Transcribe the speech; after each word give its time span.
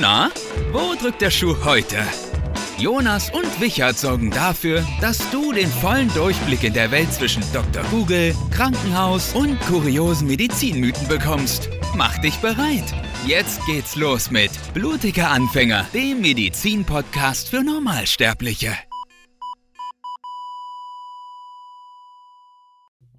Na, 0.00 0.30
wo 0.70 0.94
drückt 0.94 1.22
der 1.22 1.30
Schuh 1.30 1.56
heute? 1.64 1.96
Jonas 2.78 3.30
und 3.30 3.60
Wichert 3.60 3.98
sorgen 3.98 4.30
dafür, 4.30 4.86
dass 5.00 5.18
du 5.32 5.52
den 5.52 5.66
vollen 5.66 6.08
Durchblick 6.14 6.62
in 6.62 6.72
der 6.72 6.92
Welt 6.92 7.12
zwischen 7.12 7.42
Dr. 7.52 7.82
Google, 7.90 8.32
Krankenhaus 8.52 9.34
und 9.34 9.58
kuriosen 9.62 10.28
Medizinmythen 10.28 11.08
bekommst. 11.08 11.68
Mach 11.96 12.16
dich 12.18 12.36
bereit. 12.36 12.84
Jetzt 13.26 13.60
geht's 13.66 13.96
los 13.96 14.30
mit 14.30 14.52
Blutiger 14.72 15.30
Anfänger, 15.30 15.84
dem 15.92 16.20
Medizin-Podcast 16.20 17.48
für 17.48 17.64
Normalsterbliche. 17.64 18.76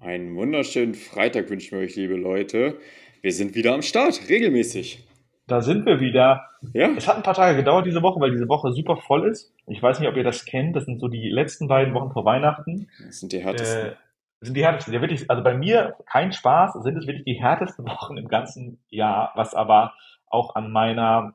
Einen 0.00 0.34
wunderschönen 0.34 0.94
Freitag 0.94 1.50
wünschen 1.50 1.72
wir 1.72 1.84
euch, 1.84 1.96
liebe 1.96 2.16
Leute. 2.16 2.80
Wir 3.20 3.32
sind 3.32 3.54
wieder 3.54 3.74
am 3.74 3.82
Start, 3.82 4.30
regelmäßig. 4.30 5.09
Da 5.50 5.62
sind 5.62 5.84
wir 5.84 5.98
wieder. 5.98 6.48
Ja. 6.72 6.88
Es 6.96 7.08
hat 7.08 7.16
ein 7.16 7.22
paar 7.22 7.34
Tage 7.34 7.56
gedauert 7.56 7.84
diese 7.86 8.02
Woche, 8.02 8.20
weil 8.20 8.30
diese 8.30 8.48
Woche 8.48 8.72
super 8.72 8.96
voll 8.96 9.28
ist. 9.28 9.52
Ich 9.66 9.82
weiß 9.82 9.98
nicht, 9.98 10.08
ob 10.08 10.16
ihr 10.16 10.22
das 10.22 10.44
kennt. 10.44 10.76
Das 10.76 10.84
sind 10.84 11.00
so 11.00 11.08
die 11.08 11.28
letzten 11.28 11.66
beiden 11.66 11.92
Wochen 11.94 12.12
vor 12.12 12.24
Weihnachten. 12.24 12.88
Das 13.04 13.18
sind 13.18 13.32
die 13.32 13.42
härtesten. 13.42 13.90
Äh, 13.90 13.96
sind 14.40 14.56
die 14.56 14.64
härtesten. 14.64 14.94
Ja, 14.94 15.00
wirklich, 15.00 15.28
also 15.28 15.42
bei 15.42 15.54
mir 15.54 15.96
kein 16.06 16.32
Spaß, 16.32 16.74
sind 16.82 16.96
es 16.96 17.06
wirklich 17.06 17.24
die 17.24 17.40
härtesten 17.40 17.84
Wochen 17.88 18.16
im 18.16 18.28
ganzen 18.28 18.78
Jahr, 18.90 19.32
was 19.34 19.54
aber 19.54 19.94
auch 20.26 20.54
an 20.54 20.70
meiner 20.70 21.34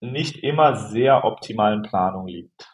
nicht 0.00 0.42
immer 0.42 0.76
sehr 0.76 1.24
optimalen 1.24 1.82
Planung 1.82 2.28
liegt. 2.28 2.68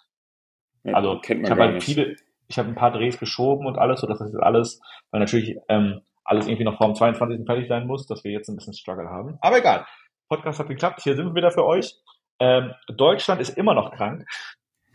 Ja, 0.85 0.95
Also 0.95 1.19
kennt 1.19 1.43
ich 1.43 1.49
man 1.49 1.51
habe 1.51 1.61
gar 1.61 1.73
halt 1.73 1.83
viele, 1.83 2.17
ich 2.49 2.59
habe 2.59 2.69
ein 2.69 2.75
paar 2.75 2.93
Drehs 2.93 3.19
geschoben 3.19 3.67
und 3.67 3.79
alles, 3.79 4.01
so 4.01 4.07
dass 4.07 4.19
das 4.19 4.33
jetzt 4.33 4.43
alles, 4.43 4.81
weil 5.11 5.21
natürlich 5.21 5.57
ähm, 5.69 6.03
alles 6.25 6.47
irgendwie 6.47 6.65
noch 6.65 6.77
vor 6.77 6.87
dem 6.87 6.95
22. 6.95 7.47
fertig 7.47 7.69
sein 7.69 7.87
muss, 7.87 8.07
dass 8.07 8.23
wir 8.25 8.33
jetzt 8.33 8.49
ein 8.49 8.57
bisschen 8.57 8.75
Struggle 8.75 9.09
haben. 9.09 9.39
Aber 9.41 9.59
egal. 9.59 9.87
Podcast 10.29 10.59
hat 10.59 10.69
geklappt, 10.69 11.01
hier 11.03 11.17
sind 11.17 11.27
wir 11.27 11.35
wieder 11.35 11.51
für 11.51 11.65
euch. 11.65 11.95
Ähm, 12.41 12.73
Deutschland 12.89 13.41
ist 13.41 13.57
immer 13.57 13.75
noch 13.75 13.93
krank. 13.95 14.27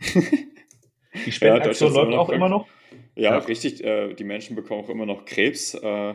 Die 1.26 1.32
Spendenaktion 1.32 1.90
ist 1.90 1.96
läuft 1.96 2.08
immer 2.08 2.20
auch 2.20 2.26
krank. 2.26 2.36
immer 2.36 2.48
noch, 2.48 2.66
Ja, 3.14 3.32
Ja. 3.32 3.38
richtig. 3.38 3.82
Äh, 3.84 4.14
die 4.14 4.24
Menschen 4.24 4.56
bekommen 4.56 4.84
auch 4.84 4.88
immer 4.88 5.06
noch 5.06 5.24
Krebs. 5.24 5.74
Äh, 5.74 6.14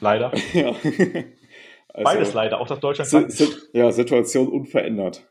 leider. 0.00 0.32
ja. 0.52 0.74
Also, 1.92 2.04
Beides 2.04 2.34
leider, 2.34 2.60
auch 2.60 2.66
das 2.66 2.80
Deutschland 2.80 3.10
krank 3.10 3.26
ist. 3.28 3.38
si 3.38 3.48
ja, 3.72 3.90
Situation 3.90 4.48
unverändert. 4.48 5.26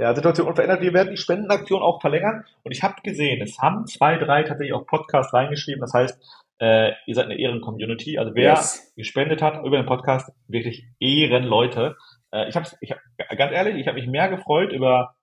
Ja, 0.00 0.14
Situation 0.14 0.46
unverändert. 0.48 0.80
Wir 0.82 0.92
werden 0.94 1.10
die 1.10 1.16
Spendenaktion 1.16 1.82
auch 1.82 2.00
verlängern. 2.00 2.44
Und 2.62 2.72
ich 2.72 2.82
habe 2.82 3.00
gesehen, 3.02 3.40
es 3.42 3.58
haben 3.58 3.86
zwei, 3.86 4.16
drei 4.16 4.42
tatsächlich 4.44 4.74
auch 4.74 4.86
Podcasts 4.86 5.32
reingeschrieben. 5.34 5.80
Das 5.80 5.92
heißt, 5.94 6.20
äh, 6.60 6.92
ihr 7.06 7.14
seid 7.14 7.26
eine 7.26 7.38
Ehren-Community. 7.38 8.18
Also 8.18 8.34
wer 8.34 8.50
Yes. 8.50 8.92
gespendet 8.96 9.42
hat 9.42 9.64
über 9.64 9.76
den 9.76 9.86
Podcast, 9.86 10.30
wirklich 10.48 10.86
Ehrenleute. 11.00 11.96
Äh, 12.32 12.48
ich 12.48 12.56
habe, 12.56 12.66
ich 12.80 12.90
hab, 12.92 12.98
ganz 13.36 13.52
ehrlich, 13.52 13.76
ich 13.76 13.86
habe 13.88 13.98
mich 13.98 14.08
mehr 14.08 14.28
gefreut 14.28 14.72
über 14.72 15.14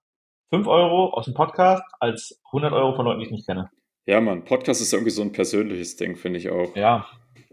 5 0.52 0.68
Euro 0.68 1.10
aus 1.14 1.26
dem 1.26 1.34
Podcast 1.34 1.84
als 2.00 2.42
100 2.48 2.74
Euro 2.74 2.96
von 2.96 3.06
Leuten, 3.06 3.20
die 3.20 3.26
ich 3.26 3.32
nicht 3.32 3.48
kenne. 3.48 3.70
Ja, 4.06 4.22
Mann, 4.22 4.46
Podcast 4.46 4.82
ist 4.82 4.94
irgendwie 4.94 5.12
so 5.12 5.22
ein 5.24 5.32
persönliches 5.32 5.96
Ding, 5.96 6.16
finde 6.16 6.40
ich 6.40 6.50
auch. 6.50 6.76
Ja. 6.76 7.08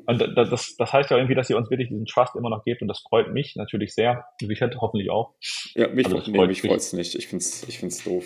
Und 0.05 0.21
da- 0.21 0.45
das, 0.45 0.77
das 0.77 0.93
heißt 0.93 1.11
ja 1.11 1.17
irgendwie, 1.17 1.35
dass 1.35 1.49
ihr 1.49 1.57
uns 1.57 1.71
wirklich 1.71 1.89
diesen 1.89 2.07
Trust 2.07 2.35
immer 2.37 2.51
noch 2.51 2.65
gebt 2.65 2.83
und 2.83 2.89
das 2.89 3.01
freut 3.01 3.33
mich 3.33 3.57
natürlich 3.57 3.95
sehr. 3.95 4.25
Sicher 4.41 4.71
hoffentlich 4.81 5.11
auch. 5.11 5.35
Ja, 5.75 5.89
mich, 5.89 6.07
Also 6.07 6.19
nee, 6.31 6.37
freut 6.37 6.49
mich 6.49 6.61
freut's 6.63 6.93
nicht. 6.93 7.15
Ich 7.15 7.29
find's, 7.29 7.63
ich 7.69 7.79
find's 7.79 8.03
doof. 8.05 8.25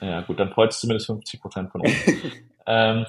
Ja, 0.00 0.20
gut, 0.22 0.38
dann 0.38 0.50
freut 0.52 0.70
es 0.72 0.80
zumindest 0.80 1.06
50 1.06 1.40
Prozent 1.40 1.70
von 1.72 1.80
uns. 1.82 1.92
ähm, 2.66 3.06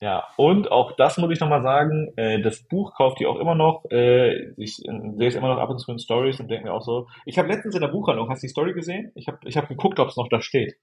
ja, 0.00 0.26
und 0.36 0.72
auch 0.72 0.92
das 0.92 1.18
muss 1.18 1.30
ich 1.30 1.40
nochmal 1.40 1.62
sagen, 1.62 2.12
äh, 2.16 2.40
das 2.40 2.62
Buch 2.62 2.94
kauft 2.94 3.20
ihr 3.20 3.28
auch 3.28 3.38
immer 3.38 3.54
noch. 3.54 3.84
Äh, 3.90 4.52
ich 4.56 4.82
äh, 4.86 4.92
sehe 5.16 5.28
es 5.28 5.34
immer 5.34 5.48
noch 5.48 5.58
ab 5.58 5.68
und 5.68 5.78
zu 5.78 5.92
in 5.92 5.98
Stories 5.98 6.40
und 6.40 6.48
denke 6.48 6.64
mir 6.64 6.72
auch 6.72 6.82
so. 6.82 7.06
Ich 7.26 7.38
habe 7.38 7.48
letztens 7.48 7.74
in 7.74 7.82
der 7.82 7.88
Buchhandlung, 7.88 8.30
hast 8.30 8.42
du 8.42 8.46
die 8.46 8.50
Story 8.50 8.72
gesehen? 8.72 9.12
Ich 9.14 9.28
habe 9.28 9.38
ich 9.44 9.58
hab 9.58 9.68
geguckt, 9.68 10.00
ob 10.00 10.08
es 10.08 10.16
noch 10.16 10.28
da 10.28 10.40
steht. 10.40 10.76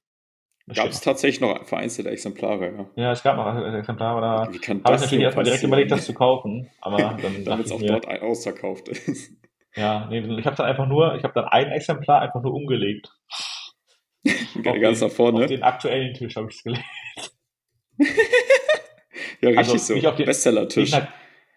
Gab 0.75 0.90
es 0.90 1.02
tatsächlich 1.02 1.40
noch 1.40 1.66
vereinzelte 1.66 2.09
Exemplare, 2.12 2.90
ja. 2.96 3.03
Ja, 3.03 3.12
es 3.14 3.24
gab 3.24 3.38
noch 3.38 3.46
ein 3.46 3.74
Exemplar, 3.74 4.18
aber 4.18 4.53
Wie 4.53 4.59
kann 4.59 4.84
habe 4.84 4.96
ich 4.96 5.02
natürlich 5.02 5.24
erstmal 5.24 5.46
direkt 5.46 5.64
überlegt, 5.64 5.91
das 5.91 6.06
zu 6.06 6.14
kaufen. 6.14 6.70
Aber 6.81 6.97
dann 7.22 7.46
Damit 7.46 7.68
es 7.68 7.72
auch 7.72 7.80
mir, 7.80 7.88
dort 7.88 8.08
ausverkauft 8.22 8.90
ist. 8.90 9.31
ja, 9.75 10.08
nee, 10.09 10.20
ich 10.20 10.46
habe 10.46 10.58
dann 10.58 10.66
einfach 10.66 10.88
nur, 10.88 11.16
ich 11.16 11.24
habe 11.24 11.34
dann 11.34 11.46
ein 11.46 11.72
Exemplar 11.72 12.22
einfach 12.22 12.44
nur 12.44 12.53
umgelegt. 12.53 13.09
Ganz 14.62 15.00
den, 15.00 15.08
nach 15.08 15.16
vorne. 15.16 15.40
Auf 15.40 15.47
den 15.47 15.64
aktuellen 15.64 16.14
Tisch 16.14 16.36
habe 16.36 16.50
ich 16.50 16.58
es 16.58 16.64
gelegt. 16.64 16.84
Ja, 19.42 19.50
richtig 19.50 19.58
Also 19.58 19.78
so. 19.78 19.94
nicht 19.94 20.08
auf 20.08 20.16
den- 20.16 20.25
Bestseller-Tisch. 20.25 20.92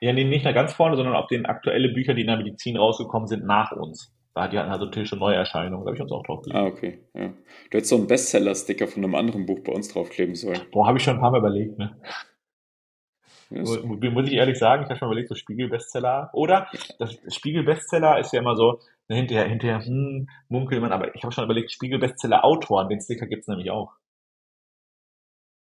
Ja, 0.02 0.12
nee, 0.14 0.24
nicht 0.24 0.44
nach 0.46 0.54
ganz 0.54 0.72
vorne, 0.72 0.96
sondern 0.96 1.14
auf 1.14 1.26
den 1.26 1.44
aktuelle 1.46 1.90
Bücher, 1.90 2.14
die 2.14 2.22
in 2.22 2.28
der 2.28 2.38
Medizin 2.38 2.76
rausgekommen 2.78 3.28
sind, 3.28 3.44
nach 3.44 3.72
uns. 3.72 4.12
Da 4.34 4.48
die 4.48 4.58
hatten 4.58 4.70
also 4.70 4.86
Tische 4.86 5.16
Neuerscheinungen, 5.16 5.84
da 5.84 5.88
habe 5.90 5.96
ich 5.96 6.02
uns 6.02 6.12
auch 6.12 6.22
drauf 6.22 6.42
gelegt. 6.42 6.58
Ah, 6.58 6.64
okay. 6.66 7.00
Ja. 7.14 7.28
Du 7.28 7.76
hättest 7.76 7.90
so 7.90 7.96
einen 7.96 8.06
Bestseller-Sticker 8.06 8.86
von 8.88 9.04
einem 9.04 9.14
anderen 9.14 9.44
Buch 9.44 9.60
bei 9.64 9.72
uns 9.72 9.88
draufkleben 9.88 10.34
sollen. 10.36 10.60
Boah, 10.72 10.86
habe 10.86 10.98
ich 10.98 11.04
schon 11.04 11.16
ein 11.16 11.20
paar 11.20 11.32
Mal 11.32 11.38
überlegt, 11.38 11.78
ne? 11.78 12.00
Ja, 13.50 13.62
Muss 13.62 14.28
ich 14.28 14.34
ehrlich 14.34 14.58
sagen, 14.58 14.84
ich 14.84 14.88
habe 14.88 14.98
schon 14.98 15.08
überlegt, 15.08 15.28
so 15.28 15.34
Spiegel-Bestseller. 15.34 16.30
Oder 16.32 16.68
das 17.00 17.18
Spiegel-Bestseller 17.34 18.20
ist 18.20 18.32
ja 18.32 18.38
immer 18.38 18.54
so, 18.54 18.78
ne, 19.08 19.16
hinterher, 19.16 19.48
hinterher, 19.48 19.84
hm, 19.84 20.28
munkelt 20.48 20.80
man, 20.80 20.92
aber 20.92 21.12
ich 21.16 21.24
habe 21.24 21.32
schon 21.32 21.44
überlegt, 21.44 21.72
Spiegel-Bestseller-Autoren, 21.72 22.88
den 22.88 23.00
Sticker 23.00 23.26
gibt's 23.26 23.48
nämlich 23.48 23.70
auch. 23.72 23.92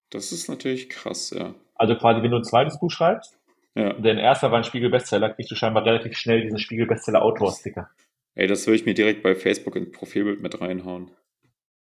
Das 0.09 0.31
ist 0.31 0.47
natürlich 0.47 0.87
krass, 0.89 1.31
ja. 1.31 1.53
Also 1.75 1.95
quasi, 1.95 2.21
wenn 2.23 2.31
du 2.31 2.37
ein 2.37 2.43
zweites 2.43 2.79
Buch 2.79 2.89
schreibst, 2.91 3.37
Ja. 3.75 3.93
dein 3.93 4.17
erster 4.17 4.51
war 4.51 4.57
ein 4.59 4.63
Spiegel-Bestseller, 4.63 5.29
kriegst 5.31 5.51
du 5.51 5.55
scheinbar 5.55 5.85
relativ 5.85 6.17
schnell 6.17 6.41
diesen 6.41 6.59
Spiegel-Bestseller-Autor-Sticker. 6.59 7.89
Ey, 8.35 8.47
das 8.47 8.65
würde 8.67 8.77
ich 8.77 8.85
mir 8.85 8.93
direkt 8.93 9.23
bei 9.23 9.35
Facebook 9.35 9.75
ins 9.75 9.91
Profilbild 9.91 10.41
mit 10.41 10.59
reinhauen. 10.61 11.11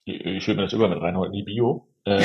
Ich, 0.04 0.24
ich 0.24 0.46
würde 0.46 0.56
mir 0.58 0.64
das 0.66 0.72
über 0.72 0.88
mit 0.88 1.00
reinholen, 1.00 1.32
die 1.32 1.42
Bio. 1.42 1.86
Ähm, 2.08 2.22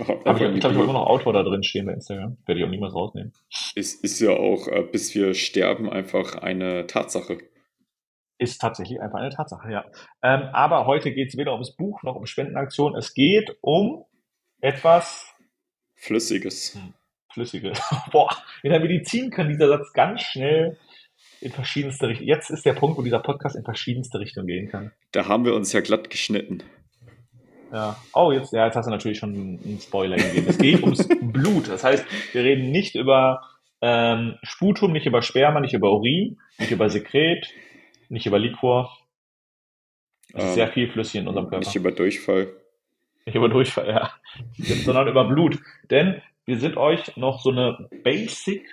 Aber 0.00 0.24
Hab 0.24 0.36
ich 0.36 0.40
glaube, 0.40 0.44
in 0.46 0.56
ich 0.56 0.64
habe 0.64 0.74
immer 0.76 0.92
noch 0.94 1.06
Autor 1.06 1.34
da 1.34 1.42
drin 1.42 1.62
stehen 1.62 1.84
bei 1.84 1.92
Instagram. 1.92 2.38
Werde 2.46 2.58
ich 2.60 2.64
auch 2.66 2.70
niemals 2.70 2.94
rausnehmen. 2.94 3.34
ist, 3.74 4.02
ist 4.02 4.18
ja 4.20 4.30
auch, 4.30 4.66
äh, 4.68 4.82
bis 4.90 5.14
wir 5.14 5.34
sterben, 5.34 5.90
einfach 5.90 6.36
eine 6.36 6.86
Tatsache. 6.86 7.36
Ist 8.38 8.62
tatsächlich 8.62 8.98
einfach 9.02 9.18
eine 9.18 9.28
Tatsache, 9.28 9.70
ja. 9.70 9.84
Ähm, 10.22 10.44
aber 10.54 10.86
heute 10.86 11.12
geht 11.12 11.28
es 11.28 11.36
weder 11.36 11.52
ums 11.52 11.76
Buch 11.76 12.02
noch 12.02 12.16
um 12.16 12.24
Spendenaktion. 12.24 12.96
Es 12.96 13.12
geht 13.12 13.58
um 13.60 14.06
etwas 14.62 15.29
Flüssiges. 16.00 16.78
Flüssiges. 17.32 17.78
Boah, 18.12 18.34
in 18.62 18.70
der 18.70 18.80
Medizin 18.80 19.30
kann 19.30 19.48
dieser 19.48 19.68
Satz 19.68 19.92
ganz 19.92 20.22
schnell 20.22 20.76
in 21.40 21.52
verschiedenste 21.52 22.08
Richtungen. 22.08 22.28
Jetzt 22.28 22.50
ist 22.50 22.64
der 22.64 22.72
Punkt, 22.72 22.98
wo 22.98 23.02
dieser 23.02 23.20
Podcast 23.20 23.54
in 23.56 23.64
verschiedenste 23.64 24.18
Richtungen 24.18 24.46
gehen 24.46 24.68
kann. 24.68 24.92
Da 25.12 25.28
haben 25.28 25.44
wir 25.44 25.54
uns 25.54 25.72
ja 25.72 25.80
glatt 25.80 26.10
geschnitten. 26.10 26.62
Ja. 27.72 27.96
Oh, 28.14 28.32
jetzt, 28.32 28.52
ja, 28.52 28.66
jetzt 28.66 28.74
hast 28.74 28.86
du 28.86 28.90
natürlich 28.90 29.18
schon 29.18 29.30
einen 29.32 29.78
Spoiler 29.80 30.16
gegeben. 30.16 30.46
Es 30.48 30.58
geht 30.58 30.82
ums 30.82 31.06
Blut. 31.20 31.68
Das 31.68 31.84
heißt, 31.84 32.04
wir 32.32 32.42
reden 32.42 32.70
nicht 32.72 32.94
über 32.96 33.42
ähm, 33.80 34.36
Sputum, 34.42 34.92
nicht 34.92 35.06
über 35.06 35.22
Sperma, 35.22 35.60
nicht 35.60 35.74
über 35.74 35.92
Urin, 35.92 36.38
nicht 36.58 36.72
über 36.72 36.90
Sekret, 36.90 37.46
nicht 38.08 38.26
über 38.26 38.38
Liquor. 38.38 38.96
Es 40.32 40.42
ist 40.42 40.48
Ähm, 40.50 40.54
sehr 40.54 40.68
viel 40.68 40.90
flüssig 40.90 41.20
in 41.20 41.28
unserem 41.28 41.48
Körper. 41.48 41.64
Nicht 41.64 41.76
über 41.76 41.92
Durchfall. 41.92 42.48
Nicht 43.30 43.36
über 43.36 43.48
Durchfall, 43.48 43.88
ja. 43.88 44.10
Sondern 44.56 45.08
über 45.08 45.24
Blut. 45.24 45.58
Denn 45.88 46.20
wir 46.46 46.58
sind 46.58 46.76
euch 46.76 47.16
noch 47.16 47.40
so 47.40 47.50
eine 47.50 47.88
Basic 48.02 48.66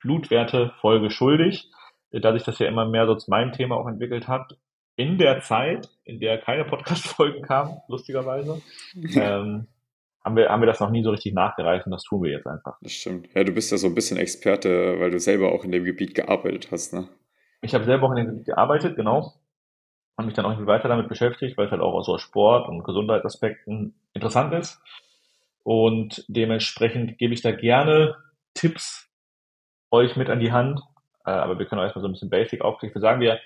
Blutwerte-Folge 0.00 1.10
schuldig, 1.10 1.68
da 2.12 2.32
sich 2.32 2.44
das 2.44 2.60
ja 2.60 2.68
immer 2.68 2.88
mehr 2.88 3.06
so 3.06 3.16
zu 3.16 3.28
meinem 3.28 3.52
Thema 3.52 3.76
auch 3.76 3.88
entwickelt 3.88 4.28
hat. 4.28 4.56
In 4.94 5.18
der 5.18 5.40
Zeit, 5.40 5.88
in 6.04 6.20
der 6.20 6.38
keine 6.38 6.64
Podcast-Folgen 6.64 7.42
kamen, 7.42 7.78
lustigerweise, 7.88 8.62
ähm, 8.94 9.66
haben 10.24 10.36
wir, 10.36 10.48
haben 10.48 10.62
wir 10.62 10.66
das 10.66 10.80
noch 10.80 10.90
nie 10.90 11.02
so 11.02 11.10
richtig 11.10 11.34
nachgereicht 11.34 11.86
und 11.86 11.92
das 11.92 12.04
tun 12.04 12.22
wir 12.22 12.30
jetzt 12.30 12.46
einfach. 12.46 12.76
Das 12.80 12.92
stimmt. 12.92 13.28
Ja, 13.34 13.42
du 13.42 13.52
bist 13.52 13.72
ja 13.72 13.78
so 13.78 13.88
ein 13.88 13.94
bisschen 13.94 14.16
Experte, 14.16 15.00
weil 15.00 15.10
du 15.10 15.18
selber 15.18 15.52
auch 15.52 15.64
in 15.64 15.72
dem 15.72 15.84
Gebiet 15.84 16.14
gearbeitet 16.14 16.68
hast, 16.70 16.92
ne? 16.92 17.08
Ich 17.62 17.74
habe 17.74 17.84
selber 17.84 18.06
auch 18.06 18.10
in 18.12 18.18
dem 18.18 18.26
Gebiet 18.28 18.46
gearbeitet, 18.46 18.94
genau. 18.94 19.32
Und 20.18 20.26
mich 20.26 20.34
dann 20.34 20.44
auch 20.44 20.50
irgendwie 20.50 20.66
weiter 20.66 20.88
damit 20.88 21.08
beschäftigt, 21.08 21.56
weil 21.56 21.66
es 21.66 21.70
halt 21.70 21.80
auch 21.80 21.94
aus 21.94 22.06
so 22.06 22.18
Sport- 22.18 22.68
und 22.68 22.82
Gesundheitsaspekten 22.82 23.94
interessant 24.14 24.52
ist. 24.52 24.82
Und 25.62 26.24
dementsprechend 26.26 27.18
gebe 27.18 27.34
ich 27.34 27.40
da 27.40 27.52
gerne 27.52 28.16
Tipps 28.52 29.08
euch 29.92 30.16
mit 30.16 30.28
an 30.28 30.40
die 30.40 30.50
Hand. 30.50 30.80
Äh, 31.24 31.30
aber 31.30 31.60
wir 31.60 31.66
können 31.66 31.80
auch 31.80 31.84
erstmal 31.84 32.02
so 32.02 32.08
ein 32.08 32.12
bisschen 32.12 32.30
Basic 32.30 32.62
aufkriegen. 32.62 32.94
Wir 32.96 33.00
sagen 33.00 33.20
wir, 33.20 33.38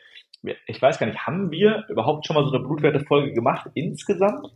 ich 0.66 0.80
weiß 0.80 0.98
gar 0.98 1.06
nicht, 1.06 1.26
haben 1.26 1.50
wir 1.50 1.84
überhaupt 1.90 2.26
schon 2.26 2.36
mal 2.36 2.44
so 2.44 2.54
eine 2.54 2.64
Blutwertefolge 2.64 3.34
gemacht 3.34 3.70
insgesamt? 3.75 4.48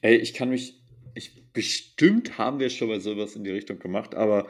Ey, 0.00 0.14
ich 0.14 0.32
kann 0.32 0.50
mich, 0.50 0.80
ich, 1.16 1.52
bestimmt 1.52 2.38
haben 2.38 2.60
wir 2.60 2.70
schon 2.70 2.86
mal 2.86 3.00
sowas 3.00 3.34
in 3.34 3.42
die 3.42 3.50
Richtung 3.50 3.80
gemacht, 3.80 4.14
aber 4.14 4.46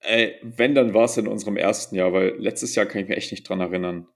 ey, 0.00 0.34
wenn, 0.42 0.74
dann 0.74 0.92
war 0.92 1.04
es 1.04 1.16
in 1.16 1.28
unserem 1.28 1.56
ersten 1.56 1.94
Jahr, 1.94 2.12
weil 2.12 2.34
letztes 2.38 2.74
Jahr 2.74 2.86
kann 2.86 3.02
ich 3.02 3.08
mich 3.08 3.16
echt 3.16 3.30
nicht 3.30 3.48
dran 3.48 3.60
erinnern. 3.60 4.08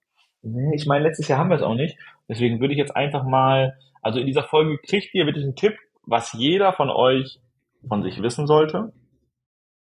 Ich 0.74 0.86
meine, 0.86 1.04
letztes 1.04 1.28
Jahr 1.28 1.38
haben 1.38 1.50
wir 1.50 1.56
es 1.56 1.62
auch 1.62 1.74
nicht. 1.74 1.98
Deswegen 2.28 2.60
würde 2.60 2.74
ich 2.74 2.78
jetzt 2.78 2.94
einfach 2.94 3.24
mal, 3.24 3.78
also 4.02 4.18
in 4.18 4.26
dieser 4.26 4.44
Folge 4.44 4.78
kriegt 4.78 5.14
ihr 5.14 5.26
wirklich 5.26 5.44
einen 5.44 5.56
Tipp, 5.56 5.76
was 6.04 6.32
jeder 6.32 6.72
von 6.72 6.90
euch 6.90 7.40
von 7.88 8.02
sich 8.02 8.22
wissen 8.22 8.46
sollte. 8.46 8.92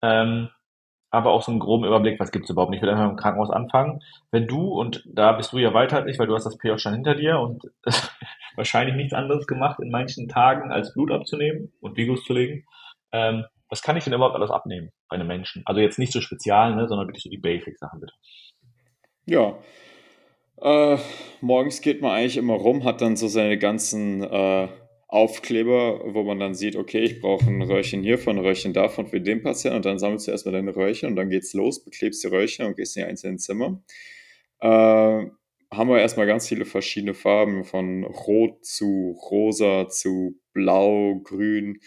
Ähm, 0.02 0.50
aber 1.14 1.32
auch 1.32 1.44
so 1.44 1.52
einen 1.52 1.60
groben 1.60 1.86
Überblick, 1.86 2.20
was 2.20 2.32
gibt's 2.32 2.50
überhaupt 2.50 2.72
nicht. 2.72 2.80
Ich 2.80 2.84
würde 2.84 2.94
einfach 2.94 3.12
im 3.12 3.18
Krankenhaus 3.18 3.52
anfangen. 3.52 4.02
Wenn 4.32 4.48
du, 4.48 4.74
und 4.74 5.04
da 5.06 5.34
bist 5.34 5.54
du 5.54 5.60
ja 5.60 5.74
weiter 5.74 5.98
als 5.98 6.08
ich, 6.08 6.18
weil 6.18 6.26
du 6.26 6.34
hast 6.34 6.46
das 6.46 6.58
PJ 6.58 6.78
schon 6.78 6.94
hinter 6.94 7.14
dir 7.14 7.40
und 7.40 7.64
wahrscheinlich 8.56 8.96
nichts 8.96 9.14
anderes 9.14 9.46
gemacht 9.46 9.80
in 9.80 9.92
manchen 9.92 10.28
Tagen, 10.28 10.72
als 10.72 10.94
Blut 10.94 11.12
abzunehmen 11.12 11.72
und 11.82 11.98
Vigos 11.98 12.24
zu 12.24 12.34
legen. 12.34 12.66
Ähm, 13.12 13.46
was 13.70 13.84
kann 13.84 13.96
ich 13.96 14.04
denn 14.04 14.14
überhaupt 14.14 14.36
alles 14.36 14.50
abnehmen 14.50 14.90
bei 15.08 15.16
einem 15.16 15.28
Menschen? 15.28 15.62
Also 15.66 15.82
jetzt 15.82 16.00
nicht 16.00 16.12
so 16.12 16.20
spezial, 16.20 16.76
ne, 16.76 16.88
sondern 16.88 17.08
wirklich 17.08 17.24
so 17.24 17.30
die 17.30 17.38
Basic-Sachen 17.38 18.00
bitte. 18.00 18.14
Ja. 19.26 19.54
Äh, 20.64 20.98
morgens 21.42 21.82
geht 21.82 22.02
man 22.02 22.12
eigentlich 22.12 22.38
immer 22.38 22.54
rum, 22.54 22.86
hat 22.86 23.02
dann 23.02 23.18
so 23.18 23.28
seine 23.28 23.58
ganzen 23.58 24.24
äh, 24.24 24.70
Aufkleber, 25.10 26.14
wo 26.14 26.24
man 26.24 26.40
dann 26.40 26.56
sieht, 26.56 26.78
okay, 26.78 27.00
ich 27.00 27.20
brauche 27.20 27.46
ein 27.46 27.62
Röhrchen 27.62 28.02
hiervon, 28.02 28.38
ein 28.38 28.46
Röhrchen 28.46 28.72
davon 28.72 29.08
für 29.08 29.20
den 29.20 29.44
Patienten 29.44 29.76
und 29.76 29.86
dann 29.86 30.00
sammelst 30.00 30.28
du 30.28 30.32
erstmal 30.32 30.54
deine 30.54 30.74
Röhrchen 30.74 31.10
und 31.10 31.18
dann 31.18 31.30
geht's 31.30 31.54
los, 31.54 31.84
beklebst 31.84 32.24
die 32.24 32.30
Röhrchen 32.30 32.66
und 32.66 32.78
gehst 32.78 32.96
in 32.96 33.04
die 33.04 33.10
einzelnen 33.10 33.40
Zimmer. 33.40 33.84
Äh, 34.62 34.68
haben 34.70 35.90
wir 35.90 36.00
erstmal 36.00 36.28
ganz 36.28 36.48
viele 36.48 36.64
verschiedene 36.64 37.14
Farben, 37.14 37.66
von 37.66 38.06
Rot 38.06 38.64
zu 38.66 39.20
Rosa 39.30 39.90
zu 39.90 40.40
Blau, 40.54 41.20
Grün, 41.26 41.80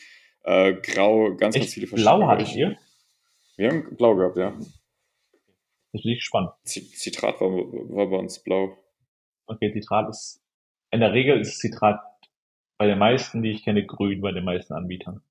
äh, 0.45 0.75
Grau, 0.75 1.35
ganz, 1.35 1.57
Echt? 1.57 1.65
ganz 1.65 1.75
viele 1.75 1.87
verschiedene. 1.87 2.17
Blau 2.19 2.29
hattet 2.29 2.55
ihr? 2.55 2.77
Wir 3.57 3.71
haben 3.71 3.97
Blau 3.97 4.17
gehabt, 4.17 4.37
ja. 4.37 4.55
Das 5.97 6.03
finde 6.03 6.17
ich 6.17 6.25
spannend. 6.25 6.51
Zitrat 6.65 7.41
war, 7.41 7.51
war 7.51 8.07
bei 8.11 8.17
uns 8.17 8.43
blau. 8.43 8.77
Okay, 9.47 9.73
Zitrat 9.73 10.09
ist, 10.09 10.43
in 10.91 11.01
der 11.01 11.13
Regel 11.13 11.41
ist 11.41 11.59
Zitrat 11.59 12.01
bei 12.79 12.87
den 12.87 12.99
meisten, 12.99 13.43
die 13.43 13.51
ich 13.51 13.65
kenne, 13.65 13.87
grün 13.87 14.21
bei 14.21 14.33
den 14.33 14.45
meisten 14.45 14.75
Anbietern. 14.75 15.23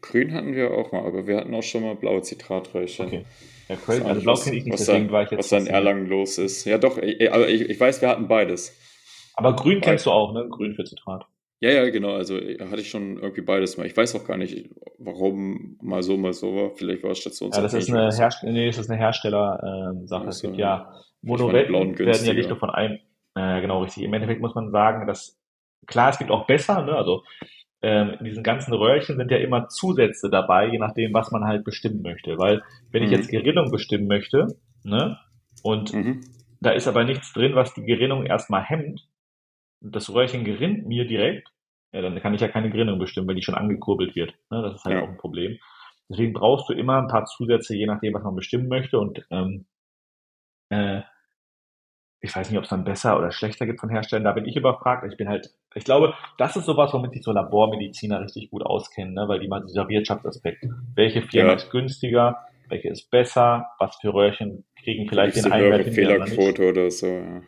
Grün 0.00 0.32
hatten 0.32 0.54
wir 0.54 0.70
auch 0.70 0.92
mal, 0.92 1.04
aber 1.04 1.26
wir 1.26 1.36
hatten 1.36 1.54
auch 1.54 1.62
schon 1.62 1.82
mal 1.82 1.96
blaue 1.96 2.22
Zitratröhrchen. 2.22 3.06
Okay. 3.06 3.24
Ja, 3.68 3.76
crazy. 3.76 4.02
Also 4.02 4.20
blau 4.22 4.34
kenne 4.36 4.56
ich 4.56 4.64
nicht, 4.64 4.72
was 4.72 4.86
deswegen 4.86 5.08
da, 5.08 5.12
war 5.12 5.22
ich 5.24 5.30
jetzt. 5.32 5.38
Was 5.38 5.48
da 5.48 5.58
in 5.58 5.66
Erlangen 5.66 6.06
los 6.06 6.38
ist. 6.38 6.64
Ja, 6.64 6.78
doch, 6.78 6.96
aber 6.98 7.48
ich, 7.48 7.62
ich 7.62 7.80
weiß, 7.80 8.00
wir 8.00 8.08
hatten 8.08 8.28
beides. 8.28 8.78
Aber 9.34 9.56
grün 9.56 9.80
kennst 9.80 10.06
du 10.06 10.12
auch, 10.12 10.32
ne? 10.32 10.48
Grün 10.48 10.74
für 10.74 10.84
Zitrat. 10.84 11.26
Ja, 11.60 11.70
ja, 11.70 11.90
genau. 11.90 12.12
Also 12.12 12.36
hatte 12.36 12.80
ich 12.80 12.90
schon 12.90 13.18
irgendwie 13.18 13.40
beides 13.40 13.76
mal. 13.76 13.86
Ich 13.86 13.96
weiß 13.96 14.14
auch 14.14 14.24
gar 14.24 14.36
nicht, 14.36 14.70
warum 14.98 15.78
mal 15.82 16.02
so, 16.02 16.16
mal 16.16 16.32
so 16.32 16.54
war. 16.54 16.70
Vielleicht 16.74 17.02
war 17.02 17.10
es 17.10 17.18
Stations. 17.18 17.56
Ja, 17.56 17.62
das 17.62 17.74
ist 17.74 17.90
eine, 17.90 18.10
Herst 18.14 18.42
nee, 18.42 18.66
das 18.66 18.78
ist 18.78 18.90
eine 18.90 18.98
Hersteller-Sache. 18.98 20.22
Ähm, 20.22 20.28
es 20.28 20.42
gibt 20.42 20.56
ja 20.56 20.92
Monoretten 21.22 21.98
werden 21.98 22.26
ja 22.26 22.34
nicht 22.34 22.48
nur 22.48 22.58
von 22.58 22.70
einem. 22.70 22.98
Äh, 23.34 23.60
genau, 23.60 23.82
richtig. 23.82 24.04
Im 24.04 24.14
Endeffekt 24.14 24.40
muss 24.40 24.54
man 24.54 24.70
sagen, 24.70 25.06
dass 25.06 25.38
klar, 25.86 26.10
es 26.10 26.18
gibt 26.18 26.30
auch 26.30 26.46
besser, 26.46 26.82
ne? 26.82 26.92
Also 26.92 27.22
ähm, 27.82 28.16
in 28.18 28.24
diesen 28.24 28.42
ganzen 28.42 28.72
Röhrchen 28.72 29.16
sind 29.16 29.30
ja 29.30 29.36
immer 29.38 29.68
Zusätze 29.68 30.30
dabei, 30.30 30.68
je 30.68 30.78
nachdem, 30.78 31.12
was 31.12 31.30
man 31.30 31.44
halt 31.44 31.64
bestimmen 31.64 32.02
möchte. 32.02 32.38
Weil 32.38 32.62
wenn 32.90 33.02
mhm. 33.02 33.06
ich 33.06 33.16
jetzt 33.16 33.30
Gerinnung 33.30 33.70
bestimmen 33.70 34.06
möchte, 34.06 34.46
ne, 34.82 35.18
und 35.62 35.92
mhm. 35.92 36.20
da 36.60 36.70
ist 36.70 36.88
aber 36.88 37.04
nichts 37.04 37.32
drin, 37.32 37.54
was 37.54 37.74
die 37.74 37.84
Gerinnung 37.84 38.24
erstmal 38.24 38.62
hemmt, 38.62 39.08
das 39.80 40.12
Röhrchen 40.12 40.44
gerinnt 40.44 40.86
mir 40.86 41.06
direkt, 41.06 41.48
ja, 41.96 42.02
dann 42.02 42.20
kann 42.20 42.34
ich 42.34 42.42
ja 42.42 42.48
keine 42.48 42.70
Gerinnung 42.70 42.98
bestimmen, 42.98 43.26
wenn 43.26 43.36
die 43.36 43.42
schon 43.42 43.54
angekurbelt 43.54 44.14
wird. 44.14 44.34
Ne? 44.50 44.60
Das 44.60 44.74
ist 44.74 44.84
halt 44.84 44.96
ja. 44.96 45.02
auch 45.02 45.08
ein 45.08 45.16
Problem. 45.16 45.58
Deswegen 46.10 46.34
brauchst 46.34 46.68
du 46.68 46.74
immer 46.74 46.98
ein 46.98 47.08
paar 47.08 47.24
Zusätze, 47.24 47.74
je 47.74 47.86
nachdem, 47.86 48.12
was 48.12 48.22
man 48.22 48.36
bestimmen 48.36 48.68
möchte. 48.68 48.98
Und 48.98 49.26
ähm, 49.30 49.64
äh, 50.68 51.00
ich 52.20 52.36
weiß 52.36 52.50
nicht, 52.50 52.58
ob 52.58 52.64
es 52.64 52.70
dann 52.70 52.84
besser 52.84 53.18
oder 53.18 53.32
schlechter 53.32 53.64
gibt 53.64 53.80
von 53.80 53.88
Herstellern, 53.88 54.24
da 54.24 54.32
bin 54.32 54.44
ich 54.44 54.56
überfragt. 54.56 55.10
Ich 55.10 55.16
bin 55.16 55.28
halt, 55.28 55.50
ich 55.74 55.84
glaube, 55.84 56.12
das 56.36 56.54
ist 56.56 56.66
sowas, 56.66 56.92
womit 56.92 57.14
sich 57.14 57.22
so 57.22 57.32
Labormediziner 57.32 58.20
richtig 58.20 58.50
gut 58.50 58.62
auskennen, 58.62 59.14
ne? 59.14 59.26
weil 59.26 59.40
die 59.40 59.48
mal 59.48 59.62
dieser 59.62 59.88
Wirtschaftsaspekt. 59.88 60.66
Welche 60.94 61.22
Firma 61.22 61.50
ja. 61.50 61.56
ist 61.56 61.70
günstiger? 61.70 62.46
Welche 62.68 62.88
ist 62.88 63.10
besser? 63.10 63.68
Was 63.78 63.96
für 63.96 64.12
Röhrchen 64.12 64.64
kriegen 64.82 65.08
vielleicht 65.08 65.36
den 65.36 65.50
einen 65.50 65.70
Wert 65.70 65.88
Fehlerquote 65.88 66.68
oder, 66.68 66.82
oder 66.82 66.90
so, 66.90 67.06
ja. 67.06 67.40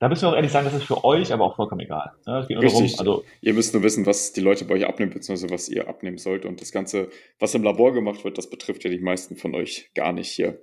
Da 0.00 0.08
müssen 0.08 0.22
wir 0.22 0.28
auch 0.28 0.36
ehrlich 0.36 0.52
sagen, 0.52 0.66
das 0.66 0.74
ist 0.74 0.84
für 0.84 1.02
euch 1.04 1.32
aber 1.32 1.44
auch 1.44 1.56
vollkommen 1.56 1.80
egal. 1.80 2.12
Ne? 2.24 2.48
Richtig. 2.48 2.96
Darum, 2.96 3.16
also, 3.16 3.24
ihr 3.40 3.54
müsst 3.54 3.74
nur 3.74 3.82
wissen, 3.82 4.06
was 4.06 4.32
die 4.32 4.40
Leute 4.40 4.64
bei 4.64 4.74
euch 4.74 4.86
abnehmen, 4.86 5.12
beziehungsweise 5.12 5.52
was 5.52 5.68
ihr 5.68 5.88
abnehmen 5.88 6.18
sollt. 6.18 6.44
Und 6.44 6.60
das 6.60 6.70
Ganze, 6.70 7.08
was 7.40 7.54
im 7.54 7.64
Labor 7.64 7.92
gemacht 7.92 8.22
wird, 8.24 8.38
das 8.38 8.48
betrifft 8.48 8.84
ja 8.84 8.90
die 8.90 9.00
meisten 9.00 9.36
von 9.36 9.54
euch 9.56 9.90
gar 9.94 10.12
nicht 10.12 10.30
hier. 10.30 10.62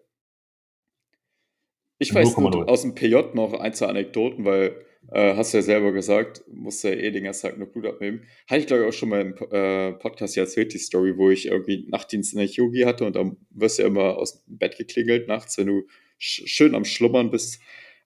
Ich 1.98 2.14
weiß 2.14 2.38
nur 2.38 2.70
aus 2.70 2.82
dem 2.82 2.96
PJ 2.96 3.16
noch 3.34 3.54
ein, 3.54 3.74
zwei 3.74 3.88
Anekdoten, 3.88 4.46
weil 4.46 4.76
äh, 5.12 5.36
hast 5.36 5.54
du 5.54 5.58
ja 5.58 5.62
selber 5.64 5.92
gesagt, 5.92 6.44
musst 6.52 6.84
ja 6.84 6.92
eh 6.92 7.12
den 7.12 7.26
ganzen 7.26 7.48
Tag 7.48 7.58
nur 7.58 7.68
Blut 7.68 7.86
abnehmen. 7.86 8.24
Hatte 8.48 8.62
ich, 8.62 8.68
glaube 8.68 8.84
ich, 8.84 8.90
auch 8.90 8.94
schon 8.94 9.10
mal 9.10 9.22
im 9.22 9.36
äh, 9.52 9.94
Podcast 9.94 10.36
ja 10.36 10.44
erzählt, 10.44 10.74
die 10.74 10.78
Story, 10.78 11.18
wo 11.18 11.30
ich 11.30 11.48
irgendwie 11.48 11.86
Nachtdienst 11.90 12.34
in 12.34 12.40
der 12.40 12.48
Chirurgie 12.48 12.86
hatte 12.86 13.06
und 13.06 13.16
dann 13.16 13.38
wirst 13.52 13.78
du 13.78 13.84
ja 13.84 13.88
immer 13.88 14.18
aus 14.18 14.46
dem 14.46 14.58
Bett 14.58 14.78
geklingelt 14.78 15.28
nachts, 15.28 15.58
wenn 15.58 15.68
du 15.68 15.84
sch 16.18 16.44
schön 16.46 16.76
am 16.76 16.86
Schlummern 16.86 17.30
bist, 17.30 17.62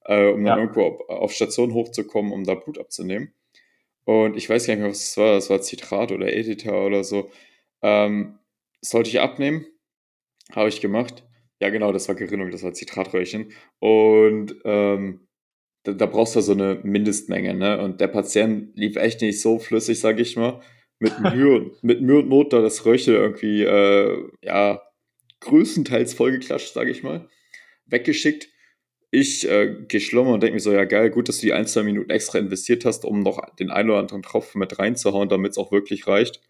äh, 0.10 0.28
um 0.28 0.44
dann 0.44 0.58
ja. 0.58 0.58
irgendwo 0.58 0.82
auf, 0.82 1.10
auf, 1.10 1.32
Station 1.32 1.74
hochzukommen, 1.74 2.32
um 2.34 2.44
da 2.44 2.56
Blut 2.56 2.80
abzunehmen. 2.80 3.32
Und 4.06 4.36
ich 4.36 4.50
weiß 4.50 4.66
gar 4.66 4.74
nicht 4.74 4.82
mehr, 4.82 4.90
was 4.90 5.04
es 5.04 5.18
war. 5.18 5.36
Das 5.36 5.52
war 5.52 5.62
Zitrat 5.62 6.12
oder 6.12 6.34
Editor 6.34 6.88
oder 6.88 7.04
so. 7.04 7.30
Ähm, 7.84 8.40
sollte 8.82 9.10
ich 9.10 9.20
abnehmen? 9.20 9.68
Habe 10.52 10.70
ich 10.70 10.82
gemacht. 10.82 11.24
Ja, 11.62 11.70
genau, 11.70 11.92
das 11.92 12.08
war 12.08 12.16
Gerinnung, 12.16 12.50
das 12.50 12.64
war 12.64 12.74
Zitratröhrchen. 12.74 13.52
Und 13.78 14.56
ähm, 14.66 15.28
da, 15.84 15.92
da, 15.94 16.06
brauchst 16.08 16.36
du 16.36 16.42
so 16.42 16.54
eine 16.54 16.80
Mindestmenge, 16.84 17.54
ne? 17.54 17.80
Und 17.80 18.02
der 18.02 18.08
Patient 18.08 18.76
lief 18.76 18.96
echt 18.96 19.22
nicht 19.22 19.40
so 19.40 19.60
flüssig, 19.60 20.00
sag 20.00 20.20
ich 20.20 20.36
mal. 20.36 20.62
Mit 20.98 21.20
Mühe, 21.36 21.72
mit 21.84 22.02
Mühe 22.02 22.20
und 22.20 22.30
Not 22.30 22.52
da 22.52 22.62
das 22.62 22.84
Röhrchen 22.84 23.14
irgendwie, 23.14 23.62
äh, 23.62 24.28
ja, 24.44 24.82
größtenteils 25.42 26.16
vollgeklatscht, 26.16 26.74
sag 26.74 26.88
ich 26.88 27.04
mal. 27.04 27.30
Weggeschickt. 27.86 28.50
Ich 29.12 29.50
äh, 29.50 29.76
gehe 29.88 30.00
schlummer 30.00 30.34
und 30.34 30.44
denke 30.44 30.54
mir 30.54 30.60
so, 30.60 30.72
ja 30.72 30.86
geil, 30.86 31.10
gut, 31.10 31.30
dass 31.30 31.38
du 31.38 31.48
die 31.48 31.54
ein, 31.54 31.66
zwei 31.66 31.84
Minuten 31.84 32.12
extra 32.12 32.38
investiert 32.38 32.86
hast, 32.86 33.06
um 33.06 33.22
noch 33.22 33.40
den 33.56 33.72
einen 33.72 33.90
oder 33.90 34.00
anderen 34.00 34.22
Tropfen 34.22 34.60
mit 34.60 34.78
reinzuhauen, 34.78 35.30
damit 35.30 35.52
es 35.52 35.58
auch 35.58 35.72
wirklich 35.72 36.08
reicht. 36.08 36.42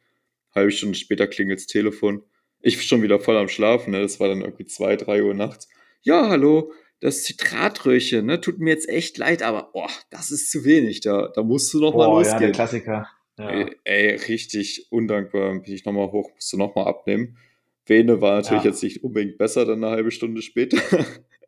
Halbe 0.54 0.72
Stunde 0.72 0.98
später 0.98 1.28
klingelt 1.28 1.60
das 1.60 1.68
Telefon. 1.68 2.24
Ich 2.62 2.86
schon 2.86 3.02
wieder 3.02 3.20
voll 3.20 3.38
am 3.38 3.48
Schlafen, 3.48 3.92
ne? 3.92 4.02
Das 4.02 4.20
war 4.20 4.28
dann 4.28 4.42
irgendwie 4.42 4.66
zwei, 4.66 4.98
drei 4.98 5.24
Uhr 5.24 5.34
nachts. 5.34 5.70
Ja, 6.02 6.28
hallo, 6.28 6.74
das 7.00 7.24
Zitratröhrchen, 7.24 8.26
ne? 8.26 8.42
Tut 8.42 8.60
mir 8.60 8.72
jetzt 8.72 8.90
echt 8.90 9.18
leid, 9.18 9.42
aber 9.42 9.70
oh, 9.74 9.88
das 10.10 10.32
ist 10.32 10.52
zu 10.52 10.66
wenig. 10.66 11.00
Da, 11.00 11.30
da 11.34 11.44
musst 11.44 11.74
du 11.74 11.80
noch 11.80 11.96
mal 11.96 12.06
losgehen. 12.06 12.34
Ja, 12.34 12.40
der 12.48 12.52
Klassiker. 12.52 13.08
Ja. 13.38 13.50
Ey, 13.50 13.76
ey, 13.86 14.16
richtig 14.16 14.88
undankbar. 14.92 15.58
Bin 15.60 15.74
ich 15.74 15.86
nochmal 15.86 16.12
hoch, 16.12 16.30
musst 16.34 16.52
du 16.52 16.58
nochmal 16.58 16.88
abnehmen. 16.88 17.38
Vene 17.86 18.22
war 18.22 18.36
natürlich 18.36 18.64
ja. 18.64 18.70
jetzt 18.70 18.84
nicht 18.84 19.04
unbedingt 19.04 19.38
besser, 19.38 19.66
dann 19.66 19.84
eine 19.84 19.96
halbe 19.96 20.12
Stunde 20.12 20.42
später. 20.42 20.78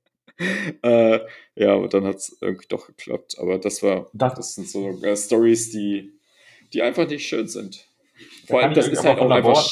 äh, 0.84 1.20
ja, 1.56 1.74
und 1.76 1.94
dann 1.94 2.06
hat 2.06 2.18
es 2.18 2.38
irgendwie 2.42 2.68
doch 2.68 2.88
geklappt. 2.88 3.38
Aber 3.40 3.58
das 3.58 3.84
war, 3.84 4.10
das, 4.14 4.36
das 4.36 4.56
sind 4.56 4.70
so 4.70 5.02
äh, 5.04 5.16
Stories, 5.16 5.72
die, 5.72 6.14
die 6.74 6.82
einfach 6.82 7.08
nicht 7.08 7.28
schön 7.28 7.48
sind. 7.48 7.88
Vor 8.48 8.62
allem, 8.62 8.74
das 8.74 8.88
ist 8.88 9.04
halt 9.04 9.20
auch 9.20 9.30
einfach 9.30 9.66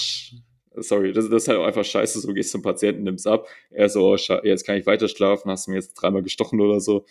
sorry, 0.82 1.14
das, 1.14 1.30
das 1.30 1.44
ist 1.44 1.48
halt 1.48 1.60
auch 1.60 1.66
einfach 1.66 1.84
scheiße, 1.84 2.20
so 2.20 2.34
gehst 2.34 2.52
zum 2.52 2.62
Patienten, 2.62 3.04
nimmst 3.04 3.28
ab, 3.28 3.48
er 3.70 3.90
so, 3.90 4.14
oh, 4.14 4.16
jetzt 4.16 4.66
kann 4.66 4.78
ich 4.78 4.86
weiter 4.86 5.08
schlafen, 5.08 5.52
hast 5.52 5.68
du 5.68 5.72
mir 5.72 5.78
jetzt 5.78 5.94
dreimal 5.96 6.24
gestochen 6.24 6.62
oder 6.62 6.80
so, 6.80 7.06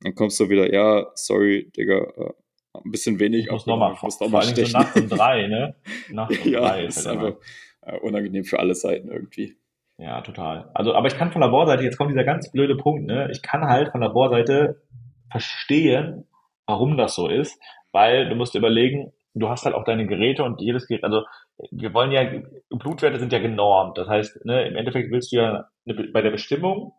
dann 0.00 0.14
kommst 0.14 0.38
du 0.40 0.48
wieder, 0.48 0.72
ja, 0.72 1.10
sorry, 1.14 1.70
Digga, 1.76 2.12
äh, 2.16 2.32
ein 2.74 2.90
bisschen 2.90 3.20
wenig. 3.20 3.46
Ich 3.46 3.50
muss 3.50 3.66
nochmal, 3.66 3.94
vor, 3.94 4.08
noch 4.08 4.30
vor 4.30 4.40
allem 4.40 4.54
so 4.54 4.78
Nacht 4.78 4.96
um 4.96 5.08
drei, 5.08 5.46
ne? 5.46 5.76
Nacht 6.10 6.44
um 6.44 6.52
ja, 6.52 6.60
drei 6.60 6.84
ist, 6.86 6.98
ist 6.98 7.06
halt 7.06 7.18
einfach 7.18 7.40
äh, 7.82 7.98
unangenehm 7.98 8.44
für 8.44 8.58
alle 8.58 8.74
Seiten 8.74 9.10
irgendwie. 9.10 9.56
Ja, 9.98 10.20
total. 10.22 10.70
Also, 10.74 10.94
aber 10.94 11.06
ich 11.06 11.16
kann 11.16 11.30
von 11.30 11.40
Laborseite, 11.40 11.84
jetzt 11.84 11.96
kommt 11.98 12.10
dieser 12.10 12.24
ganz 12.24 12.50
blöde 12.50 12.76
Punkt, 12.76 13.06
ne? 13.06 13.28
Ich 13.30 13.42
kann 13.42 13.64
halt 13.64 13.90
von 13.92 14.00
Laborseite 14.00 14.82
verstehen, 15.30 16.26
warum 16.66 16.96
das 16.96 17.14
so 17.14 17.28
ist, 17.28 17.60
weil 17.92 18.28
du 18.28 18.34
musst 18.34 18.54
überlegen, 18.54 19.12
du 19.34 19.48
hast 19.48 19.64
halt 19.64 19.74
auch 19.74 19.84
deine 19.84 20.06
Geräte 20.06 20.42
und 20.44 20.60
jedes 20.60 20.86
Gerät, 20.86 21.04
also 21.04 21.22
wir 21.70 21.94
wollen 21.94 22.10
ja, 22.10 22.24
Blutwerte 22.70 23.18
sind 23.18 23.32
ja 23.32 23.38
genormt. 23.38 23.98
Das 23.98 24.08
heißt, 24.08 24.44
ne, 24.44 24.66
im 24.66 24.76
Endeffekt 24.76 25.10
willst 25.10 25.32
du 25.32 25.36
ja 25.36 25.68
bei 25.84 26.22
der 26.22 26.30
Bestimmung 26.30 26.92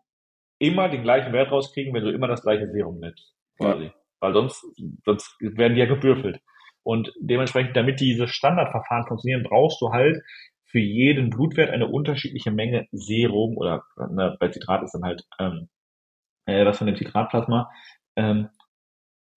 immer 0.58 0.88
den 0.88 1.02
gleichen 1.02 1.32
Wert 1.32 1.52
rauskriegen, 1.52 1.92
wenn 1.94 2.04
du 2.04 2.12
immer 2.12 2.28
das 2.28 2.42
gleiche 2.42 2.70
Serum 2.70 2.98
nimmst. 2.98 3.34
Quasi. 3.58 3.84
Ja. 3.84 3.94
Weil 4.20 4.32
sonst, 4.32 4.64
sonst 5.04 5.36
werden 5.40 5.74
die 5.74 5.80
ja 5.80 5.86
gewürfelt. 5.86 6.40
Und 6.82 7.12
dementsprechend, 7.20 7.76
damit 7.76 8.00
diese 8.00 8.28
Standardverfahren 8.28 9.06
funktionieren, 9.06 9.42
brauchst 9.42 9.80
du 9.82 9.90
halt 9.90 10.22
für 10.76 10.80
jeden 10.80 11.30
Blutwert 11.30 11.70
eine 11.70 11.88
unterschiedliche 11.88 12.50
Menge 12.50 12.86
Serum 12.92 13.56
oder 13.56 13.84
ne, 14.10 14.36
bei 14.38 14.48
Zitrat 14.48 14.82
ist 14.82 14.92
dann 14.92 15.04
halt 15.04 15.24
ähm, 15.38 15.70
äh, 16.44 16.66
was 16.66 16.76
von 16.76 16.86
dem 16.86 16.96
Zitratplasma, 16.96 17.70
ähm, 18.14 18.50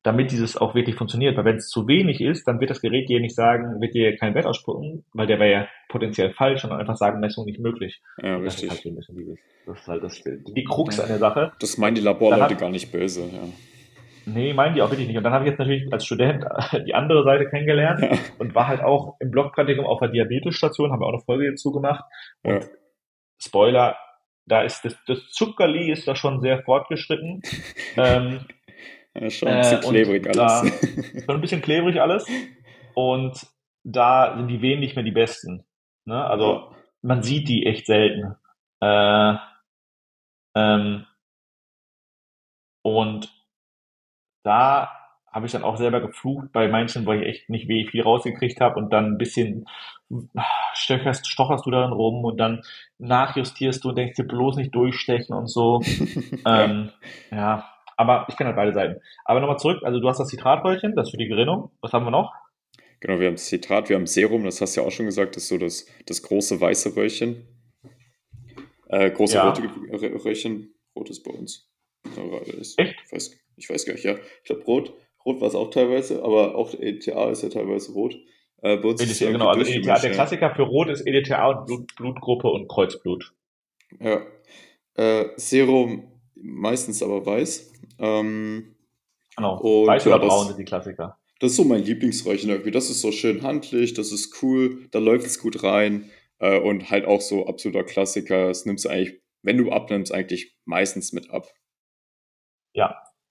damit 0.04 0.34
dieses 0.34 0.58
auch 0.58 0.76
wirklich 0.76 0.98
funktioniert. 0.98 1.38
Weil 1.38 1.46
wenn 1.46 1.56
es 1.56 1.70
zu 1.70 1.88
wenig 1.88 2.20
ist, 2.20 2.46
dann 2.46 2.60
wird 2.60 2.72
das 2.72 2.82
Gerät 2.82 3.08
dir 3.08 3.22
nicht 3.22 3.36
sagen, 3.36 3.80
wird 3.80 3.94
dir 3.94 4.18
keinen 4.18 4.36
Wert 4.36 4.48
ausspucken, 4.48 5.06
weil 5.14 5.28
der 5.28 5.40
wäre 5.40 5.52
ja 5.52 5.68
potenziell 5.88 6.34
falsch 6.34 6.66
und 6.66 6.74
einfach 6.74 6.98
sagen, 6.98 7.22
Messung 7.22 7.46
nicht 7.46 7.62
möglich. 7.62 8.02
Ja, 8.22 8.36
richtig. 8.36 8.68
Das 8.68 8.80
ist 8.80 8.86
halt, 8.86 9.04
so 9.06 9.14
dieses, 9.14 9.40
das 9.66 9.80
ist 9.80 9.88
halt 9.88 10.04
das, 10.04 10.22
die 10.22 10.66
Krux 10.66 11.00
an 11.00 11.08
der 11.08 11.20
Sache. 11.20 11.54
Das 11.62 11.78
meinen 11.78 11.96
die 11.96 12.02
Laborleute 12.02 12.58
gar 12.58 12.70
nicht 12.70 12.92
böse, 12.92 13.22
ja. 13.22 13.48
Nee, 14.34 14.54
meinen 14.54 14.76
die 14.76 14.82
auch 14.82 14.90
wirklich 14.92 15.08
nicht. 15.08 15.18
Und 15.18 15.24
dann 15.24 15.34
habe 15.34 15.46
ich 15.46 15.50
jetzt 15.52 15.60
natürlich 15.60 15.92
als 15.92 16.06
Student 16.06 16.46
die 16.86 16.94
andere 16.94 17.24
Seite 17.24 17.50
kennengelernt 17.50 18.02
ja. 18.02 18.18
und 18.38 18.56
war 18.56 18.68
halt 18.68 18.82
auch 18.82 19.16
im 19.20 19.32
Blockpraktikum 19.32 19.86
auf 19.86 20.00
der 20.00 20.10
Diabetesstation, 20.10 20.92
haben 20.92 21.00
wir 21.02 21.06
auch 21.08 21.14
eine 21.14 21.22
Folge 21.22 21.50
dazu 21.50 21.72
gemacht. 21.72 22.04
Und 22.44 22.64
ja. 22.64 22.70
Spoiler, 23.42 23.98
da 24.46 24.62
ist 24.64 24.84
das, 24.84 24.98
das 25.08 25.30
Zuckerli 25.30 25.92
ist 25.92 26.08
da 26.08 26.16
schon 26.16 26.42
sehr 26.42 26.62
fortgeschritten. 26.64 27.42
ähm, 27.98 28.46
Ja, 29.16 29.30
schon 29.30 29.48
ein 29.50 29.60
bisschen 29.60 29.78
Äh, 29.84 29.90
klebrig 29.90 30.24
da- 30.32 30.60
alles. 30.60 31.24
Schon 31.26 31.36
ein 31.36 31.42
bisschen 31.42 31.62
klebrig 31.62 32.00
alles. 32.02 32.26
Und 32.94 33.48
da 33.84 34.36
sind 34.38 34.48
die 34.50 34.62
Venen 34.62 34.82
nicht 34.82 34.96
mehr 34.96 35.06
die 35.06 35.12
besten. 35.12 35.66
Ne? 36.06 36.24
Also 36.26 36.74
man 37.02 37.24
sieht 37.24 37.48
die 37.48 37.66
echt 37.66 37.86
selten. 37.86 38.36
Äh, 38.82 39.36
ähm, 40.56 41.06
und 42.84 43.30
da 44.44 44.90
habe 45.32 45.46
ich 45.46 45.52
dann 45.52 45.64
auch 45.64 45.78
selber 45.78 46.02
geflucht 46.02 46.52
bei 46.52 46.68
manchen, 46.68 47.06
wo 47.06 47.14
ich 47.14 47.24
echt 47.26 47.50
nicht 47.50 47.68
wenig 47.68 47.92
viel 47.92 48.02
rausgekriegt 48.02 48.60
habe 48.62 48.80
und 48.80 48.92
dann 48.92 49.06
ein 49.14 49.18
bisschen 49.18 49.68
stöcherst, 50.74 51.28
stocherst 51.28 51.66
du 51.66 51.72
darin 51.72 51.92
rum 51.94 52.26
und 52.26 52.38
dann 52.38 52.64
nachjustierst 52.98 53.84
du 53.84 53.90
und 53.90 53.98
denkst 53.98 54.16
dir 54.16 54.24
bloß 54.24 54.56
nicht 54.56 54.74
durchstechen 54.74 55.36
und 55.36 55.48
so. 55.48 55.82
ja. 55.82 56.66
Ähm, 56.66 56.90
ja, 57.32 57.70
aber 57.96 58.26
ich 58.30 58.38
kenne 58.38 58.48
halt 58.50 58.56
beide 58.58 58.74
Seiten. 58.74 59.02
Aber 59.26 59.40
nochmal 59.40 59.60
zurück, 59.60 59.84
also 59.84 60.00
du 60.00 60.08
hast 60.10 60.20
das 60.20 60.30
Zitratröhrchen, 60.30 60.96
das 60.96 61.12
für 61.12 61.18
die 61.18 61.28
Gerinnung. 61.28 61.72
Was 61.82 61.94
haben 61.94 62.06
wir 62.06 62.12
noch? 62.12 62.34
Genau, 63.02 63.20
wir 63.20 63.28
haben 63.28 63.38
Citrat, 63.38 63.88
wir 63.90 63.98
haben 63.98 64.08
Serum, 64.08 64.44
das 64.46 64.62
hast 64.62 64.76
du 64.76 64.82
ja 64.82 64.88
auch 64.88 64.92
schon 64.92 65.06
gesagt, 65.06 65.36
das 65.36 65.44
ist 65.44 65.50
so 65.50 65.58
das, 65.58 65.86
das 66.06 66.24
große 66.24 66.60
weiße 66.60 66.96
Röhrchen. 66.96 67.48
Äh, 68.88 69.12
große 69.12 69.36
Ja. 69.36 69.50
rote 69.50 69.62
Röhrchen, 70.26 70.74
rot 70.96 71.10
ist 71.10 71.24
bei 71.24 71.32
uns. 71.32 71.70
Ist, 72.58 72.80
Echt? 72.80 72.96
Weiß, 73.12 73.38
ich 73.60 73.70
weiß 73.70 73.86
gar 73.86 73.94
nicht, 73.94 74.06
ja. 74.06 74.16
Ich 74.16 74.46
glaube, 74.46 74.64
rot, 74.64 74.94
rot 75.26 75.42
war 75.42 75.48
es 75.48 75.56
auch 75.56 75.70
teilweise, 75.70 76.24
aber 76.24 76.56
auch 76.56 76.74
ETA 76.74 77.30
ist 77.30 77.44
ja 77.44 77.50
teilweise 77.50 77.92
rot. 77.94 78.16
Äh, 78.62 78.78
bei 78.78 78.90
uns 78.90 79.02
ist 79.02 79.12
es 79.12 79.22
EDTA, 79.22 79.32
genau, 79.34 79.48
also 79.48 79.72
EDTA, 79.72 80.00
der 80.00 80.12
Klassiker 80.12 80.54
für 80.56 80.64
Rot 80.64 80.90
ist 80.90 81.06
EDTA 81.06 81.48
und 81.50 81.66
Blut, 81.66 81.96
Blutgruppe 81.96 82.48
und 82.50 82.68
Kreuzblut. 82.68 83.34
Ja. 84.00 84.22
ja. 84.98 85.22
Äh, 85.22 85.30
Serum 85.38 86.12
meistens 86.36 87.04
aber 87.04 87.26
weiß. 87.26 87.72
Ähm, 88.00 88.76
Genau. 89.40 89.58
Und 89.62 89.88
Weiß 89.88 90.04
ja, 90.04 90.16
oder 90.16 90.26
das- 90.26 90.34
braun 90.36 90.48
sind 90.48 90.60
die 90.60 90.66
Klassiker. 90.66 91.18
Das 91.40 91.52
ist 91.52 91.58
so 91.58 91.64
mein 91.64 91.84
Lieblingsröhrchen 91.84 92.50
irgendwie. 92.50 92.72
Das 92.72 92.90
ist 92.90 93.00
so 93.00 93.14
schön 93.14 93.42
handlich, 93.44 93.94
das 93.94 94.12
ist 94.12 94.44
cool, 94.44 94.90
da 94.92 95.00
läuft 95.00 95.26
es 95.26 95.40
gut 95.40 95.64
rein 95.64 96.12
äh, 96.40 96.60
und 96.60 96.92
halt 96.92 97.06
auch 97.06 97.22
so 97.22 97.48
absoluter 97.48 97.86
Klassiker. 97.86 98.48
Das 98.50 98.66
nimmst 98.66 98.84
du 98.84 98.90
eigentlich, 98.90 99.22
wenn 99.42 99.58
du 99.58 99.72
abnimmst, 99.72 100.14
eigentlich 100.14 100.58
meistens 100.66 101.14
mit 101.14 101.30
ab. 101.30 101.48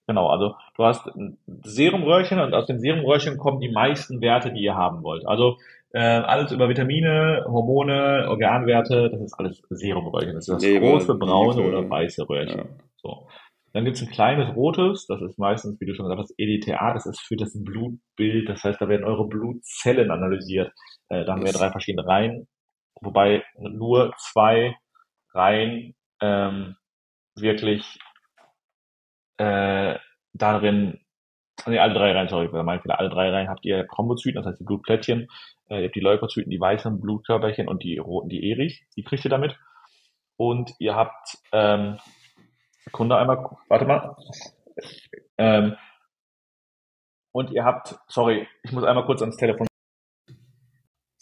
Genau, 0.09 0.29
also 0.29 0.55
du 0.75 0.85
hast 0.85 1.07
ein 1.07 1.37
Serumröhrchen 1.65 2.41
und 2.41 2.55
aus 2.55 2.65
dem 2.65 2.81
Serumröhrchen 2.81 3.37
kommen 3.37 3.61
die 3.61 3.71
meisten 3.71 4.23
Werte, 4.23 4.51
die 4.51 4.63
ihr 4.63 4.75
haben 4.75 5.03
wollt. 5.03 5.27
Also 5.29 5.59
äh, 5.93 6.01
alles 6.01 6.51
über 6.51 6.71
Vitamine, 6.71 7.45
Hormone, 7.47 8.27
Organwerte, 8.27 9.11
das 9.11 9.21
ist 9.21 9.35
alles 9.39 9.63
Serumröhrchen. 9.69 10.33
Das 10.33 10.49
ist 10.49 10.55
das 10.55 10.63
Leber, 10.63 10.93
große 10.93 11.15
braune 11.15 11.61
Niere. 11.61 11.69
oder 11.69 11.91
weiße 11.91 12.27
Röhrchen. 12.27 12.59
Ja. 12.59 12.65
So. 12.97 13.29
Dann 13.75 13.85
gibt's 13.85 14.01
ein 14.01 14.09
kleines 14.09 14.57
rotes, 14.57 15.07
das 15.07 15.21
ist 15.21 15.39
meistens, 15.39 15.79
wie 15.79 15.85
du 15.85 15.95
schon 15.95 16.07
gesagt 16.07 16.23
hast, 16.23 16.35
EDTA, 16.39 16.95
das 16.95 17.05
ist 17.05 17.21
für 17.21 17.37
das 17.37 17.53
Blutbild, 17.63 18.49
das 18.49 18.65
heißt, 18.65 18.81
da 18.81 18.89
werden 18.89 19.05
eure 19.05 19.29
Blutzellen 19.29 20.11
analysiert. 20.11 20.73
Äh, 21.11 21.27
da 21.27 21.33
haben 21.33 21.45
wir 21.45 21.53
drei 21.53 21.71
verschiedene 21.71 22.07
Reihen, 22.07 22.49
wobei 23.03 23.45
nur 23.59 24.15
zwei 24.17 24.75
Reihen 25.35 25.95
ähm, 26.23 26.77
wirklich 27.37 27.99
äh, 29.39 29.99
darin, 30.33 31.01
nee, 31.67 31.79
alle 31.79 31.95
drei 31.95 32.13
Reihen, 32.13 32.29
sorry, 32.29 32.49
mein 32.63 32.81
Fehler, 32.81 32.99
alle 32.99 33.09
drei 33.09 33.31
Reihen 33.31 33.49
habt 33.49 33.65
ihr 33.65 33.87
Chrombozyten, 33.87 34.37
das 34.37 34.47
heißt 34.47 34.61
die 34.61 34.65
Blutplättchen, 34.65 35.29
äh, 35.71 35.81
ihr 35.81 35.85
habt 35.87 35.97
die 35.97 36.01
Leukozyten, 36.01 36.51
die 36.51 36.61
weißen 36.61 37.01
Blutkörperchen 37.01 37.69
und 37.69 37.83
die 37.83 37.99
roten, 37.99 38.29
die 38.29 38.51
Erich, 38.51 38.85
die 38.97 39.05
kriegt 39.05 39.25
ihr 39.25 39.31
damit. 39.31 39.59
Und 40.37 40.73
ihr 40.79 40.95
habt, 40.95 41.39
ähm, 41.53 41.99
Sekunde 42.85 43.17
einmal, 43.17 43.45
warte 43.69 43.85
mal. 43.85 44.17
Ähm, 45.37 45.77
und 47.33 47.51
ihr 47.51 47.65
habt, 47.65 47.97
sorry, 48.09 48.49
ich 48.63 48.73
muss 48.73 48.85
einmal 48.85 49.05
kurz 49.05 49.21
ans 49.21 49.37
Telefon. 49.37 49.68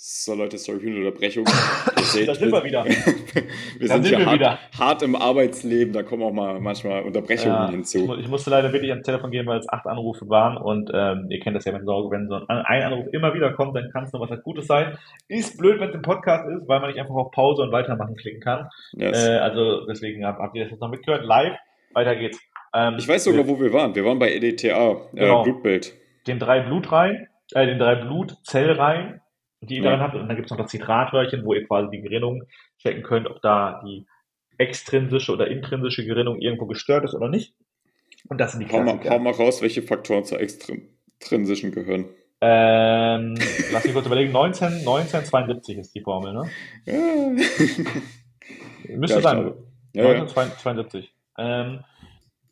So, 0.08 0.34
Leute, 0.36 0.56
sorry 0.56 0.78
für 0.78 0.86
die 0.88 0.98
Unterbrechung. 0.98 1.44
Seht, 2.02 2.28
Da 2.28 2.34
sind 2.36 2.52
wir 2.52 2.62
wieder. 2.62 2.84
wir 2.84 2.92
sind 3.88 4.04
sind 4.04 4.06
hier 4.06 4.18
wir 4.20 4.26
hart, 4.26 4.34
wieder. 4.36 4.58
hart 4.78 5.02
im 5.02 5.16
Arbeitsleben, 5.16 5.92
da 5.92 6.04
kommen 6.04 6.22
auch 6.22 6.30
mal 6.32 6.60
manchmal 6.60 7.02
Unterbrechungen 7.02 7.56
Ja, 7.56 7.70
hinzu. 7.70 8.14
ich 8.16 8.28
musste 8.28 8.50
leider 8.50 8.72
wirklich 8.72 8.92
ans 8.92 9.04
Telefon 9.04 9.32
gehen, 9.32 9.46
weil 9.46 9.58
es 9.58 9.68
acht 9.68 9.84
Anrufe 9.88 10.28
waren 10.28 10.58
und 10.58 10.92
ähm, 10.94 11.26
ihr 11.28 11.40
kennt 11.40 11.56
das 11.56 11.64
ja, 11.64 11.72
wenn, 11.72 11.84
so, 11.84 12.08
wenn 12.12 12.28
so 12.28 12.36
ein, 12.36 12.82
Anruf 12.84 13.06
immer 13.12 13.34
wieder 13.34 13.52
kommt, 13.54 13.74
dann 13.76 13.90
kann 13.92 14.04
es 14.04 14.12
nur 14.12 14.22
was 14.30 14.40
Gutes 14.44 14.68
sein. 14.68 14.96
Ist 15.26 15.58
blöd, 15.58 15.80
wenn 15.80 15.88
es 15.88 15.94
im 15.96 16.02
Podcast 16.02 16.44
ist, 16.50 16.68
weil 16.68 16.78
man 16.78 16.90
nicht 16.90 17.00
einfach 17.00 17.14
auf 17.16 17.32
Pause 17.32 17.62
und 17.62 17.72
Weitermachen 17.72 18.14
klicken 18.14 18.40
kann. 18.40 18.68
Yes. 18.92 19.26
Äh, 19.26 19.38
also 19.38 19.86
deswegen 19.86 20.24
habt, 20.24 20.38
habt 20.38 20.54
ihr 20.54 20.62
das 20.62 20.70
jetzt 20.70 20.80
noch 20.82 20.90
mitgehört. 20.90 21.24
Live, 21.24 21.56
weiter 21.94 22.14
geht's. 22.14 22.38
Ähm, 22.72 22.94
ich 22.96 23.08
weiß 23.08 23.24
sogar, 23.24 23.48
wo 23.48 23.58
wir 23.58 23.72
waren. 23.72 23.92
Wir 23.96 24.04
waren 24.04 24.20
bei 24.20 24.32
EDTA, 24.32 25.08
Genau. 25.14 25.40
äh, 25.40 25.42
Blutbild. 25.42 25.94
den 26.28 26.38
drei 26.38 26.60
Blutreihen, 26.60 27.26
äh, 27.54 27.66
den 27.66 27.80
drei 27.80 27.96
Blutzellreihen, 27.96 29.20
die 29.66 29.76
ihr 29.76 29.82
Ja. 29.82 29.90
darin 29.90 30.00
habt. 30.02 30.14
Und 30.14 30.28
dann 30.28 30.36
gibt 30.36 30.46
es 30.46 30.50
noch 30.50 30.58
das 30.62 30.70
Zitratröhrchen, 30.70 31.44
wo 31.44 31.54
ihr 31.54 31.66
quasi 31.66 31.90
die 31.90 32.00
Gerinnung 32.02 32.44
checken 32.78 33.02
könnt, 33.02 33.26
ob 33.28 33.40
da 33.42 33.82
die 33.84 34.06
extrinsische 34.58 35.32
oder 35.32 35.48
intrinsische 35.48 36.04
Gerinnung 36.06 36.40
irgendwo 36.40 36.66
gestört 36.66 37.04
ist 37.04 37.14
oder 37.14 37.28
nicht. 37.28 37.54
Und 38.28 38.40
das 38.40 38.52
sind 38.52 38.60
die 38.66 38.72
Hau 38.72 38.82
mal, 38.82 38.98
hau 39.08 39.18
mal 39.18 39.32
raus, 39.32 39.62
welche 39.62 39.82
Faktoren 39.82 40.24
zur 40.24 40.40
extrinsischen 40.40 41.72
gehören. 41.72 42.06
Ähm, 42.40 43.34
lass 43.72 43.84
mich 43.84 43.94
kurz 43.94 44.06
überlegen, 44.06 44.32
19, 44.32 44.66
1972 44.80 45.78
ist 45.78 45.94
die 45.94 46.00
Formel, 46.02 46.34
ne? 46.34 46.50
Ja. 46.84 46.94
Müsste 48.96 49.16
Ja, 49.16 49.22
sein. 49.22 49.52
Ja, 49.94 50.02
ja. 50.04 50.10
1972. 50.20 51.12
Ähm, 51.38 51.80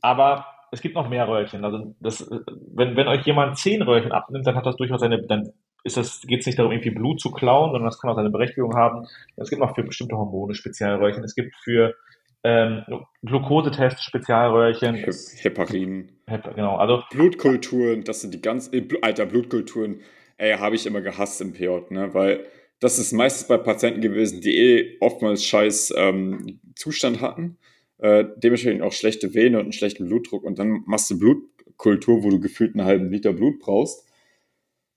aber 0.01 0.47
es 0.73 0.81
gibt 0.81 0.95
noch 0.95 1.09
mehr 1.09 1.29
Röhrchen. 1.29 1.65
Also 1.65 1.95
das, 2.01 2.29
wenn, 2.75 2.97
wenn 2.97 3.09
euch 3.09 3.25
jemand 3.27 3.59
zehn 3.59 3.83
Röhrchen 3.83 4.13
abnimmt, 4.13 4.47
dann 4.47 4.57
hat 4.57 4.67
das 4.67 4.77
durchaus 4.77 5.03
eine, 5.03 5.23
dann 5.23 5.53
ist 5.85 5.97
das, 5.97 6.23
geht 6.23 6.41
es 6.41 6.47
nicht 6.47 6.59
darum, 6.59 6.73
irgendwie 6.73 6.91
Blut 6.91 7.21
zu 7.21 7.31
klauen, 7.31 7.71
sondern 7.71 7.85
das 7.85 8.01
kann 8.01 8.11
auch 8.11 8.17
seine 8.17 8.31
Berechtigung 8.31 8.75
haben. 8.75 9.07
Es 9.37 9.51
gibt 9.51 9.61
noch 9.61 9.75
für 9.75 9.83
bestimmte 9.85 10.17
Hormone 10.17 10.55
Spezialröhrchen. 10.55 11.23
Es 11.23 11.35
gibt 11.35 11.55
für 11.63 11.95
ähm, 12.43 12.83
Glukosetests 13.23 14.03
Spezialröhrchen. 14.05 14.95
He 14.97 15.11
Heparin. 15.37 16.13
Hep- 16.27 16.55
Genau, 16.55 16.77
also 16.77 17.03
Blutkulturen, 17.11 18.05
das 18.05 18.23
sind 18.23 18.35
die 18.35 18.41
ganz, 18.43 18.71
äh, 18.73 18.83
Alter, 19.03 19.27
Blutkulturen, 19.27 20.01
ey, 20.39 20.55
habe 20.57 20.75
ich 20.75 20.87
immer 20.87 21.01
gehasst 21.01 21.41
im 21.41 21.53
PJ, 21.53 21.69
ne, 21.91 22.13
weil 22.13 22.45
das 22.81 22.99
ist 22.99 23.13
meistens 23.13 23.49
bei 23.49 23.57
Patienten 23.57 24.01
gewesen, 24.01 24.41
die 24.41 24.57
eh 24.57 24.97
oftmals 25.01 25.45
scheiß 25.45 25.95
ähm, 25.97 26.61
Zustand 26.75 27.21
hatten, 27.21 27.57
äh, 27.99 28.25
dementsprechend 28.37 28.83
auch 28.83 28.93
schlechte 28.93 29.33
Vene 29.35 29.59
und 29.59 29.65
einen 29.65 29.73
schlechten 29.73 30.07
Blutdruck 30.07 30.45
und 30.45 30.59
dann 30.59 30.83
machst 30.87 31.11
du 31.11 31.19
Blutkultur, 31.19 32.25
wo 32.25 32.31
du 32.31 32.41
gefühlt 32.41 32.75
einen 32.75 32.87
halben 32.87 33.11
Liter 33.11 33.33
Blut 33.33 33.59
brauchst. 33.61 34.04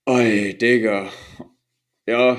Ey, 0.08 0.56
Digga. 0.56 1.08
Ja, 2.06 2.32
ja. 2.34 2.36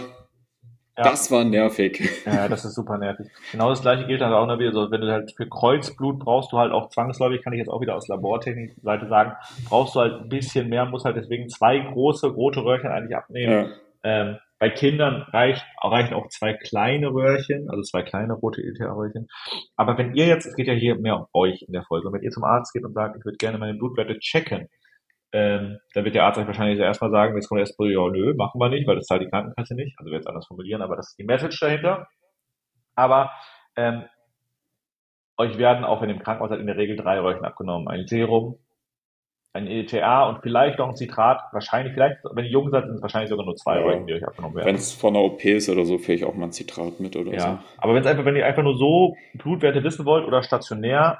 das 0.95 1.29
war 1.29 1.43
nervig. 1.43 2.01
Ja, 2.25 2.47
das 2.47 2.65
ist 2.65 2.73
super 2.73 2.97
nervig. 2.97 3.27
Genau 3.51 3.69
das 3.69 3.83
gleiche 3.83 4.07
gilt 4.07 4.21
halt 4.21 4.33
auch 4.33 4.47
noch 4.47 4.57
wieder 4.57 4.71
so, 4.71 4.89
wenn 4.89 5.01
du 5.01 5.11
halt 5.11 5.31
für 5.37 5.47
Kreuzblut 5.47 6.17
brauchst 6.17 6.51
du 6.51 6.57
halt 6.57 6.71
auch 6.71 6.89
zwangsläufig, 6.89 7.43
kann 7.43 7.53
ich 7.53 7.59
jetzt 7.59 7.69
auch 7.69 7.79
wieder 7.79 7.95
aus 7.95 8.07
Labortechnik-Seite 8.07 9.07
sagen, 9.07 9.33
brauchst 9.67 9.93
du 9.93 9.99
halt 9.99 10.19
ein 10.19 10.29
bisschen 10.29 10.67
mehr, 10.67 10.85
musst 10.85 11.05
halt 11.05 11.17
deswegen 11.17 11.47
zwei 11.47 11.77
große 11.77 12.29
rote 12.29 12.63
Röhrchen 12.63 12.89
eigentlich 12.89 13.15
abnehmen. 13.15 13.51
Ja, 13.53 13.69
Ähm, 14.01 14.37
bei 14.57 14.71
Kindern 14.71 15.21
reicht, 15.31 15.63
reichen 15.79 16.15
auch 16.15 16.27
zwei 16.29 16.53
kleine 16.53 17.13
Röhrchen, 17.13 17.69
also 17.69 17.83
zwei 17.83 18.01
kleine 18.01 18.33
rote 18.33 18.61
ETA-Röhrchen. 18.61 19.27
Aber 19.75 19.95
wenn 19.99 20.15
ihr 20.15 20.25
jetzt, 20.25 20.47
es 20.47 20.55
geht 20.55 20.67
ja 20.67 20.73
hier 20.73 20.95
mehr 20.95 21.17
um 21.17 21.27
euch 21.33 21.61
in 21.61 21.73
der 21.73 21.83
Folge, 21.83 22.11
wenn 22.11 22.23
ihr 22.23 22.31
zum 22.31 22.43
Arzt 22.43 22.73
geht 22.73 22.83
und 22.83 22.93
sagt, 22.93 23.15
ich 23.17 23.25
würde 23.25 23.37
gerne 23.37 23.59
meine 23.59 23.77
Blutwerte 23.77 24.17
checken, 24.17 24.67
ähm, 25.31 25.79
dann 25.93 26.05
wird 26.05 26.15
der 26.15 26.23
Arzt 26.25 26.39
euch 26.39 26.47
wahrscheinlich 26.47 26.79
erstmal 26.79 27.11
sagen, 27.11 27.35
jetzt 27.35 27.47
kommt 27.49 27.59
erstmal, 27.59 27.91
ja, 27.91 28.07
nö, 28.09 28.33
machen 28.35 28.59
wir 28.59 28.69
nicht, 28.69 28.87
weil 28.87 28.95
das 28.95 29.05
zahlt 29.05 29.21
die 29.21 29.29
Krankenkasse 29.29 29.75
nicht. 29.75 29.97
Also 29.99 30.09
wir 30.11 30.17
jetzt 30.17 30.27
anders 30.27 30.47
formulieren, 30.47 30.81
aber 30.81 30.95
das 30.95 31.09
ist 31.09 31.19
die 31.19 31.23
Message 31.23 31.59
dahinter. 31.59 32.07
Aber 32.95 33.31
ähm, 33.75 34.03
euch 35.37 35.57
werden 35.57 35.85
auch, 35.85 36.01
ihr 36.01 36.09
im 36.09 36.19
Krankenhaus 36.19 36.49
seid, 36.49 36.59
in 36.59 36.67
der 36.67 36.77
Regel 36.77 36.95
drei 36.97 37.19
Röhrchen 37.19 37.45
abgenommen. 37.45 37.87
Ein 37.87 38.07
Serum, 38.07 38.57
ein 39.53 39.67
ETA 39.67 40.27
und 40.29 40.41
vielleicht 40.41 40.79
noch 40.79 40.89
ein 40.89 40.95
Citrat. 40.95 41.41
Wahrscheinlich, 41.53 41.93
vielleicht, 41.93 42.17
wenn 42.33 42.45
ihr 42.45 42.51
jung 42.51 42.69
seid, 42.71 42.85
sind 42.85 42.95
es 42.95 43.01
wahrscheinlich 43.01 43.29
sogar 43.29 43.45
nur 43.45 43.55
zwei 43.55 43.77
Ja. 43.79 43.85
Röhrchen, 43.85 44.07
die 44.07 44.13
euch 44.13 44.27
abgenommen 44.27 44.55
werden. 44.57 44.67
wenn 44.67 44.75
es 44.75 44.93
von 44.93 45.15
einer 45.15 45.23
OP 45.23 45.43
ist 45.45 45.69
oder 45.69 45.85
so, 45.85 45.97
vielleicht 45.97 46.23
auch 46.23 46.33
mal 46.35 46.45
ein 46.45 46.51
Zitrat 46.51 46.99
mit 46.99 47.15
oder 47.15 47.33
Ja, 47.33 47.63
aber 47.77 47.93
wenn 47.93 48.01
es 48.01 48.07
einfach, 48.07 48.25
wenn 48.25 48.35
ihr 48.35 48.45
einfach 48.45 48.63
nur 48.63 48.77
so 48.77 49.15
Blutwerte 49.35 49.83
wissen 49.83 50.05
wollt 50.05 50.25
oder 50.25 50.43
stationär 50.43 51.19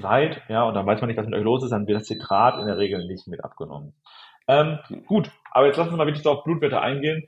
seid, 0.00 0.42
ja, 0.48 0.64
und 0.64 0.74
dann 0.74 0.86
weiß 0.86 1.00
man 1.00 1.08
nicht, 1.08 1.16
was 1.16 1.26
mit 1.26 1.34
euch 1.34 1.44
los 1.44 1.62
ist, 1.64 1.70
dann 1.70 1.86
wird 1.86 2.00
das 2.00 2.06
Zitrat 2.06 2.58
in 2.60 2.66
der 2.66 2.78
Regel 2.78 3.06
nicht 3.06 3.26
mit 3.28 3.42
abgenommen. 3.44 3.94
Ähm, 4.48 4.78
gut, 5.06 5.30
aber 5.52 5.66
jetzt 5.66 5.76
lassen 5.76 5.90
wir 5.92 5.96
mal 5.96 6.06
wirklich 6.06 6.22
so 6.22 6.30
auf 6.30 6.44
Blutwerte 6.44 6.80
eingehen. 6.80 7.24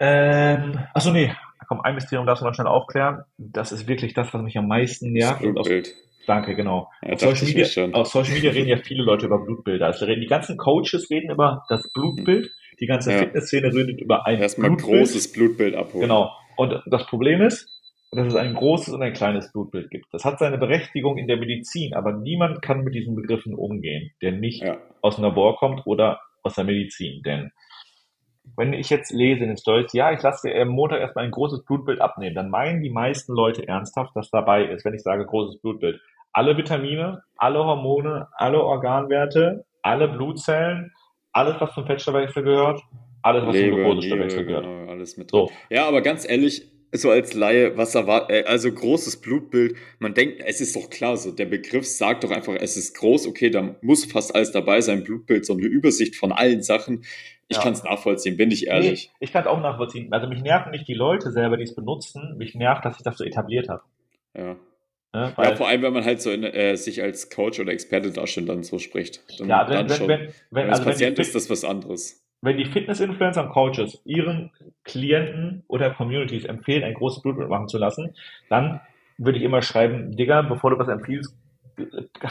Ähm, 0.00 0.78
achso, 0.94 1.10
nee, 1.10 1.32
komm, 1.66 1.80
ein 1.80 1.94
Mysterium 1.94 2.26
darfst 2.26 2.42
du 2.42 2.46
noch 2.46 2.54
schnell 2.54 2.66
aufklären. 2.68 3.22
Das 3.36 3.72
ist 3.72 3.88
wirklich 3.88 4.14
das, 4.14 4.32
was 4.32 4.42
mich 4.42 4.56
am 4.56 4.68
meisten 4.68 5.12
nervt. 5.12 5.42
Das 5.44 5.52
Blutbild. 5.52 5.94
danke, 6.26 6.54
genau. 6.54 6.90
Ja, 7.02 7.14
Auf 7.14 7.20
Social, 7.20 7.46
Media, 7.46 7.88
auf 7.98 8.06
Social 8.06 8.34
Media 8.34 8.50
reden 8.52 8.68
ja 8.68 8.76
viele 8.76 9.02
Leute 9.02 9.26
über 9.26 9.38
Blutbilder. 9.44 9.86
Also 9.86 10.04
reden, 10.06 10.20
die 10.20 10.26
ganzen 10.28 10.56
Coaches 10.56 11.08
reden 11.10 11.30
über 11.30 11.64
das 11.68 11.90
Blutbild, 11.92 12.50
die 12.80 12.86
ganze 12.86 13.12
Ja. 13.12 13.18
Fitnessszene 13.18 13.72
redet 13.74 14.00
über 14.00 14.24
ein 14.26 14.38
Erstmal 14.38 14.70
Blutbild. 14.70 14.98
großes 15.00 15.32
Blutbild 15.32 15.74
abholen. 15.74 16.02
Genau. 16.02 16.30
Und 16.56 16.80
das 16.86 17.06
Problem 17.06 17.42
ist, 17.42 17.77
dass 18.10 18.28
es 18.28 18.36
ein 18.36 18.54
großes 18.54 18.94
und 18.94 19.02
ein 19.02 19.12
kleines 19.12 19.52
Blutbild 19.52 19.90
gibt. 19.90 20.06
Das 20.12 20.24
hat 20.24 20.38
seine 20.38 20.58
Berechtigung 20.58 21.18
in 21.18 21.28
der 21.28 21.36
Medizin, 21.36 21.94
aber 21.94 22.12
niemand 22.12 22.62
kann 22.62 22.82
mit 22.82 22.94
diesen 22.94 23.14
Begriffen 23.14 23.54
umgehen, 23.54 24.10
der 24.22 24.32
nicht 24.32 24.62
ja. 24.62 24.78
aus 25.02 25.16
dem 25.16 25.24
Labor 25.24 25.56
kommt 25.56 25.86
oder 25.86 26.20
aus 26.42 26.54
der 26.54 26.64
Medizin. 26.64 27.22
Denn 27.22 27.52
wenn 28.56 28.72
ich 28.72 28.88
jetzt 28.88 29.12
lese 29.12 29.42
in 29.42 29.48
den 29.48 29.56
Stories, 29.58 29.92
ja, 29.92 30.10
ich 30.12 30.22
lasse 30.22 30.54
am 30.54 30.68
Montag 30.68 31.00
erstmal 31.00 31.26
ein 31.26 31.30
großes 31.30 31.64
Blutbild 31.64 32.00
abnehmen, 32.00 32.34
dann 32.34 32.48
meinen 32.48 32.82
die 32.82 32.90
meisten 32.90 33.34
Leute 33.34 33.68
ernsthaft, 33.68 34.16
dass 34.16 34.30
dabei 34.30 34.64
ist, 34.64 34.84
wenn 34.86 34.94
ich 34.94 35.02
sage 35.02 35.26
großes 35.26 35.60
Blutbild. 35.60 36.00
Alle 36.32 36.56
Vitamine, 36.56 37.22
alle 37.36 37.62
Hormone, 37.64 38.28
alle 38.32 38.62
Organwerte, 38.62 39.66
alle 39.82 40.08
Blutzellen, 40.08 40.92
alles, 41.32 41.60
was 41.60 41.74
zum 41.74 41.86
Fettstoffwechsel 41.86 42.42
gehört, 42.42 42.80
alles, 43.22 43.46
was 43.46 43.54
Leber, 43.54 43.76
zum 43.76 43.82
Glukosestoffwechsel 43.82 44.44
gehört. 44.46 44.64
Genau, 44.64 44.90
alles 44.90 45.16
mit 45.16 45.30
so. 45.30 45.50
Ja, 45.68 45.86
aber 45.86 46.00
ganz 46.00 46.28
ehrlich, 46.28 46.70
so 46.92 47.10
als 47.10 47.34
Laie, 47.34 47.76
was 47.76 47.94
erwartet, 47.94 48.30
äh, 48.30 48.44
also 48.44 48.72
großes 48.72 49.20
Blutbild, 49.20 49.76
man 49.98 50.14
denkt, 50.14 50.42
es 50.44 50.60
ist 50.60 50.74
doch 50.76 50.88
klar, 50.90 51.16
so 51.16 51.32
der 51.32 51.46
Begriff 51.46 51.86
sagt 51.86 52.24
doch 52.24 52.30
einfach, 52.30 52.54
es 52.58 52.76
ist 52.76 52.96
groß, 52.96 53.26
okay, 53.26 53.50
da 53.50 53.76
muss 53.82 54.04
fast 54.04 54.34
alles 54.34 54.52
dabei 54.52 54.80
sein, 54.80 55.04
Blutbild, 55.04 55.44
so 55.44 55.54
eine 55.54 55.66
Übersicht 55.66 56.16
von 56.16 56.32
allen 56.32 56.62
Sachen. 56.62 57.04
Ich 57.48 57.56
ja. 57.56 57.62
kann 57.62 57.72
es 57.72 57.82
nachvollziehen, 57.82 58.36
bin 58.36 58.50
ich 58.50 58.66
ehrlich. 58.66 59.10
Nee, 59.12 59.26
ich 59.26 59.32
kann 59.32 59.42
es 59.42 59.48
auch 59.48 59.60
nachvollziehen. 59.60 60.12
Also 60.12 60.28
mich 60.28 60.42
nerven 60.42 60.70
nicht 60.70 60.86
die 60.86 60.94
Leute 60.94 61.30
selber, 61.30 61.56
die 61.56 61.64
es 61.64 61.74
benutzen, 61.74 62.36
mich 62.36 62.54
nervt, 62.54 62.84
dass 62.84 62.96
ich 62.98 63.02
das 63.02 63.16
so 63.16 63.24
etabliert 63.24 63.68
habe. 63.68 63.82
Ja. 64.36 64.56
Ja, 65.14 65.32
ja, 65.38 65.56
vor 65.56 65.66
allem, 65.66 65.80
wenn 65.80 65.94
man 65.94 66.04
halt 66.04 66.20
so 66.20 66.30
in, 66.30 66.44
äh, 66.44 66.76
sich 66.76 67.02
als 67.02 67.30
Coach 67.30 67.58
oder 67.58 67.72
Experte 67.72 68.12
darstellt, 68.12 68.50
dann 68.50 68.62
so 68.62 68.78
spricht. 68.78 69.22
Dann, 69.40 69.48
ja, 69.48 69.66
wenn, 69.66 69.86
dann 69.86 70.00
wenn, 70.00 70.08
wenn, 70.08 70.28
wenn, 70.50 70.68
als 70.68 70.80
also 70.80 70.90
Patient 70.90 71.18
ist 71.18 71.34
das 71.34 71.48
was 71.48 71.64
anderes 71.64 72.27
wenn 72.40 72.56
die 72.56 72.66
Fitness-Influencer 72.66 73.44
und 73.44 73.50
Coaches 73.50 74.00
ihren 74.04 74.50
Klienten 74.84 75.64
oder 75.68 75.90
Communities 75.90 76.44
empfehlen, 76.44 76.84
ein 76.84 76.94
großes 76.94 77.22
Blutbild 77.22 77.48
machen 77.48 77.68
zu 77.68 77.78
lassen, 77.78 78.14
dann 78.48 78.80
würde 79.18 79.38
ich 79.38 79.44
immer 79.44 79.62
schreiben, 79.62 80.16
Digga, 80.16 80.42
bevor 80.42 80.70
du 80.70 80.78
was 80.78 80.88
empfiehlst, 80.88 81.36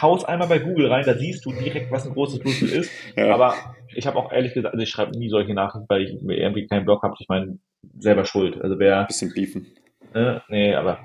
haus 0.02 0.26
einmal 0.26 0.48
bei 0.48 0.60
Google 0.60 0.88
rein, 0.88 1.06
da 1.06 1.14
siehst 1.14 1.46
du 1.46 1.52
direkt, 1.52 1.92
was 1.92 2.06
ein 2.06 2.14
großes 2.14 2.40
Blutbild 2.40 2.72
ist. 2.72 2.92
Ja. 3.16 3.34
Aber 3.34 3.56
ich 3.96 4.06
habe 4.06 4.18
auch 4.18 4.32
ehrlich 4.32 4.54
gesagt, 4.54 4.74
also 4.74 4.84
ich 4.84 4.90
schreibe 4.90 5.18
nie 5.18 5.30
solche 5.30 5.54
Nachrichten, 5.54 5.88
weil 5.90 6.04
ich 6.04 6.22
mir 6.22 6.38
irgendwie 6.38 6.68
keinen 6.68 6.86
Blog 6.86 7.02
habe. 7.04 7.16
Ich 7.20 7.28
meine, 7.28 7.58
selber 7.98 8.26
schuld. 8.26 8.62
Also 8.62 8.78
wer. 8.80 9.00
Ein 9.00 9.08
bisschen 9.08 9.34
beefen. 9.34 9.68
Äh, 10.14 10.40
nee, 10.50 10.76
aber 10.76 11.00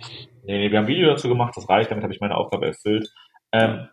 nee, 0.45 0.59
nee, 0.59 0.71
wir 0.71 0.79
haben 0.79 0.85
ein 0.85 0.89
Video 0.89 1.09
dazu 1.09 1.29
gemacht, 1.29 1.55
das 1.57 1.69
reicht, 1.69 1.91
damit 1.91 2.05
habe 2.05 2.13
ich 2.13 2.21
meine 2.21 2.37
Aufgabe 2.37 2.67
erfüllt. 2.67 3.09
Ähm, 3.53 3.89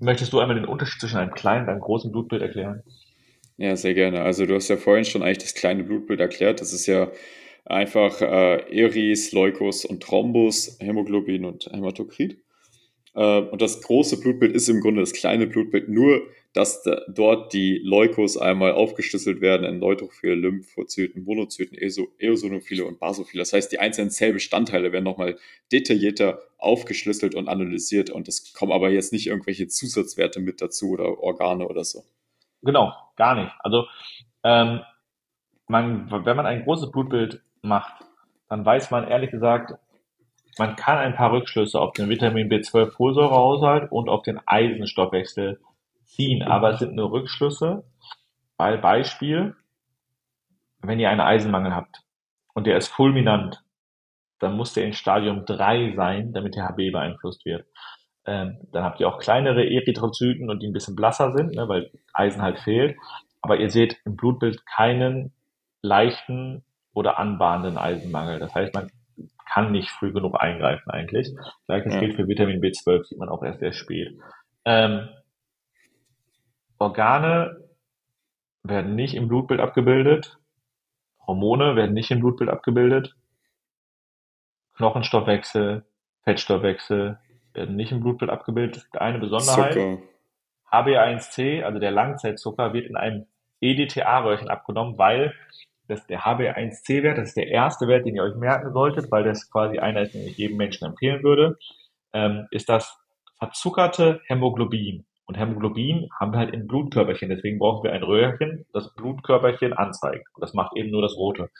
möchtest 0.00 0.32
du 0.32 0.40
einmal 0.40 0.56
den 0.56 0.66
Unterschied 0.66 1.00
zwischen 1.00 1.18
einem 1.18 1.32
kleinen 1.32 1.64
und 1.64 1.70
einem 1.70 1.80
großen 1.80 2.12
Blutbild 2.12 2.42
erklären? 2.42 2.82
Ja, 3.56 3.76
sehr 3.76 3.94
gerne. 3.94 4.22
Also 4.22 4.46
du 4.46 4.54
hast 4.54 4.68
ja 4.68 4.76
vorhin 4.76 5.04
schon 5.04 5.22
eigentlich 5.22 5.38
das 5.38 5.54
kleine 5.54 5.84
Blutbild 5.84 6.20
erklärt. 6.20 6.60
Das 6.60 6.72
ist 6.72 6.86
ja 6.86 7.12
einfach 7.64 8.20
äh, 8.20 8.56
Eris, 8.76 9.32
Leukos 9.32 9.84
und 9.84 10.02
Thrombus, 10.02 10.76
Hämoglobin 10.80 11.44
und 11.44 11.66
Hämatokrit. 11.72 12.38
Äh, 13.14 13.40
und 13.40 13.62
das 13.62 13.80
große 13.82 14.20
Blutbild 14.20 14.54
ist 14.54 14.68
im 14.68 14.80
Grunde 14.80 15.00
das 15.00 15.12
kleine 15.12 15.46
Blutbild, 15.46 15.88
nur 15.88 16.22
dass 16.52 16.82
da, 16.82 17.00
dort 17.08 17.52
die 17.52 17.80
Leukos 17.82 18.36
einmal 18.36 18.72
aufgeschlüsselt 18.72 19.40
werden 19.40 19.66
in 19.66 19.78
Neutrophile, 19.78 20.34
Lymphozyten, 20.34 21.24
Monozyten, 21.24 21.76
Eosinophile 21.78 22.84
und 22.84 23.00
Basophile. 23.00 23.40
Das 23.40 23.52
heißt, 23.52 23.72
die 23.72 23.80
einzelnen 23.80 24.10
Zellbestandteile 24.10 24.92
werden 24.92 25.04
nochmal 25.04 25.36
detaillierter 25.72 26.42
aufgeschlüsselt 26.58 27.34
und 27.34 27.48
analysiert 27.48 28.10
und 28.10 28.28
es 28.28 28.52
kommen 28.52 28.72
aber 28.72 28.90
jetzt 28.90 29.12
nicht 29.12 29.26
irgendwelche 29.26 29.68
Zusatzwerte 29.68 30.40
mit 30.40 30.60
dazu 30.60 30.90
oder 30.90 31.18
Organe 31.18 31.68
oder 31.68 31.84
so. 31.84 32.04
Genau, 32.64 32.92
gar 33.16 33.34
nicht. 33.34 33.52
Also 33.60 33.86
ähm, 34.42 34.80
man, 35.68 36.10
wenn 36.10 36.36
man 36.36 36.46
ein 36.46 36.64
großes 36.64 36.90
Blutbild 36.90 37.42
macht, 37.62 38.04
dann 38.48 38.64
weiß 38.64 38.90
man 38.90 39.08
ehrlich 39.08 39.30
gesagt, 39.30 39.74
man 40.58 40.76
kann 40.76 40.98
ein 40.98 41.14
paar 41.14 41.32
Rückschlüsse 41.32 41.80
auf 41.80 41.92
den 41.92 42.08
Vitamin 42.08 42.48
B12 42.48 42.92
Folsäurehaushalt 42.92 43.90
und 43.90 44.08
auf 44.08 44.22
den 44.22 44.40
Eisenstoffwechsel 44.46 45.60
ziehen, 46.04 46.42
aber 46.42 46.70
es 46.70 46.78
sind 46.78 46.94
nur 46.94 47.10
Rückschlüsse, 47.10 47.84
weil 48.56 48.78
Beispiel, 48.78 49.56
wenn 50.80 51.00
ihr 51.00 51.10
einen 51.10 51.20
Eisenmangel 51.20 51.74
habt 51.74 52.02
und 52.54 52.66
der 52.66 52.76
ist 52.76 52.88
fulminant, 52.88 53.64
dann 54.38 54.56
muss 54.56 54.74
der 54.74 54.84
in 54.84 54.92
Stadium 54.92 55.44
3 55.44 55.94
sein, 55.96 56.32
damit 56.32 56.54
der 56.54 56.68
HB 56.68 56.92
beeinflusst 56.92 57.44
wird. 57.44 57.66
Ähm, 58.26 58.58
dann 58.72 58.84
habt 58.84 59.00
ihr 59.00 59.08
auch 59.08 59.18
kleinere 59.18 59.64
Erythrozyten 59.64 60.48
und 60.50 60.62
die 60.62 60.66
ein 60.66 60.72
bisschen 60.72 60.96
blasser 60.96 61.32
sind, 61.32 61.54
ne, 61.54 61.68
weil 61.68 61.90
Eisen 62.12 62.42
halt 62.42 62.58
fehlt. 62.60 62.96
Aber 63.42 63.58
ihr 63.58 63.70
seht 63.70 63.98
im 64.04 64.16
Blutbild 64.16 64.64
keinen 64.66 65.32
leichten 65.82 66.64
oder 66.94 67.18
anbahnenden 67.18 67.76
Eisenmangel. 67.76 68.38
Das 68.38 68.54
heißt, 68.54 68.74
man 68.74 68.90
kann 69.52 69.72
nicht 69.72 69.90
früh 69.90 70.12
genug 70.12 70.40
eingreifen 70.40 70.90
eigentlich. 70.90 71.34
Gleiches 71.66 71.94
ja. 71.94 72.00
gilt 72.00 72.14
für 72.14 72.26
Vitamin 72.26 72.60
B12, 72.60 73.04
sieht 73.04 73.18
man 73.18 73.28
auch 73.28 73.42
erst 73.42 73.60
sehr 73.60 73.72
spät. 73.72 74.18
Ähm, 74.64 75.08
Organe 76.78 77.60
werden 78.62 78.94
nicht 78.94 79.14
im 79.14 79.28
Blutbild 79.28 79.60
abgebildet. 79.60 80.38
Hormone 81.26 81.76
werden 81.76 81.94
nicht 81.94 82.10
im 82.10 82.20
Blutbild 82.20 82.50
abgebildet. 82.50 83.14
Knochenstoffwechsel, 84.76 85.84
Fettstoffwechsel, 86.22 87.18
werden 87.54 87.76
nicht 87.76 87.92
im 87.92 88.00
Blutbild 88.00 88.30
abgebildet. 88.30 88.76
Das 88.76 88.84
ist 88.84 89.00
eine 89.00 89.18
Besonderheit. 89.18 89.72
Zucker. 89.72 89.98
HbA1c, 90.70 91.62
also 91.62 91.78
der 91.78 91.92
Langzeitzucker, 91.92 92.72
wird 92.72 92.86
in 92.86 92.96
einem 92.96 93.26
EDTA-Röhrchen 93.60 94.48
abgenommen, 94.48 94.98
weil 94.98 95.34
das, 95.86 96.06
der 96.06 96.20
HbA1c-Wert, 96.20 97.18
das 97.18 97.28
ist 97.28 97.36
der 97.36 97.48
erste 97.48 97.86
Wert, 97.88 98.06
den 98.06 98.16
ihr 98.16 98.22
euch 98.22 98.36
merken 98.36 98.72
solltet, 98.72 99.10
weil 99.10 99.24
das 99.24 99.50
quasi 99.50 99.78
einer 99.78 100.02
ist, 100.02 100.14
den 100.14 100.26
ich 100.26 100.36
jedem 100.36 100.56
Menschen 100.56 100.86
empfehlen 100.86 101.22
würde, 101.22 101.58
ähm, 102.12 102.46
ist 102.50 102.68
das 102.68 102.98
verzuckerte 103.38 104.20
Hämoglobin. 104.26 105.04
Und 105.26 105.38
Hämoglobin 105.38 106.08
haben 106.18 106.32
wir 106.32 106.38
halt 106.38 106.52
in 106.52 106.66
Blutkörperchen, 106.66 107.30
deswegen 107.30 107.58
brauchen 107.58 107.84
wir 107.84 107.92
ein 107.92 108.02
Röhrchen, 108.02 108.66
das 108.72 108.94
Blutkörperchen 108.94 109.72
anzeigt. 109.72 110.26
Und 110.34 110.42
das 110.42 110.54
macht 110.54 110.76
eben 110.76 110.90
nur 110.90 111.02
das 111.02 111.16
Rote. 111.16 111.50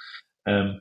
Ähm, 0.47 0.81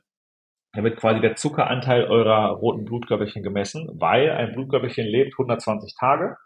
da 0.74 0.82
wird 0.82 0.98
quasi 0.98 1.20
der 1.20 1.36
Zuckeranteil 1.36 2.04
eurer 2.04 2.48
roten 2.50 2.84
Blutkörperchen 2.84 3.42
gemessen, 3.42 3.88
weil 3.94 4.30
ein 4.30 4.52
Blutkörperchen 4.52 5.06
lebt 5.06 5.34
120 5.34 5.94
Tage 5.98 6.36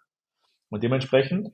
und 0.68 0.82
dementsprechend 0.82 1.52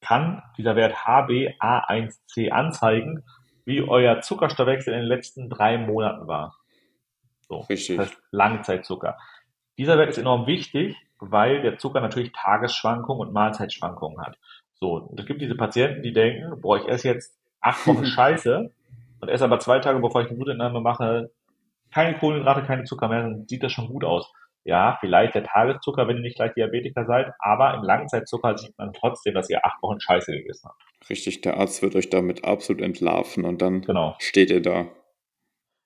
kann 0.00 0.42
dieser 0.56 0.76
Wert 0.76 0.94
HbA1c 0.96 2.50
anzeigen, 2.50 3.24
wie 3.64 3.82
euer 3.82 4.20
Zuckerstoffwechsel 4.20 4.92
in 4.92 5.00
den 5.00 5.08
letzten 5.08 5.48
drei 5.48 5.78
Monaten 5.78 6.26
war. 6.26 6.56
So, 7.48 7.60
Richtig. 7.60 7.96
Das 7.96 8.08
heißt 8.08 8.22
Langzeitzucker. 8.30 9.16
Dieser 9.78 9.98
Wert 9.98 10.10
ist 10.10 10.18
enorm 10.18 10.46
wichtig, 10.46 10.96
weil 11.18 11.62
der 11.62 11.78
Zucker 11.78 12.00
natürlich 12.00 12.32
Tagesschwankungen 12.32 13.28
und 13.28 13.34
Mahlzeitschwankungen 13.34 14.20
hat. 14.20 14.38
So, 14.74 14.96
und 14.96 15.18
es 15.18 15.26
gibt 15.26 15.40
diese 15.40 15.56
Patienten, 15.56 16.02
die 16.02 16.12
denken, 16.12 16.60
boah, 16.60 16.78
ich 16.78 16.88
esse 16.88 17.08
jetzt 17.08 17.38
acht 17.60 17.86
Wochen 17.86 18.06
Scheiße 18.06 18.70
und 19.20 19.28
esse 19.28 19.44
aber 19.44 19.58
zwei 19.58 19.78
Tage, 19.78 20.00
bevor 20.00 20.22
ich 20.22 20.28
eine 20.28 20.36
Blutentnahme 20.36 20.80
mache, 20.80 21.30
keine 21.94 22.18
Kohlenhydrate, 22.18 22.66
keine 22.66 22.84
Zucker 22.84 23.08
mehr, 23.08 23.22
dann 23.22 23.46
sieht 23.46 23.62
das 23.62 23.72
schon 23.72 23.88
gut 23.88 24.04
aus. 24.04 24.30
Ja, 24.64 24.96
vielleicht 25.00 25.34
der 25.34 25.44
Tageszucker, 25.44 26.08
wenn 26.08 26.16
ihr 26.16 26.22
nicht 26.22 26.36
gleich 26.36 26.54
Diabetiker 26.54 27.04
seid, 27.04 27.32
aber 27.38 27.74
im 27.74 27.82
Langzeitzucker 27.82 28.56
sieht 28.56 28.76
man 28.78 28.92
trotzdem, 28.94 29.34
dass 29.34 29.50
ihr 29.50 29.64
acht 29.64 29.82
Wochen 29.82 30.00
Scheiße 30.00 30.32
gegessen 30.32 30.70
habt. 30.70 30.82
Richtig, 31.10 31.42
der 31.42 31.58
Arzt 31.58 31.82
wird 31.82 31.94
euch 31.94 32.08
damit 32.08 32.44
absolut 32.44 32.82
entlarven 32.82 33.44
und 33.44 33.60
dann 33.60 33.82
genau. 33.82 34.16
steht 34.18 34.50
ihr 34.50 34.62
da. 34.62 34.86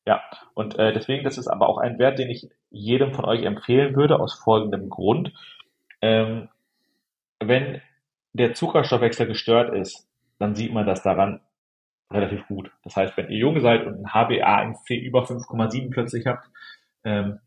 Ja, 0.06 0.22
und 0.54 0.78
äh, 0.78 0.92
deswegen, 0.92 1.24
das 1.24 1.38
ist 1.38 1.48
aber 1.48 1.68
auch 1.68 1.78
ein 1.78 1.98
Wert, 1.98 2.18
den 2.18 2.30
ich 2.30 2.48
jedem 2.70 3.12
von 3.12 3.24
euch 3.24 3.42
empfehlen 3.42 3.96
würde, 3.96 4.20
aus 4.20 4.34
folgendem 4.34 4.88
Grund. 4.88 5.32
Ähm, 6.00 6.48
wenn 7.40 7.82
der 8.32 8.54
Zuckerstoffwechsel 8.54 9.26
gestört 9.26 9.74
ist, 9.74 10.08
dann 10.38 10.54
sieht 10.54 10.72
man 10.72 10.86
das 10.86 11.02
daran, 11.02 11.40
relativ 12.10 12.46
gut. 12.46 12.70
Das 12.84 12.96
heißt, 12.96 13.16
wenn 13.16 13.30
ihr 13.30 13.38
jung 13.38 13.60
seid 13.60 13.86
und 13.86 13.94
ein 13.94 14.06
HbA1c 14.06 14.98
über 15.00 15.24
5,7 15.24 15.90
plötzlich 15.90 16.26
habt, 16.26 16.48
ähm, 17.04 17.38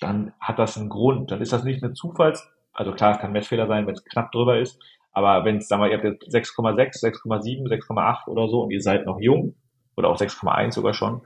dann 0.00 0.32
hat 0.40 0.58
das 0.58 0.76
einen 0.76 0.88
Grund. 0.88 1.30
Dann 1.30 1.40
ist 1.40 1.52
das 1.52 1.64
nicht 1.64 1.82
eine 1.82 1.92
Zufalls, 1.92 2.48
also 2.72 2.92
klar, 2.92 3.12
es 3.12 3.18
kann 3.18 3.32
Messfehler 3.32 3.66
sein, 3.66 3.86
wenn 3.86 3.94
es 3.94 4.04
knapp 4.04 4.30
drüber 4.30 4.58
ist, 4.58 4.80
aber 5.12 5.44
wenn 5.44 5.56
es, 5.56 5.66
sagen 5.66 5.82
wir, 5.82 5.90
ihr 5.90 5.96
habt 5.96 6.04
jetzt 6.04 6.32
6,6, 6.32 7.02
6,7, 7.02 7.68
6,8 7.68 8.28
oder 8.28 8.48
so 8.48 8.62
und 8.62 8.70
ihr 8.70 8.80
seid 8.80 9.04
noch 9.04 9.18
jung 9.20 9.56
oder 9.96 10.10
auch 10.10 10.16
6,1 10.16 10.72
sogar 10.72 10.94
schon, 10.94 11.22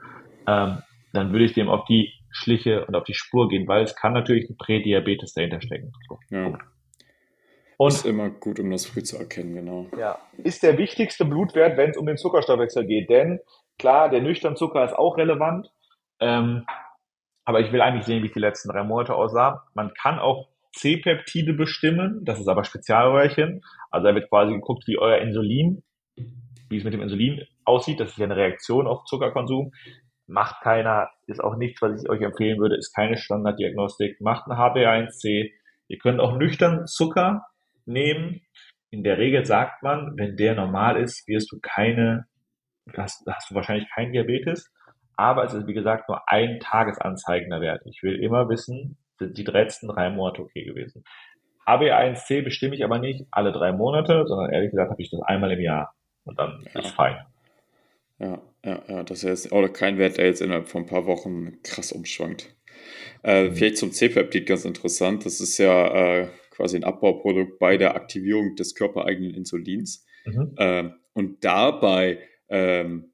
ähm, 0.47 0.79
dann 1.13 1.33
würde 1.33 1.45
ich 1.45 1.53
dem 1.53 1.69
auf 1.69 1.85
die 1.85 2.11
Schliche 2.31 2.87
und 2.87 2.95
auf 2.95 3.05
die 3.05 3.13
Spur 3.13 3.51
gehen, 3.51 3.69
weil 3.69 3.85
es 3.85 3.95
kann 3.95 4.15
natürlich 4.15 4.49
ein 4.49 4.57
Prädiabetes 4.57 5.35
dahinter 5.35 5.61
stecken. 5.61 5.93
So. 6.09 6.19
Ja. 6.31 6.59
Und 7.83 7.95
ist 7.95 8.07
immer 8.07 8.31
gut, 8.31 8.61
um 8.61 8.71
das 8.71 8.87
früh 8.87 9.03
zu 9.03 9.19
erkennen, 9.19 9.57
genau. 9.57 9.87
Ja, 9.99 10.19
ist 10.45 10.63
der 10.63 10.79
wichtigste 10.79 11.25
Blutwert, 11.25 11.77
wenn 11.77 11.91
es 11.91 11.97
um 11.97 12.07
den 12.07 12.17
Zuckerstoffwechsel 12.17 12.87
geht. 12.87 13.11
Denn 13.11 13.41
klar, 13.77 14.09
der 14.09 14.21
nüchtern 14.21 14.55
Zucker 14.55 14.85
ist 14.85 14.95
auch 14.95 15.17
relevant. 15.17 15.69
Ähm, 16.21 16.65
aber 17.45 17.59
ich 17.59 17.73
will 17.73 17.81
eigentlich 17.81 18.05
sehen, 18.05 18.23
wie 18.23 18.29
es 18.29 18.35
die 18.35 18.39
letzten 18.39 18.69
drei 18.69 18.85
Monate 18.85 19.17
aussah. 19.17 19.65
Man 19.75 19.93
kann 19.95 20.21
auch 20.21 20.49
C-Peptide 20.77 21.55
bestimmen. 21.55 22.25
Das 22.25 22.39
ist 22.39 22.47
aber 22.47 22.63
Spezialröhrchen. 22.63 23.63
Also 23.91 24.07
da 24.07 24.15
wird 24.15 24.29
quasi 24.29 24.53
geguckt, 24.53 24.85
wie 24.87 24.99
euer 24.99 25.19
Insulin, 25.19 25.83
wie 26.15 26.77
es 26.77 26.85
mit 26.85 26.95
dem 26.95 27.03
Insulin 27.03 27.43
aussieht. 27.65 27.99
Das 27.99 28.11
ist 28.11 28.19
ja 28.19 28.27
eine 28.27 28.37
Reaktion 28.37 28.87
auf 28.87 29.05
Zuckerkonsum. 29.07 29.73
macht 30.29 30.63
keiner, 30.63 31.11
ist 31.27 31.43
auch 31.43 31.57
nichts, 31.57 31.83
was 31.83 32.01
ich 32.01 32.09
euch 32.09 32.21
empfehlen 32.21 32.61
würde, 32.61 32.77
ist 32.77 32.95
keine 32.95 33.17
Standarddiagnostik. 33.17 34.21
Macht 34.21 34.47
ein 34.47 34.57
HbA1c. 34.57 35.51
Ihr 35.89 35.99
könnt 35.99 36.21
auch 36.21 36.37
nüchtern 36.37 36.87
Zucker 36.87 37.45
nehmen. 37.87 38.43
In 38.91 39.03
der 39.03 39.19
Regel 39.19 39.45
sagt 39.45 39.83
man, 39.83 40.17
wenn 40.17 40.37
der 40.37 40.55
normal 40.55 41.01
ist, 41.01 41.27
wirst 41.27 41.51
du 41.53 41.59
keine, 41.61 42.27
hast, 42.97 43.25
hast 43.27 43.51
du 43.51 43.55
wahrscheinlich 43.55 43.89
keinen 43.91 44.13
Diabetes. 44.13 44.71
Aber 45.17 45.45
es 45.45 45.55
ist, 45.55 45.67
wie 45.67 45.75
gesagt, 45.75 46.09
nur 46.09 46.29
ein 46.29 46.59
tagesanzeigender 46.61 47.61
Wert. 47.61 47.83
Ich 47.87 48.03
will 48.03 48.23
immer 48.23 48.49
wissen, 48.49 48.97
sind 49.19 49.39
die 49.39 49.45
letzten 49.45 49.89
drei 49.89 50.11
Monate 50.11 50.43
okay 50.43 50.65
gewesen. 50.65 51.05
HbA1c 51.67 52.43
bestimme 52.43 52.75
ich 52.75 52.85
aber 52.85 52.99
nicht 52.99 53.27
alle 53.31 53.53
drei 53.53 53.73
Monate, 53.73 54.25
sondern 54.27 54.51
ehrlich 54.51 54.71
gesagt 54.71 54.91
habe 54.91 55.01
ich 55.01 55.11
das 55.11 55.21
einmal 55.23 55.53
im 55.53 55.61
Jahr. 55.61 55.95
Und 56.25 56.39
dann 56.39 56.67
ja. 56.75 56.81
ist 56.81 56.91
fein. 56.91 57.25
Ja, 58.19 58.41
ja, 58.65 58.83
ja, 58.89 59.03
das 59.03 59.25
ist 59.25 59.53
auch 59.53 59.67
kein 59.73 59.99
Wert, 59.99 60.19
der 60.19 60.27
jetzt 60.27 60.41
innerhalb 60.41 60.69
von 60.69 60.83
ein 60.83 60.89
paar 60.89 61.07
Wochen 61.07 61.61
krass 61.63 61.93
umschwankt. 61.93 62.55
Äh, 63.23 63.45
mhm. 63.49 63.57
Vielleicht 63.57 63.79
zum 63.79 63.93
C-Peptid 63.93 64.47
ganz 64.47 64.65
interessant. 64.65 65.27
Das 65.27 65.41
ist 65.41 65.59
ja 65.59 65.87
äh, 65.87 66.29
quasi 66.53 66.77
ein 66.77 66.85
Abbauprodukt 66.85 67.59
bei 67.59 67.77
der 67.77 67.97
Aktivierung 67.97 68.55
des 68.55 68.75
körpereigenen 68.75 69.35
Insulins. 69.35 70.07
Mhm. 70.25 70.53
Äh, 70.57 70.91
und 71.15 71.45
dabei 71.45 72.21
ähm, 72.49 73.13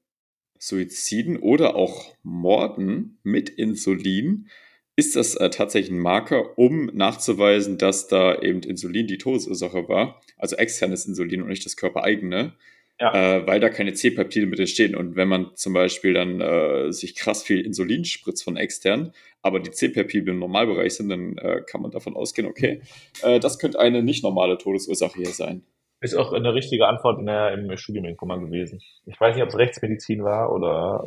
Suiziden 0.59 1.37
oder 1.37 1.75
auch 1.75 2.13
Morden 2.21 3.19
mit 3.23 3.49
Insulin 3.49 4.49
ist 4.95 5.15
das 5.15 5.35
äh, 5.35 5.49
tatsächlich 5.49 5.91
ein 5.91 6.01
Marker, 6.01 6.57
um 6.57 6.87
nachzuweisen, 6.87 7.77
dass 7.77 8.07
da 8.07 8.37
eben 8.41 8.61
Insulin 8.61 9.07
die 9.07 9.17
Todesursache 9.17 9.87
war, 9.87 10.21
also 10.37 10.57
externes 10.57 11.05
Insulin 11.05 11.41
und 11.41 11.47
nicht 11.47 11.65
das 11.65 11.77
körpereigene, 11.77 12.53
ja. 12.99 13.13
äh, 13.13 13.47
weil 13.47 13.59
da 13.59 13.69
keine 13.69 13.93
C-Peptide 13.93 14.45
mit 14.45 14.59
entstehen. 14.59 14.95
Und 14.95 15.15
wenn 15.15 15.27
man 15.27 15.55
zum 15.55 15.73
Beispiel 15.73 16.13
dann 16.13 16.41
äh, 16.41 16.91
sich 16.91 17.15
krass 17.15 17.43
viel 17.43 17.65
Insulin 17.65 18.05
spritzt 18.05 18.43
von 18.43 18.57
extern, 18.57 19.13
aber 19.41 19.59
die 19.59 19.71
C-Peptide 19.71 20.31
im 20.31 20.39
Normalbereich 20.39 20.95
sind, 20.95 21.09
dann 21.09 21.37
äh, 21.37 21.61
kann 21.65 21.81
man 21.81 21.91
davon 21.91 22.15
ausgehen, 22.15 22.47
okay, 22.47 22.81
äh, 23.23 23.39
das 23.39 23.59
könnte 23.59 23.79
eine 23.79 24.03
nicht 24.03 24.23
normale 24.23 24.57
Todesursache 24.57 25.17
hier 25.17 25.27
sein. 25.27 25.63
Ist 26.01 26.15
auch 26.15 26.31
eine 26.31 26.53
richtige 26.53 26.87
Antwort 26.87 27.19
in 27.19 27.25
der, 27.25 27.53
im 27.53 27.75
Studium 27.75 28.05
in 28.05 28.15
Kummer 28.15 28.39
gewesen. 28.39 28.81
Ich 29.05 29.19
weiß 29.19 29.35
nicht, 29.35 29.43
ob 29.43 29.49
es 29.49 29.57
Rechtsmedizin 29.57 30.23
war 30.23 30.53
oder 30.53 31.05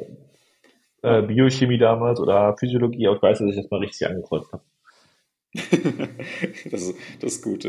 äh, 1.02 1.22
Biochemie 1.22 1.78
damals 1.78 2.20
oder 2.20 2.56
Physiologie, 2.58 3.06
aber 3.06 3.16
ich 3.16 3.22
weiß, 3.22 3.38
dass 3.38 3.50
ich 3.50 3.56
das 3.56 3.70
mal 3.70 3.80
richtig 3.80 4.06
angekreuzt 4.06 4.52
habe. 4.52 4.62
das, 6.70 6.82
ist, 6.82 6.94
das 7.20 7.34
ist 7.34 7.42
gut. 7.42 7.66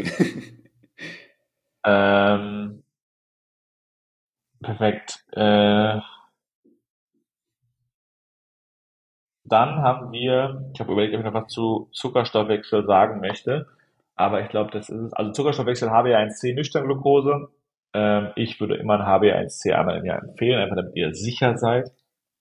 ähm, 1.86 2.83
perfekt. 4.64 5.24
Äh, 5.34 6.00
dann 9.46 9.82
haben 9.82 10.12
wir, 10.12 10.72
ich 10.74 10.80
habe 10.80 10.94
überlegt, 10.94 11.14
ob 11.14 11.20
ich 11.20 11.26
noch 11.26 11.34
was 11.34 11.52
zu 11.52 11.90
Zuckerstoffwechsel 11.94 12.86
sagen 12.86 13.20
möchte. 13.20 13.68
Aber 14.16 14.42
ich 14.42 14.50
glaube, 14.50 14.72
das 14.72 14.90
ist 14.90 15.00
es. 15.02 15.14
Also 15.14 15.32
Zuckerstoffwechsel 15.32 15.90
HbA1c 15.90 16.56
Nüchternglucose. 16.56 17.50
Ähm, 17.94 18.32
ich 18.36 18.60
würde 18.60 18.76
immer 18.76 19.00
ein 19.00 19.06
HbA1c 19.06 19.72
einmal 19.74 19.98
im 19.98 20.06
Jahr 20.06 20.24
empfehlen, 20.24 20.62
einfach 20.62 20.78
damit 20.78 20.96
ihr 20.96 21.14
sicher 21.14 21.58
seid. 21.58 21.92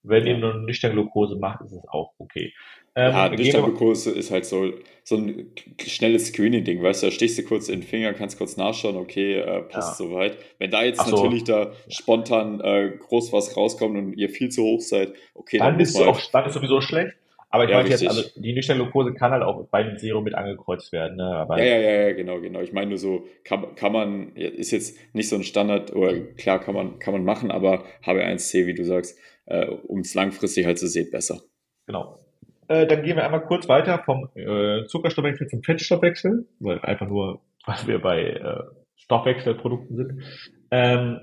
Wenn 0.02 0.26
ihr 0.26 0.38
nur 0.38 0.54
Nüchternglucose 0.54 1.36
macht, 1.36 1.60
ist 1.62 1.72
es 1.72 1.88
auch 1.88 2.12
okay. 2.18 2.52
Ähm, 2.94 3.12
ja, 3.12 3.28
Nüchternglucose 3.28 4.10
ist 4.10 4.30
halt 4.30 4.44
so, 4.44 4.70
so 5.02 5.16
ein 5.16 5.52
schnelles 5.80 6.26
Screening-Ding, 6.26 6.82
weißt 6.82 7.02
du, 7.02 7.06
da 7.06 7.10
stichst 7.10 7.38
du 7.38 7.42
kurz 7.44 7.68
in 7.68 7.80
den 7.80 7.86
Finger, 7.86 8.12
kannst 8.12 8.36
kurz 8.36 8.56
nachschauen, 8.56 8.96
okay, 8.96 9.36
äh, 9.36 9.62
passt 9.62 9.98
ja. 9.98 10.06
soweit. 10.06 10.36
Wenn 10.58 10.70
da 10.70 10.82
jetzt 10.82 11.00
so. 11.06 11.16
natürlich 11.16 11.44
da 11.44 11.72
spontan 11.88 12.60
äh, 12.60 12.90
groß 12.98 13.32
was 13.32 13.56
rauskommt 13.56 13.96
und 13.96 14.12
ihr 14.14 14.28
viel 14.28 14.50
zu 14.50 14.62
hoch 14.62 14.80
seid, 14.80 15.14
okay, 15.34 15.58
dann, 15.58 15.74
dann 15.74 15.80
ist 15.80 15.96
es 15.96 16.00
auch, 16.02 16.20
dann 16.32 16.46
ist 16.46 16.54
sowieso 16.54 16.80
schlecht. 16.80 17.16
Aber 17.52 17.64
ich 17.64 17.70
ja, 17.70 17.76
meine 17.76 17.90
jetzt, 17.90 18.08
also 18.08 18.22
die 18.34 18.54
Nüchternglucose 18.54 19.12
kann 19.12 19.30
halt 19.30 19.42
auch 19.42 19.66
bei 19.68 19.82
dem 19.82 19.98
Serum 19.98 20.24
mit 20.24 20.34
angekreuzt 20.34 20.90
werden. 20.90 21.18
Ne? 21.18 21.24
Aber 21.24 21.62
ja, 21.62 21.78
ja, 21.78 22.08
ja, 22.08 22.12
genau, 22.12 22.40
genau. 22.40 22.62
Ich 22.62 22.72
meine 22.72 22.88
nur 22.88 22.98
so, 22.98 23.26
kann, 23.44 23.74
kann 23.74 23.92
man, 23.92 24.34
ist 24.34 24.70
jetzt 24.70 24.98
nicht 25.14 25.28
so 25.28 25.36
ein 25.36 25.42
Standard, 25.42 25.94
oder 25.94 26.18
klar 26.18 26.60
kann 26.60 26.74
man, 26.74 26.98
kann 26.98 27.12
man 27.12 27.24
machen, 27.24 27.50
aber 27.50 27.84
HB1C, 28.06 28.66
wie 28.66 28.72
du 28.72 28.84
sagst, 28.84 29.18
äh, 29.44 29.66
um 29.66 30.00
es 30.00 30.14
langfristig 30.14 30.64
halt 30.64 30.78
zu 30.78 30.88
sehen, 30.88 31.10
besser. 31.10 31.42
Genau. 31.86 32.20
Äh, 32.68 32.86
dann 32.86 33.02
gehen 33.02 33.16
wir 33.16 33.24
einmal 33.24 33.44
kurz 33.44 33.68
weiter 33.68 33.98
vom 33.98 34.30
äh, 34.34 34.86
Zuckerstoffwechsel 34.86 35.46
zum 35.48 35.62
Fettstoffwechsel, 35.62 36.46
weil 36.58 36.78
einfach 36.80 37.06
nur, 37.06 37.42
was 37.66 37.86
wir 37.86 37.98
bei 37.98 38.22
äh, 38.22 38.62
Stoffwechselprodukten 38.96 39.94
sind. 39.94 40.22
Ähm, 40.70 41.20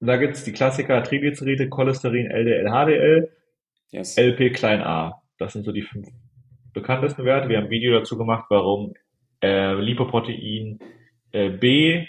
da 0.00 0.16
gibt's 0.16 0.42
die 0.42 0.52
Klassiker 0.52 1.04
Triglyceride, 1.04 1.68
Cholesterin, 1.68 2.26
LDL, 2.26 2.66
HDL, 2.68 3.30
yes. 3.92 4.16
LP 4.18 4.52
klein 4.52 4.82
a. 4.82 5.22
Das 5.38 5.52
sind 5.52 5.64
so 5.64 5.72
die 5.72 5.82
fünf 5.82 6.08
bekanntesten 6.72 7.24
Werte. 7.24 7.48
Wir 7.48 7.58
haben 7.58 7.64
ein 7.64 7.70
Video 7.70 7.98
dazu 7.98 8.16
gemacht, 8.16 8.46
warum 8.48 8.94
äh, 9.42 9.74
Lipoprotein 9.74 10.78
äh, 11.32 11.50
B, 11.50 12.06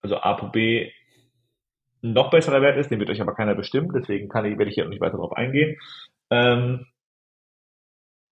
also 0.00 0.16
ApoB, 0.16 0.56
ein 0.56 2.12
noch 2.12 2.30
besserer 2.30 2.62
Wert 2.62 2.78
ist. 2.78 2.90
Den 2.90 2.98
wird 2.98 3.10
euch 3.10 3.20
aber 3.20 3.34
keiner 3.34 3.54
bestimmen, 3.54 3.92
deswegen 3.94 4.28
kann 4.28 4.44
ich, 4.44 4.58
werde 4.58 4.70
ich 4.70 4.74
hier 4.74 4.84
noch 4.84 4.90
nicht 4.90 5.00
weiter 5.00 5.16
darauf 5.16 5.32
eingehen. 5.32 5.78
Ähm, 6.30 6.86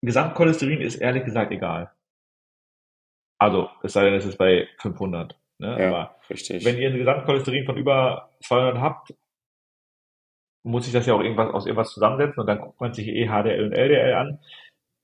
Gesamtcholesterin 0.01 0.81
ist 0.81 0.95
ehrlich 0.95 1.25
gesagt 1.25 1.51
egal. 1.51 1.91
Also, 3.37 3.69
es 3.83 3.93
sei 3.93 4.05
denn, 4.05 4.15
es 4.15 4.25
ist 4.25 4.37
bei 4.37 4.67
500. 4.79 5.37
Ne? 5.59 5.79
Ja, 5.79 5.87
aber 5.89 6.15
richtig. 6.29 6.65
wenn 6.65 6.77
ihr 6.77 6.89
ein 6.89 6.97
Gesamtcholesterin 6.97 7.65
von 7.65 7.77
über 7.77 8.29
200 8.43 8.79
habt, 8.79 9.13
muss 10.63 10.87
ich 10.87 10.93
das 10.93 11.05
ja 11.05 11.13
auch 11.13 11.21
irgendwas 11.21 11.53
aus 11.53 11.65
irgendwas 11.65 11.91
zusammensetzen 11.91 12.39
und 12.39 12.47
dann 12.47 12.59
guckt 12.59 12.79
man 12.81 12.93
sich 12.93 13.07
eh 13.07 13.27
HDL 13.27 13.65
und 13.65 13.73
LDL 13.73 14.13
an. 14.13 14.39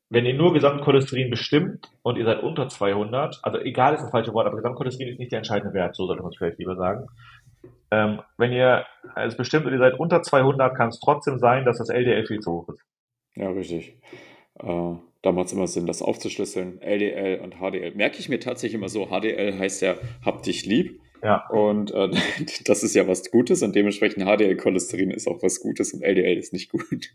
Wenn 0.09 0.25
ihr 0.25 0.35
nur 0.35 0.53
Gesamtcholesterin 0.53 1.31
bestimmt 1.31 1.91
und 2.03 2.17
ihr 2.17 2.25
seid 2.25 2.43
unter 2.43 2.69
200, 2.69 3.39
also 3.41 3.59
egal 3.59 3.95
ist 3.95 4.03
das 4.03 4.11
falsche 4.11 4.33
Wort, 4.33 4.45
aber 4.45 4.57
Gesamtcholesterin 4.57 5.13
ist 5.13 5.19
nicht 5.19 5.31
der 5.31 5.39
entscheidende 5.39 5.73
Wert, 5.73 5.95
so 5.95 6.05
sollte 6.05 6.21
man 6.21 6.31
es 6.31 6.37
vielleicht 6.37 6.59
lieber 6.59 6.75
sagen. 6.75 7.07
Ähm, 7.91 8.21
wenn 8.37 8.51
ihr 8.51 8.85
es 9.15 9.37
bestimmt 9.37 9.65
und 9.65 9.73
ihr 9.73 9.79
seid 9.79 9.99
unter 9.99 10.21
200, 10.21 10.75
kann 10.75 10.89
es 10.89 10.99
trotzdem 10.99 11.39
sein, 11.39 11.65
dass 11.65 11.77
das 11.77 11.89
LDL 11.89 12.25
viel 12.25 12.39
zu 12.39 12.51
hoch 12.51 12.69
ist. 12.69 12.81
Ja, 13.35 13.49
richtig. 13.49 13.97
Äh, 14.59 14.95
da 15.21 15.31
macht 15.31 15.47
es 15.47 15.53
immer 15.53 15.67
Sinn, 15.67 15.87
das 15.87 16.01
aufzuschlüsseln. 16.01 16.81
LDL 16.81 17.39
und 17.41 17.55
HDL. 17.55 17.95
Merke 17.95 18.19
ich 18.19 18.29
mir 18.29 18.39
tatsächlich 18.39 18.75
immer 18.75 18.89
so, 18.89 19.07
HDL 19.07 19.57
heißt 19.57 19.81
ja, 19.81 19.95
hab 20.23 20.43
dich 20.43 20.65
lieb. 20.65 21.01
Ja. 21.23 21.47
Und 21.47 21.91
äh, 21.91 22.09
das 22.65 22.83
ist 22.83 22.95
ja 22.95 23.07
was 23.07 23.29
Gutes 23.31 23.63
und 23.63 23.75
dementsprechend 23.75 24.25
HDL-Cholesterin 24.25 25.11
ist 25.11 25.27
auch 25.27 25.41
was 25.41 25.59
Gutes 25.59 25.93
und 25.93 26.03
LDL 26.03 26.37
ist 26.37 26.53
nicht 26.53 26.71
gut. 26.71 27.11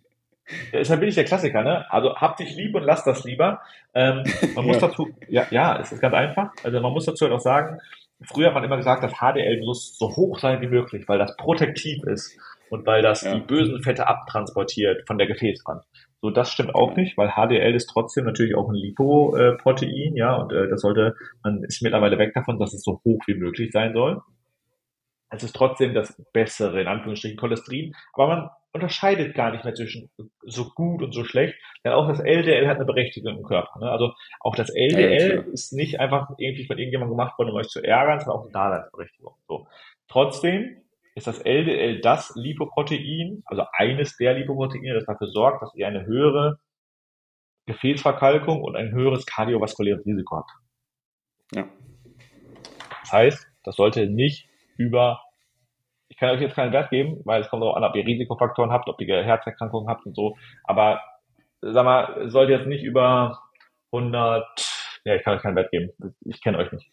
Ja, 0.73 0.81
deshalb 0.81 1.01
bin 1.01 1.09
ich 1.09 1.15
der 1.15 1.25
Klassiker, 1.25 1.63
ne? 1.63 1.87
Also 1.91 2.17
hab 2.17 2.37
dich 2.37 2.57
lieb 2.57 2.75
und 2.75 2.83
lass 2.83 3.05
das 3.05 3.25
lieber. 3.25 3.61
Ähm, 3.95 4.25
man 4.55 4.67
muss 4.67 4.77
ja. 4.81 4.89
dazu, 4.89 5.09
ja, 5.29 5.47
ja, 5.51 5.79
es 5.79 5.93
ist 5.93 6.01
ganz 6.01 6.15
einfach. 6.15 6.51
Also 6.65 6.81
man 6.81 6.93
muss 6.93 7.07
dazu 7.07 7.25
halt 7.25 7.35
auch 7.35 7.41
sagen, 7.41 7.79
früher 8.23 8.49
hat 8.49 8.55
man 8.55 8.65
immer 8.65 8.77
gesagt, 8.77 9.03
dass 9.05 9.13
HDL 9.13 9.61
muss 9.65 9.97
so 9.97 10.15
hoch 10.17 10.39
sein 10.39 10.61
wie 10.61 10.69
möglich, 10.69 11.05
weil 11.07 11.19
das 11.19 11.37
protektiv 11.37 12.03
ist 12.05 12.37
und 12.71 12.87
weil 12.87 13.03
das 13.03 13.23
ja. 13.23 13.35
die 13.35 13.41
bösen 13.41 13.83
Fette 13.83 14.09
abtransportiert 14.09 15.07
von 15.07 15.19
der 15.19 15.27
Gefäßwand. 15.27 15.85
So, 16.23 16.31
das 16.31 16.53
stimmt 16.53 16.75
auch 16.75 16.97
nicht, 16.97 17.17
weil 17.17 17.31
HDL 17.31 17.75
ist 17.75 17.87
trotzdem 17.87 18.25
natürlich 18.25 18.55
auch 18.55 18.69
ein 18.69 18.75
Lipoprotein, 18.75 20.17
ja, 20.17 20.37
und 20.37 20.53
äh, 20.53 20.69
das 20.69 20.83
sollte, 20.83 21.15
man 21.43 21.65
ist 21.65 21.83
mittlerweile 21.83 22.19
weg 22.19 22.35
davon, 22.35 22.59
dass 22.59 22.75
es 22.75 22.83
so 22.83 23.01
hoch 23.05 23.23
wie 23.27 23.35
möglich 23.35 23.71
sein 23.73 23.95
soll. 23.95 24.21
Es 25.31 25.43
ist 25.43 25.55
trotzdem 25.55 25.95
das 25.95 26.21
bessere, 26.33 26.81
in 26.81 26.89
Anführungsstrichen, 26.89 27.39
Cholesterin, 27.39 27.95
aber 28.13 28.27
man 28.27 28.51
unterscheidet 28.73 29.35
gar 29.35 29.51
nicht 29.53 29.65
mehr 29.65 29.75
zwischen 29.75 30.11
so 30.43 30.71
gut 30.75 31.03
und 31.03 31.13
so 31.13 31.25
schlecht, 31.25 31.55
denn 31.85 31.93
auch 31.93 32.09
das 32.09 32.21
LDL 32.21 32.69
hat 32.69 32.77
eine 32.77 32.85
Berechtigung 32.85 33.39
im 33.39 33.45
Körper. 33.45 33.81
Ne? 33.81 33.91
Also 33.91 34.13
auch 34.41 34.55
das 34.55 34.71
LDL 34.71 35.45
ja, 35.47 35.53
ist 35.53 35.73
nicht 35.73 36.01
einfach 36.01 36.29
irgendwie 36.39 36.67
von 36.67 36.79
irgendjemandem 36.79 37.17
gemacht 37.17 37.39
worden, 37.39 37.51
um 37.51 37.57
euch 37.57 37.69
zu 37.69 37.83
ärgern, 37.83 38.21
sondern 38.21 38.37
auch 38.37 38.45
eine 38.45 38.53
Daseinsberechtigung. 38.53 39.35
So. 39.49 39.67
Trotzdem 40.09 40.83
ist 41.15 41.27
das 41.27 41.41
LDL 41.41 42.01
das 42.01 42.33
Lipoprotein, 42.37 43.43
also 43.47 43.65
eines 43.73 44.17
der 44.17 44.35
Lipoproteine, 44.35 44.95
das 44.95 45.07
dafür 45.07 45.29
sorgt, 45.29 45.63
dass 45.63 45.75
ihr 45.75 45.87
eine 45.87 46.07
höhere 46.07 46.59
Gefäßverkalkung 47.67 48.63
und 48.63 48.77
ein 48.77 48.93
höheres 48.93 49.27
kardiovaskuläres 49.27 50.05
Risiko 50.07 50.37
habt. 50.37 50.51
Ja. 51.55 51.69
Das 53.01 53.13
heißt, 53.13 53.47
das 53.65 53.77
sollte 53.77 54.07
nicht 54.07 54.49
über, 54.77 55.21
ich 56.09 56.17
kann 56.17 56.31
euch 56.31 56.41
jetzt 56.41 56.55
keinen 56.55 56.73
Wert 56.73 56.91
geben, 56.91 57.21
weil 57.25 57.43
es 57.43 57.49
kommt 57.49 57.63
darauf 57.63 57.77
an, 57.77 57.85
ob 57.85 57.95
ihr 57.97 58.07
Risikofaktoren 58.07 58.71
habt, 58.71 58.89
ob 58.89 59.01
ihr 59.01 59.23
Herzerkrankungen 59.23 59.89
habt 59.89 60.07
und 60.07 60.15
so, 60.15 60.37
aber 60.65 61.03
sag 61.61 61.85
mal, 61.85 62.31
sollte 62.31 62.53
jetzt 62.53 62.67
nicht 62.67 62.85
über 62.85 63.39
100, 63.93 64.47
ja, 65.05 65.15
ich 65.17 65.23
kann 65.23 65.37
euch 65.37 65.43
keinen 65.43 65.57
Wert 65.57 65.71
geben, 65.71 65.91
ich 66.25 66.43
kenne 66.43 66.59
euch 66.59 66.73
nicht. 66.73 66.91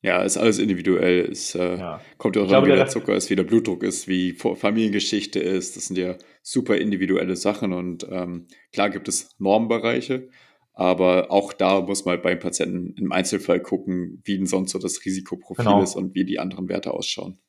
Ja, 0.00 0.22
ist 0.22 0.36
alles 0.36 0.58
individuell. 0.58 1.28
Es 1.30 1.54
äh, 1.54 1.76
ja. 1.76 2.00
kommt 2.18 2.36
ja 2.36 2.42
auch 2.42 2.52
an, 2.52 2.64
wie 2.66 2.68
der 2.68 2.86
Zucker 2.86 3.16
ist, 3.16 3.30
wie 3.30 3.36
der 3.36 3.42
Blutdruck 3.42 3.82
ist, 3.82 4.06
wie 4.06 4.32
Familiengeschichte 4.32 5.40
ist. 5.40 5.76
Das 5.76 5.86
sind 5.86 5.98
ja 5.98 6.16
super 6.42 6.76
individuelle 6.76 7.34
Sachen 7.34 7.72
und 7.72 8.06
ähm, 8.10 8.46
klar 8.72 8.90
gibt 8.90 9.08
es 9.08 9.34
Normbereiche, 9.38 10.28
aber 10.72 11.32
auch 11.32 11.52
da 11.52 11.80
muss 11.80 12.04
man 12.04 12.22
beim 12.22 12.38
Patienten 12.38 12.94
im 12.96 13.10
Einzelfall 13.10 13.60
gucken, 13.60 14.22
wie 14.24 14.36
denn 14.36 14.46
sonst 14.46 14.70
so 14.70 14.78
das 14.78 15.04
Risikoprofil 15.04 15.64
genau. 15.64 15.82
ist 15.82 15.96
und 15.96 16.14
wie 16.14 16.24
die 16.24 16.38
anderen 16.38 16.68
Werte 16.68 16.94
ausschauen. 16.94 17.40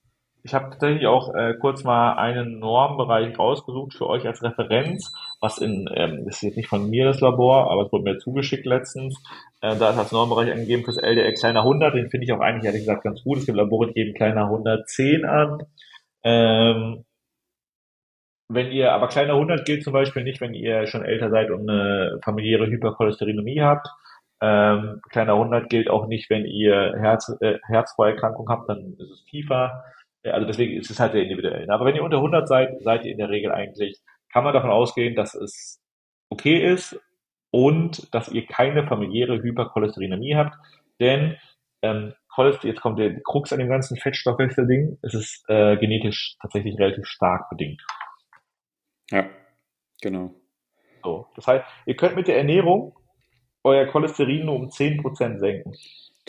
Ich 0.43 0.53
habe 0.53 0.69
tatsächlich 0.69 1.05
auch 1.05 1.33
äh, 1.35 1.53
kurz 1.59 1.83
mal 1.83 2.13
einen 2.13 2.59
Normbereich 2.59 3.37
rausgesucht 3.37 3.93
für 3.93 4.07
euch 4.07 4.25
als 4.25 4.41
Referenz, 4.41 5.11
was 5.41 5.57
in, 5.57 5.89
ähm, 5.93 6.23
das 6.25 6.37
ist 6.37 6.43
jetzt 6.43 6.57
nicht 6.57 6.69
von 6.69 6.89
mir 6.89 7.05
das 7.05 7.19
Labor, 7.19 7.69
aber 7.69 7.85
es 7.85 7.91
wurde 7.91 8.05
mir 8.05 8.17
zugeschickt 8.19 8.65
letztens. 8.65 9.21
Äh, 9.61 9.75
da 9.75 9.89
ist 9.89 9.97
als 9.97 10.11
Normbereich 10.13 10.51
angegeben 10.51 10.85
fürs 10.85 10.97
LDL 10.97 11.33
kleiner 11.33 11.61
100, 11.61 11.93
den 11.93 12.09
finde 12.09 12.25
ich 12.25 12.31
auch 12.31 12.39
eigentlich 12.39 12.65
ehrlich 12.65 12.81
gesagt 12.81 13.03
ganz 13.03 13.23
gut. 13.23 13.39
Es 13.39 13.45
gibt 13.45 13.57
Labore, 13.57 13.87
die 13.87 13.93
geben 13.93 14.13
kleiner 14.13 14.45
110 14.45 15.25
an. 15.25 15.63
Ähm, 16.23 17.03
wenn 18.47 18.71
ihr, 18.71 18.93
aber 18.93 19.07
kleiner 19.09 19.33
100 19.33 19.65
gilt 19.65 19.83
zum 19.83 19.93
Beispiel 19.93 20.23
nicht, 20.23 20.41
wenn 20.41 20.53
ihr 20.53 20.87
schon 20.87 21.05
älter 21.05 21.29
seid 21.29 21.51
und 21.51 21.69
eine 21.69 22.19
familiäre 22.23 22.67
Hypercholesterinomie 22.67 23.61
habt. 23.61 23.87
Ähm, 24.41 25.01
kleiner 25.09 25.33
100 25.33 25.69
gilt 25.69 25.89
auch 25.89 26.07
nicht, 26.07 26.29
wenn 26.29 26.45
ihr 26.45 26.95
Herz, 26.97 27.31
äh, 27.41 27.59
Herzvorerkrankung 27.67 28.47
habt, 28.49 28.69
dann 28.69 28.95
ist 28.97 29.11
es 29.11 29.25
tiefer. 29.25 29.83
Also 30.23 30.45
deswegen 30.45 30.77
ist 30.77 30.91
es 30.91 30.99
halt 30.99 31.13
sehr 31.13 31.23
individuell. 31.23 31.69
Aber 31.69 31.85
wenn 31.85 31.95
ihr 31.95 32.03
unter 32.03 32.17
100 32.17 32.47
seid, 32.47 32.81
seid 32.81 33.05
ihr 33.05 33.11
in 33.11 33.17
der 33.17 33.29
Regel 33.29 33.51
eigentlich, 33.51 33.99
kann 34.31 34.43
man 34.43 34.53
davon 34.53 34.69
ausgehen, 34.69 35.15
dass 35.15 35.33
es 35.33 35.81
okay 36.29 36.71
ist 36.73 36.99
und 37.51 38.13
dass 38.13 38.29
ihr 38.29 38.45
keine 38.45 38.85
familiäre 38.85 39.41
Hypercholesterinemie 39.41 40.35
habt. 40.35 40.55
Denn 40.99 41.37
ähm, 41.81 42.13
jetzt 42.63 42.81
kommt 42.81 42.99
der 42.99 43.21
Krux 43.21 43.51
an 43.51 43.59
dem 43.59 43.69
ganzen 43.69 43.97
Fettstoffwechsel-Ding, 43.97 44.97
es 45.01 45.13
ist 45.13 45.43
äh, 45.49 45.75
genetisch 45.77 46.35
tatsächlich 46.41 46.77
relativ 46.77 47.05
stark 47.05 47.49
bedingt. 47.49 47.81
Ja, 49.11 49.29
genau. 50.01 50.33
So, 51.03 51.27
das 51.35 51.47
heißt, 51.47 51.65
ihr 51.85 51.95
könnt 51.95 52.15
mit 52.15 52.27
der 52.27 52.37
Ernährung 52.37 52.95
euer 53.63 53.85
Cholesterin 53.87 54.45
nur 54.45 54.55
um 54.55 54.67
10% 54.67 55.39
senken. 55.39 55.73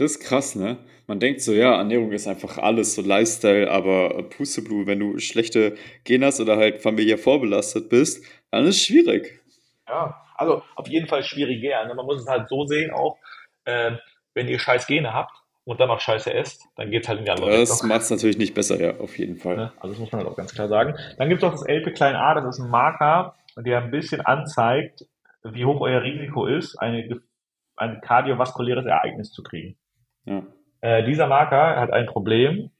Das 0.00 0.12
ist 0.12 0.20
krass, 0.20 0.56
ne? 0.56 0.78
Man 1.06 1.20
denkt 1.20 1.42
so, 1.42 1.52
ja, 1.52 1.76
Ernährung 1.76 2.10
ist 2.12 2.26
einfach 2.26 2.56
alles, 2.56 2.94
so 2.94 3.02
Lifestyle, 3.02 3.70
aber 3.70 4.22
Pusteblut, 4.30 4.86
wenn 4.86 4.98
du 4.98 5.18
schlechte 5.18 5.76
Gene 6.04 6.24
hast 6.24 6.40
oder 6.40 6.56
halt 6.56 6.80
familiär 6.80 7.18
vorbelastet 7.18 7.90
bist, 7.90 8.24
dann 8.50 8.64
ist 8.64 8.76
es 8.76 8.82
schwierig. 8.82 9.42
Ja, 9.86 10.22
also 10.36 10.62
auf 10.74 10.88
jeden 10.88 11.06
Fall 11.06 11.22
schwieriger. 11.22 11.84
Ne? 11.84 11.94
Man 11.94 12.06
muss 12.06 12.22
es 12.22 12.26
halt 12.26 12.48
so 12.48 12.64
sehen 12.64 12.92
auch, 12.92 13.18
äh, 13.66 13.92
wenn 14.32 14.48
ihr 14.48 14.58
scheiß 14.58 14.86
Gene 14.86 15.12
habt 15.12 15.34
und 15.64 15.80
dann 15.80 15.88
noch 15.88 16.00
scheiße 16.00 16.32
esst, 16.32 16.64
dann 16.76 16.90
geht 16.90 17.02
es 17.02 17.08
halt 17.10 17.18
in 17.18 17.26
die 17.26 17.30
andere 17.30 17.50
Das 17.50 17.82
macht 17.82 18.00
es 18.00 18.10
natürlich 18.10 18.38
nicht 18.38 18.54
besser, 18.54 18.80
ja, 18.80 18.98
auf 19.00 19.18
jeden 19.18 19.36
Fall. 19.36 19.56
Ne? 19.56 19.72
Also 19.80 19.88
das 19.88 19.98
muss 19.98 20.12
man 20.12 20.22
halt 20.22 20.32
auch 20.32 20.36
ganz 20.36 20.54
klar 20.54 20.68
sagen. 20.68 20.94
Dann 21.18 21.28
gibt 21.28 21.42
es 21.42 21.46
auch 21.46 21.52
das 21.52 21.68
LP-Klein-A, 21.68 22.40
das 22.40 22.56
ist 22.56 22.64
ein 22.64 22.70
Marker, 22.70 23.34
der 23.54 23.82
ein 23.82 23.90
bisschen 23.90 24.22
anzeigt, 24.22 25.04
wie 25.42 25.66
hoch 25.66 25.82
euer 25.82 26.02
Risiko 26.02 26.46
ist, 26.46 26.78
eine, 26.78 27.20
ein 27.76 28.00
kardiovaskuläres 28.00 28.86
Ereignis 28.86 29.30
zu 29.32 29.42
kriegen. 29.42 29.76
Ja. 30.24 30.42
Äh, 30.80 31.04
dieser 31.04 31.26
Marker 31.26 31.80
hat 31.80 31.92
ein 31.92 32.06
Problem. 32.06 32.70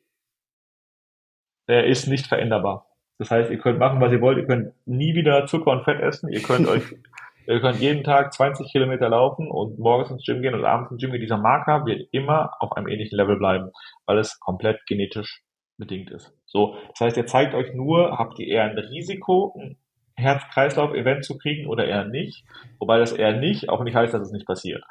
Er 1.67 1.87
ist 1.87 2.07
nicht 2.07 2.27
veränderbar. 2.27 2.87
Das 3.19 3.31
heißt, 3.31 3.51
ihr 3.51 3.59
könnt 3.59 3.79
machen, 3.79 4.01
was 4.01 4.13
ihr 4.13 4.21
wollt. 4.21 4.39
Ihr 4.39 4.47
könnt 4.47 4.73
nie 4.87 5.15
wieder 5.15 5.47
Zucker 5.47 5.73
und 5.73 5.85
Fett 5.85 6.01
essen. 6.01 6.31
Ihr 6.33 6.43
könnt 6.43 6.67
euch, 6.67 6.83
ihr 7.47 7.61
könnt 7.61 7.79
jeden 7.79 8.03
Tag 8.03 8.33
20 8.33 8.73
Kilometer 8.73 9.09
laufen 9.11 9.51
und 9.51 9.79
morgens 9.79 10.11
ins 10.11 10.25
Gym 10.25 10.41
gehen 10.41 10.55
und 10.55 10.65
abends 10.65 10.91
ins 10.91 11.03
Gym 11.03 11.13
gehen. 11.13 11.21
Dieser 11.21 11.37
Marker 11.37 11.85
wird 11.85 12.09
immer 12.13 12.55
auf 12.61 12.73
einem 12.73 12.89
ähnlichen 12.89 13.17
Level 13.17 13.37
bleiben, 13.37 13.71
weil 14.07 14.19
es 14.19 14.41
komplett 14.41 14.87
genetisch 14.87 15.43
bedingt 15.77 16.11
ist. 16.11 16.33
So. 16.47 16.77
Das 16.89 17.01
heißt, 17.01 17.17
er 17.19 17.27
zeigt 17.27 17.55
euch 17.55 17.75
nur, 17.75 18.19
habt 18.19 18.39
ihr 18.39 18.47
eher 18.47 18.65
ein 18.65 18.79
Risiko, 18.79 19.55
ein 19.59 19.77
Herz-Kreislauf-Event 20.15 21.25
zu 21.25 21.37
kriegen 21.37 21.67
oder 21.67 21.87
eher 21.87 22.07
nicht. 22.07 22.45
Wobei 22.79 22.99
das 22.99 23.13
eher 23.13 23.37
nicht 23.37 23.69
auch 23.69 23.85
nicht 23.85 23.95
heißt, 23.95 24.15
dass 24.15 24.23
es 24.23 24.33
nicht 24.33 24.47
passiert. 24.47 24.83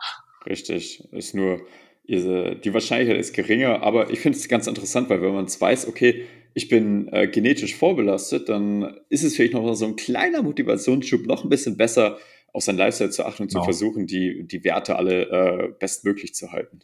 Richtig. 0.45 1.11
Ist 1.11 1.33
nur, 1.33 1.61
die 2.07 2.73
Wahrscheinlichkeit 2.73 3.19
ist 3.19 3.33
geringer, 3.33 3.83
aber 3.83 4.09
ich 4.09 4.19
finde 4.19 4.37
es 4.37 4.47
ganz 4.47 4.67
interessant, 4.67 5.09
weil 5.09 5.21
wenn 5.21 5.33
man 5.33 5.45
es 5.45 5.59
weiß, 5.61 5.87
okay, 5.87 6.25
ich 6.53 6.67
bin 6.67 7.07
äh, 7.13 7.27
genetisch 7.27 7.75
vorbelastet, 7.75 8.49
dann 8.49 8.99
ist 9.09 9.23
es 9.23 9.35
vielleicht 9.35 9.53
noch 9.53 9.73
so 9.75 9.85
ein 9.85 9.95
kleiner 9.95 10.41
Motivationsschub, 10.41 11.25
noch 11.27 11.43
ein 11.43 11.49
bisschen 11.49 11.77
besser 11.77 12.17
auf 12.51 12.63
sein 12.63 12.77
Lifestyle 12.77 13.11
zu 13.11 13.25
achten 13.25 13.43
und 13.43 13.49
genau. 13.49 13.61
zu 13.61 13.65
versuchen, 13.65 14.07
die, 14.07 14.47
die 14.47 14.63
Werte 14.63 14.95
alle 14.95 15.21
äh, 15.29 15.67
bestmöglich 15.79 16.33
zu 16.33 16.51
halten. 16.51 16.79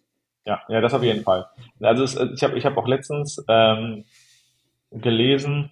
Ja, 0.46 0.62
ja, 0.70 0.80
das 0.80 0.94
auf 0.94 1.02
jeden 1.02 1.24
Fall. 1.24 1.48
Also 1.80 2.04
es, 2.04 2.16
ich 2.16 2.44
habe 2.44 2.58
ich 2.58 2.66
hab 2.66 2.78
auch 2.78 2.88
letztens 2.88 3.44
ähm, 3.50 4.06
gelesen, 4.92 5.72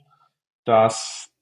dass 0.65 1.32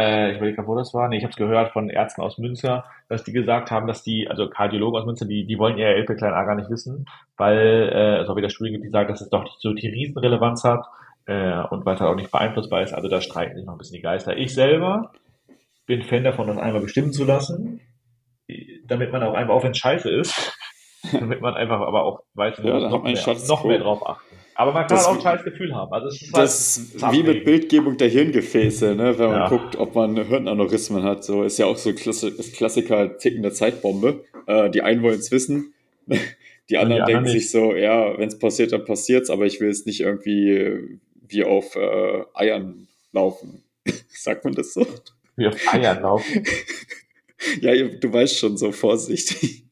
äh, 0.00 0.30
ich 0.30 0.36
überlege 0.36 0.56
gerade, 0.56 0.68
wo 0.68 0.76
das 0.76 0.94
war. 0.94 1.08
Nee, 1.08 1.18
ich 1.18 1.24
habe 1.24 1.30
es 1.30 1.36
gehört 1.36 1.72
von 1.72 1.90
Ärzten 1.90 2.22
aus 2.22 2.38
Münster, 2.38 2.84
dass 3.08 3.24
die 3.24 3.32
gesagt 3.32 3.70
haben, 3.70 3.86
dass 3.86 4.02
die, 4.02 4.28
also 4.28 4.48
Kardiologen 4.48 5.00
aus 5.00 5.06
Münster, 5.06 5.26
die, 5.26 5.46
die 5.46 5.58
wollen 5.58 5.78
ihr 5.78 5.88
LP 5.88 6.16
klein 6.16 6.32
A 6.32 6.44
gar 6.44 6.54
nicht 6.54 6.70
wissen, 6.70 7.06
weil 7.36 7.90
äh, 7.92 8.22
es 8.22 8.28
auch 8.28 8.36
wieder 8.36 8.50
Studien 8.50 8.74
gibt, 8.74 8.84
die 8.84 8.90
sagen, 8.90 9.08
dass 9.08 9.20
es 9.20 9.30
doch 9.30 9.44
nicht 9.44 9.60
so 9.60 9.72
die 9.72 9.88
Riesenrelevanz 9.88 10.64
hat 10.64 10.86
äh, 11.26 11.60
und 11.70 11.84
weil 11.84 11.94
es 11.94 12.00
halt 12.00 12.10
auch 12.10 12.16
nicht 12.16 12.30
beeinflussbar 12.30 12.82
ist. 12.82 12.92
Also 12.92 13.08
da 13.08 13.20
streiten 13.20 13.56
sich 13.56 13.66
noch 13.66 13.74
ein 13.74 13.78
bisschen 13.78 13.96
die 13.96 14.02
Geister. 14.02 14.36
Ich 14.36 14.54
selber 14.54 15.12
bin 15.86 16.02
Fan 16.02 16.24
davon, 16.24 16.48
das 16.48 16.58
einmal 16.58 16.82
bestimmen 16.82 17.12
zu 17.12 17.24
lassen, 17.24 17.80
damit 18.86 19.12
man 19.12 19.22
auch 19.22 19.34
einfach, 19.34 19.54
auch 19.54 19.64
wenn 19.64 19.72
es 19.72 19.78
scheiße 19.78 20.10
ist, 20.10 20.57
damit 21.12 21.40
man 21.40 21.54
einfach 21.54 21.80
aber 21.80 22.04
auch 22.04 22.22
weiß, 22.34 22.60
ja, 22.62 22.88
noch, 22.88 23.02
mehr, 23.02 23.38
noch 23.46 23.64
mehr 23.64 23.78
drauf 23.78 24.06
achten. 24.06 24.36
Aber 24.58 24.72
man 24.72 24.88
kann 24.88 24.96
das, 24.96 25.06
auch 25.06 25.14
ein 25.14 25.20
scheiß 25.20 25.44
Gefühl 25.44 25.72
haben. 25.72 25.92
Also 25.92 26.08
es 26.08 26.20
ist 26.20 26.32
halt 26.32 26.44
das 26.44 26.76
ist 26.78 27.12
wie 27.12 27.22
mit 27.22 27.44
Bildgebung 27.44 27.96
der 27.96 28.08
Hirngefäße, 28.08 28.96
ne? 28.96 29.16
wenn 29.16 29.28
man 29.28 29.40
ja. 29.42 29.48
guckt, 29.48 29.76
ob 29.76 29.94
man 29.94 30.16
Hirnaneurysmen 30.16 31.04
hat. 31.04 31.22
So 31.22 31.44
ist 31.44 31.58
ja 31.58 31.66
auch 31.66 31.76
so 31.76 31.92
das 31.92 32.52
Klassiker 32.52 33.18
tickende 33.18 33.52
Zeitbombe. 33.52 34.24
Äh, 34.48 34.68
die 34.70 34.82
einen 34.82 35.04
wollen 35.04 35.20
es 35.20 35.30
wissen, 35.30 35.74
die 36.70 36.76
anderen 36.76 37.02
die 37.02 37.12
denken 37.12 37.18
anderen 37.18 37.26
sich 37.26 37.52
so, 37.52 37.76
ja, 37.76 38.18
wenn 38.18 38.26
es 38.26 38.36
passiert, 38.36 38.72
dann 38.72 38.84
passiert's, 38.84 39.30
aber 39.30 39.46
ich 39.46 39.60
will 39.60 39.68
es 39.68 39.86
nicht 39.86 40.00
irgendwie 40.00 40.98
wie 41.28 41.44
auf 41.44 41.76
äh, 41.76 42.24
Eiern 42.34 42.88
laufen. 43.12 43.62
Sagt 44.08 44.44
man 44.44 44.54
das 44.54 44.74
so? 44.74 44.84
Wie 45.36 45.46
auf 45.46 45.72
Eiern 45.72 46.02
laufen? 46.02 46.44
ja, 47.60 47.74
du 47.74 48.12
weißt 48.12 48.36
schon, 48.36 48.56
so 48.56 48.72
vorsichtig. 48.72 49.67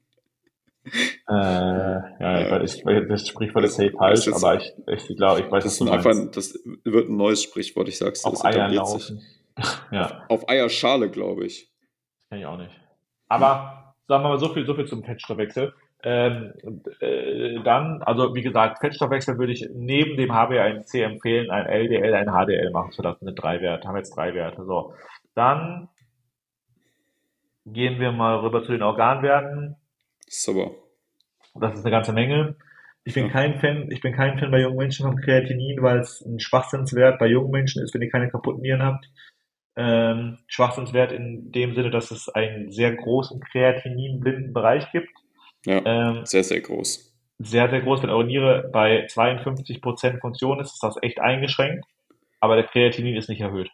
Äh, 1.29 1.33
ja, 1.33 2.63
ich, 2.63 2.87
ich, 2.87 3.09
das 3.09 3.29
Sprichwort 3.29 3.65
ist 3.65 3.77
safe 3.77 3.93
falsch, 3.93 4.29
aber 4.29 4.57
ich, 4.57 4.73
ich 4.87 5.17
glaube, 5.17 5.41
ich 5.41 5.51
weiß, 5.51 5.65
das 5.65 5.81
was 5.81 5.87
du 5.87 5.93
einfach. 5.93 6.15
Das 6.33 6.59
wird 6.85 7.09
ein 7.09 7.17
neues 7.17 7.43
Sprichwort, 7.43 7.89
ich 7.89 7.99
sag's 7.99 8.23
dir. 8.23 8.29
Auf 8.29 8.45
Eier 8.45 8.69
laufen. 8.69 9.23
ja. 9.91 10.25
Auf 10.29 10.49
Eierschale, 10.49 11.11
glaube 11.11 11.47
ich. 11.47 11.69
Kann 12.29 12.39
ich 12.39 12.47
auch 12.47 12.59
nicht. 12.59 12.71
Aber 13.29 13.95
sagen 14.07 14.25
wir 14.25 14.29
mal 14.29 14.39
so 14.39 14.53
viel, 14.53 14.67
so 14.67 14.75
viel 14.75 14.87
zum 14.87 15.03
Fettstoffwechsel. 15.03 15.75
Ähm, 16.03 16.53
äh, 17.01 17.61
dann, 17.65 18.03
also 18.03 18.35
wie 18.35 18.43
gesagt, 18.43 18.79
Fettstoffwechsel 18.79 19.39
würde 19.39 19.53
ich 19.53 19.69
neben 19.75 20.17
dem 20.17 20.31
HbA1c 20.31 21.03
empfehlen, 21.03 21.51
ein 21.51 21.67
LDL, 21.67 22.15
ein 22.15 22.29
HDL 22.29 22.71
machen 22.71 22.93
zu 22.93 23.03
lassen, 23.03 23.25
mit 23.25 23.43
drei 23.43 23.61
Werte. 23.61 23.89
Haben 23.89 23.97
jetzt 23.97 24.15
drei 24.15 24.35
Werte. 24.35 24.65
So. 24.65 24.95
Dann 25.35 25.89
gehen 27.65 27.99
wir 27.99 28.13
mal 28.13 28.39
rüber 28.39 28.63
zu 28.63 28.73
den 28.73 28.83
Organwerten. 28.83 29.77
Super. 30.29 30.73
Das 31.55 31.75
ist 31.75 31.85
eine 31.85 31.91
ganze 31.91 32.13
Menge. 32.13 32.57
Ich 33.05 33.15
bin 33.15 33.27
ja. 33.27 33.33
kein 33.33 33.61
Fan, 33.61 33.89
ich 33.91 34.01
bin 34.01 34.13
kein 34.13 34.39
Fan 34.39 34.51
bei 34.51 34.61
jungen 34.61 34.77
Menschen 34.77 35.07
von 35.07 35.17
Kreatinin, 35.17 35.81
weil 35.81 36.01
es 36.01 36.21
ein 36.23 36.41
Schwachsinnswert 36.41 37.19
bei 37.19 37.29
jungen 37.29 37.53
Menschen 37.53 37.83
ist, 37.83 37.95
wenn 37.95 38.03
ihr 38.03 38.11
keine 38.11 38.29
kaputten 38.29 38.63
Nieren 38.63 38.83
habt. 38.83 39.09
Ähm, 39.77 40.39
Schwachsinnswert 40.49 41.13
in 41.13 41.53
dem 41.53 41.75
Sinne, 41.75 41.91
dass 41.91 42.11
es 42.11 42.29
einen 42.29 42.73
sehr 42.73 42.97
großen 42.97 43.41
Kreatinin-blinden 43.41 44.53
Bereich 44.53 44.91
gibt. 44.91 45.11
Ja, 45.65 45.83
ähm, 45.85 46.27
sehr, 46.27 46.43
sehr 46.43 46.61
groß. 46.61 47.15
Sehr, 47.39 47.71
sehr 47.71 47.81
groß. 47.83 48.03
Wenn 48.03 48.11
eure 48.11 48.25
Niere 48.25 48.71
bei 48.73 49.07
52% 49.07 50.21
Funktion 50.21 50.59
ist, 50.59 50.73
ist 50.73 50.83
das 50.83 50.97
echt 51.03 51.21
eingeschränkt. 51.21 51.85
Aber 52.41 52.57
der 52.57 52.65
Kreatinin 52.65 53.17
ist 53.17 53.29
nicht 53.29 53.41
erhöht. 53.41 53.71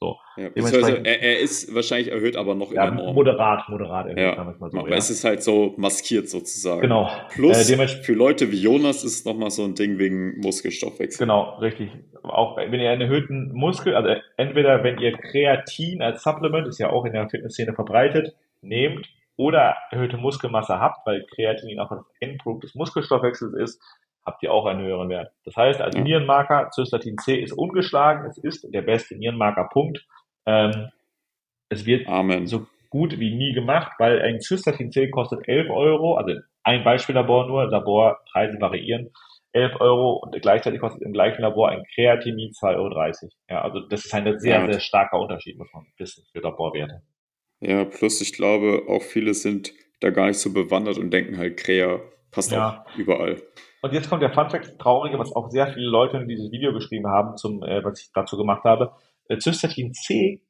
So. 0.00 0.16
Ja, 0.36 0.48
er, 0.54 1.22
er, 1.22 1.40
ist 1.40 1.74
wahrscheinlich 1.74 2.12
erhöht, 2.12 2.36
aber 2.36 2.54
noch 2.54 2.72
ja, 2.72 2.86
in 2.86 2.96
der 2.96 3.04
Norm. 3.04 3.16
Moderat, 3.16 3.68
moderat 3.68 4.06
erhöht, 4.06 4.36
ja, 4.36 4.44
mal 4.44 4.70
so. 4.70 4.78
Aber 4.78 4.90
ja. 4.90 4.96
es 4.96 5.10
ist 5.10 5.24
halt 5.24 5.42
so 5.42 5.74
maskiert 5.76 6.28
sozusagen. 6.28 6.82
Genau. 6.82 7.10
Plus, 7.30 7.68
äh, 7.68 7.88
für 7.88 8.12
Leute 8.12 8.52
wie 8.52 8.60
Jonas 8.60 9.02
ist 9.02 9.20
es 9.20 9.24
nochmal 9.24 9.50
so 9.50 9.64
ein 9.64 9.74
Ding 9.74 9.98
wegen 9.98 10.38
Muskelstoffwechsel. 10.38 11.18
Genau, 11.18 11.58
richtig. 11.58 11.90
Auch 12.22 12.56
wenn 12.58 12.78
ihr 12.78 12.90
einen 12.90 13.00
erhöhten 13.00 13.52
Muskel, 13.52 13.96
also 13.96 14.14
entweder 14.36 14.84
wenn 14.84 14.98
ihr 14.98 15.12
Kreatin 15.12 16.00
als 16.00 16.22
Supplement, 16.22 16.68
ist 16.68 16.78
ja 16.78 16.90
auch 16.90 17.04
in 17.04 17.14
der 17.14 17.28
Fitnessszene 17.28 17.74
verbreitet, 17.74 18.36
nehmt 18.62 19.08
oder 19.36 19.76
erhöhte 19.90 20.16
Muskelmasse 20.16 20.78
habt, 20.78 21.04
weil 21.06 21.26
Kreatin 21.34 21.80
auch 21.80 21.90
ein 21.90 22.00
Endprodukt 22.20 22.64
des 22.64 22.76
Muskelstoffwechsels 22.76 23.54
ist, 23.54 23.82
habt 24.28 24.42
ihr 24.42 24.52
auch 24.52 24.66
einen 24.66 24.82
höheren 24.82 25.08
Wert. 25.08 25.32
Das 25.44 25.56
heißt, 25.56 25.80
als. 25.80 25.96
Nierenmarker, 25.96 26.70
Cystatin 26.72 27.16
C 27.18 27.36
ist 27.36 27.52
ungeschlagen, 27.52 28.26
es 28.26 28.38
ist 28.38 28.66
der 28.72 28.82
beste 28.82 29.16
Nierenmarker, 29.16 29.68
Punkt. 29.72 30.06
Ähm, 30.46 30.90
es 31.70 31.86
wird 31.86 32.06
Amen. 32.06 32.46
so 32.46 32.66
gut 32.90 33.18
wie 33.18 33.34
nie 33.34 33.52
gemacht, 33.52 33.92
weil 33.98 34.20
ein 34.22 34.40
Cystatin 34.40 34.92
C 34.92 35.10
kostet 35.10 35.48
11 35.48 35.70
Euro, 35.70 36.16
also 36.16 36.34
ein 36.62 36.84
Beispiellabor 36.84 37.46
nur, 37.46 37.66
Laborpreise 37.66 38.60
variieren, 38.60 39.10
11 39.52 39.80
Euro 39.80 40.22
und 40.22 40.40
gleichzeitig 40.40 40.80
kostet 40.80 41.02
im 41.02 41.12
gleichen 41.12 41.42
Labor 41.42 41.70
ein 41.70 41.82
Kreatinin 41.94 42.50
2,30 42.50 42.76
Euro. 42.76 43.32
Ja, 43.48 43.62
also 43.62 43.80
das 43.80 44.04
ist 44.04 44.14
ein 44.14 44.38
sehr, 44.38 44.60
ja. 44.60 44.70
sehr 44.70 44.80
starker 44.80 45.18
Unterschied, 45.18 45.58
muss 45.58 45.72
man 45.72 45.86
wissen, 45.96 46.24
für 46.32 46.40
Laborwerte. 46.40 47.02
Ja, 47.60 47.84
plus 47.84 48.20
ich 48.20 48.34
glaube, 48.34 48.82
auch 48.88 49.02
viele 49.02 49.34
sind 49.34 49.72
da 50.00 50.10
gar 50.10 50.26
nicht 50.26 50.38
so 50.38 50.52
bewandert 50.52 50.98
und 50.98 51.10
denken 51.10 51.38
halt, 51.38 51.56
Krea 51.56 52.00
passt 52.30 52.52
ja. 52.52 52.84
auch 52.86 52.98
überall. 52.98 53.42
Und 53.82 53.92
jetzt 53.92 54.08
kommt 54.08 54.22
der 54.22 54.32
Funfact, 54.32 54.78
traurige, 54.78 55.18
was 55.18 55.34
auch 55.34 55.50
sehr 55.50 55.68
viele 55.72 55.88
Leute 55.88 56.18
in 56.18 56.28
dieses 56.28 56.50
Video 56.50 56.72
geschrieben 56.72 57.06
haben, 57.06 57.36
zum, 57.36 57.62
äh, 57.62 57.82
was 57.84 58.00
ich 58.00 58.10
dazu 58.12 58.36
gemacht 58.36 58.64
habe. 58.64 58.92
Äh, 59.28 59.38
Cystatin 59.38 59.94
C 59.94 60.42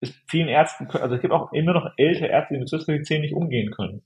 ist 0.00 0.14
vielen 0.28 0.48
Ärzten, 0.48 0.88
also 0.90 1.14
es 1.14 1.20
gibt 1.20 1.32
auch 1.32 1.52
immer 1.52 1.72
noch 1.72 1.92
ältere 1.96 2.28
Ärzte, 2.28 2.54
die 2.54 2.60
mit 2.60 2.68
Cystatin 2.68 3.04
C 3.04 3.18
nicht 3.18 3.34
umgehen 3.34 3.70
können. 3.70 4.02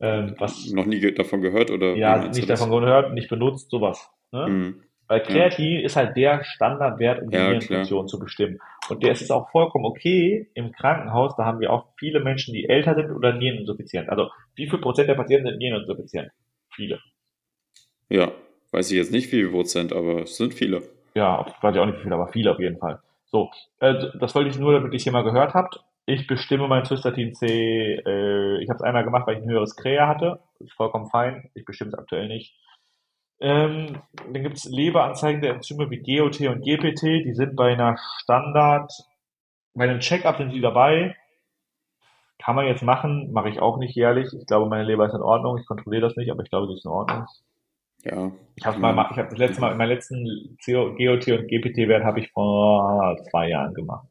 Ähm, 0.00 0.34
was, 0.38 0.70
noch 0.72 0.86
nie 0.86 1.00
davon 1.14 1.40
gehört 1.40 1.70
oder? 1.70 1.94
Ja, 1.94 2.28
nicht 2.28 2.50
davon 2.50 2.70
gehört, 2.70 3.14
nicht 3.14 3.28
benutzt, 3.28 3.70
sowas. 3.70 4.10
Ne? 4.32 4.46
Mhm. 4.48 4.82
Weil 5.06 5.22
Kreatin 5.22 5.80
ja. 5.80 5.84
ist 5.84 5.96
halt 5.96 6.16
der 6.16 6.44
Standardwert, 6.44 7.22
um 7.22 7.30
die 7.30 7.36
ja, 7.36 7.48
Nierenfunktion 7.48 8.08
zu 8.08 8.18
bestimmen. 8.18 8.58
Und 8.88 9.02
der 9.02 9.12
ist 9.12 9.20
es 9.20 9.30
auch 9.30 9.50
vollkommen 9.50 9.84
okay 9.84 10.50
im 10.54 10.72
Krankenhaus, 10.72 11.36
da 11.36 11.44
haben 11.44 11.60
wir 11.60 11.70
auch 11.70 11.88
viele 11.98 12.20
Menschen, 12.20 12.54
die 12.54 12.68
älter 12.68 12.94
sind 12.94 13.10
oder 13.10 13.34
Niereninsuffizienz. 13.34 14.08
Also 14.08 14.30
wie 14.54 14.68
viel 14.68 14.78
Prozent 14.78 15.08
der 15.08 15.14
Patienten 15.14 15.48
sind 15.48 15.58
Niereninsuffizienz? 15.58 16.32
Viele. 16.74 17.00
Ja, 18.08 18.32
weiß 18.72 18.90
ich 18.90 18.96
jetzt 18.96 19.12
nicht 19.12 19.26
wie 19.26 19.42
viel 19.42 19.50
Prozent, 19.50 19.92
aber 19.92 20.22
es 20.22 20.36
sind 20.36 20.54
viele. 20.54 20.82
Ja, 21.14 21.46
weiß 21.60 21.74
ich 21.74 21.80
auch 21.80 21.86
nicht 21.86 21.98
wie 21.98 22.02
viele, 22.02 22.14
aber 22.14 22.28
viele 22.28 22.52
auf 22.52 22.58
jeden 22.58 22.78
Fall. 22.78 23.00
So, 23.26 23.50
äh, 23.80 24.10
das 24.18 24.34
wollte 24.34 24.50
ich 24.50 24.58
nur, 24.58 24.72
damit 24.72 24.92
ihr 24.92 24.98
hier 24.98 25.12
mal 25.12 25.24
gehört 25.24 25.54
habt. 25.54 25.80
Ich 26.06 26.26
bestimme 26.26 26.68
mein 26.68 26.84
Cystatin 26.84 27.34
C, 27.34 27.94
äh, 28.04 28.62
ich 28.62 28.68
habe 28.68 28.76
es 28.76 28.82
einmal 28.82 29.04
gemacht, 29.04 29.26
weil 29.26 29.38
ich 29.38 29.42
ein 29.42 29.50
höheres 29.50 29.74
Krea 29.74 30.06
hatte. 30.06 30.40
Das 30.58 30.68
ist 30.68 30.74
vollkommen 30.74 31.08
fein. 31.08 31.50
Ich 31.54 31.64
bestimme 31.64 31.88
es 31.88 31.98
aktuell 31.98 32.28
nicht. 32.28 32.54
Ähm, 33.40 34.02
dann 34.32 34.42
gibt 34.42 34.56
es 34.56 34.64
leberanzeigende 34.64 35.48
Enzyme 35.48 35.90
wie 35.90 35.98
GOT 35.98 36.40
und 36.42 36.62
GPT, 36.62 37.24
die 37.24 37.34
sind 37.34 37.56
bei 37.56 37.72
einer 37.72 37.98
Standard, 38.18 38.92
bei 39.74 39.84
einem 39.84 40.00
Check-up 40.00 40.36
sind 40.38 40.50
die 40.50 40.60
dabei. 40.60 41.16
Kann 42.38 42.56
man 42.56 42.66
jetzt 42.66 42.82
machen, 42.82 43.32
mache 43.32 43.48
ich 43.48 43.60
auch 43.60 43.78
nicht 43.78 43.94
jährlich. 43.94 44.28
Ich 44.38 44.46
glaube, 44.46 44.68
meine 44.68 44.84
Leber 44.84 45.06
ist 45.06 45.14
in 45.14 45.22
Ordnung. 45.22 45.58
Ich 45.58 45.66
kontrolliere 45.66 46.02
das 46.02 46.16
nicht, 46.16 46.30
aber 46.30 46.42
ich 46.42 46.50
glaube, 46.50 46.66
sie 46.66 46.74
ist 46.74 46.84
in 46.84 46.90
Ordnung. 46.90 47.26
Ja. 48.04 48.32
Ich 48.56 48.66
habe 48.66 48.78
mal, 48.78 48.92
ich 49.10 49.16
habe 49.16 49.30
das 49.30 49.38
letzte 49.38 49.60
Mal, 49.60 49.74
meinen 49.76 49.88
letzten 49.88 50.56
GOT 50.64 51.28
und 51.28 51.48
GPT-Wert 51.48 52.04
habe 52.04 52.20
ich 52.20 52.30
vor 52.32 53.16
zwei 53.30 53.48
Jahren 53.48 53.72
gemacht. 53.72 54.06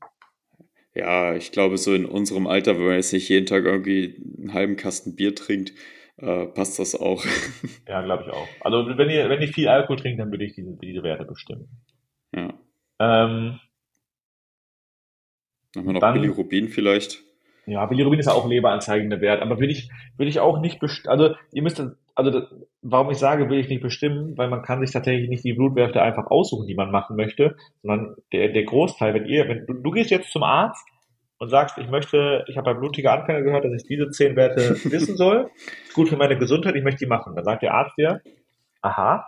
Ja, 0.95 1.35
ich 1.35 1.51
glaube, 1.51 1.77
so 1.77 1.93
in 1.93 2.05
unserem 2.05 2.47
Alter, 2.47 2.75
wenn 2.77 2.85
man 2.85 2.95
jetzt 2.95 3.13
nicht 3.13 3.29
jeden 3.29 3.45
Tag 3.45 3.65
irgendwie 3.65 4.23
einen 4.37 4.53
halben 4.53 4.75
Kasten 4.75 5.15
Bier 5.15 5.35
trinkt, 5.35 5.73
äh, 6.17 6.45
passt 6.47 6.77
das 6.79 6.99
auch. 6.99 7.23
ja, 7.87 8.01
glaube 8.01 8.23
ich 8.27 8.33
auch. 8.33 8.47
Also 8.61 8.85
wenn 8.97 9.09
ihr, 9.09 9.29
wenn 9.29 9.41
ihr 9.41 9.47
viel 9.47 9.67
Alkohol 9.67 9.97
trinkt, 9.97 10.19
dann 10.19 10.31
würde 10.31 10.45
ich 10.45 10.53
diese, 10.53 10.77
diese 10.77 11.03
Werte 11.03 11.25
bestimmen. 11.25 11.67
Ja. 12.35 12.53
Ähm, 12.99 13.59
Haben 15.75 15.85
wir 15.85 15.93
noch 15.93 15.99
dann, 15.99 16.13
Bilirubin 16.13 16.69
vielleicht? 16.69 17.23
Ja, 17.65 17.85
Bilirubin 17.85 18.19
ist 18.19 18.25
ja 18.25 18.33
auch 18.33 18.47
leberanzeigender 18.47 19.21
Wert, 19.21 19.41
aber 19.41 19.59
will 19.59 19.69
ich, 19.69 19.89
will 20.17 20.27
ich 20.27 20.39
auch 20.39 20.59
nicht 20.59 20.79
bestimmen, 20.79 21.11
also 21.11 21.35
ihr 21.53 21.63
müsst, 21.63 21.81
also 22.13 22.29
das, 22.31 22.43
warum 22.81 23.09
ich 23.09 23.17
sage, 23.17 23.49
will 23.49 23.59
ich 23.59 23.69
nicht 23.69 23.81
bestimmen, 23.81 24.37
weil 24.37 24.49
man 24.49 24.63
kann 24.63 24.81
sich 24.81 24.91
tatsächlich 24.91 25.29
nicht 25.29 25.45
die 25.45 25.53
Blutwerte 25.53 26.01
einfach 26.01 26.27
aussuchen, 26.27 26.67
die 26.67 26.75
man 26.75 26.91
machen 26.91 27.15
möchte, 27.15 27.55
sondern 27.81 28.15
der, 28.33 28.49
der 28.49 28.63
Großteil, 28.63 29.13
wenn 29.13 29.25
ihr, 29.25 29.47
wenn 29.47 29.65
du, 29.65 29.73
du 29.73 29.91
gehst 29.91 30.11
jetzt 30.11 30.31
zum 30.31 30.43
Arzt 30.43 30.85
und 31.37 31.49
sagst, 31.49 31.77
ich 31.77 31.89
möchte, 31.89 32.43
ich 32.47 32.57
habe 32.57 32.73
bei 32.73 32.79
blutiger 32.79 33.13
Anfänger 33.13 33.41
gehört, 33.41 33.63
dass 33.63 33.73
ich 33.73 33.87
diese 33.87 34.09
zehn 34.09 34.35
Werte 34.35 34.71
wissen 34.91 35.15
soll, 35.15 35.49
ist 35.85 35.93
gut 35.93 36.09
für 36.09 36.17
meine 36.17 36.37
Gesundheit, 36.37 36.75
ich 36.75 36.83
möchte 36.83 36.99
die 36.99 37.09
machen. 37.09 37.33
Dann 37.35 37.45
sagt 37.45 37.63
der 37.63 37.73
Arzt 37.73 37.97
dir, 37.97 38.21
aha, 38.81 39.25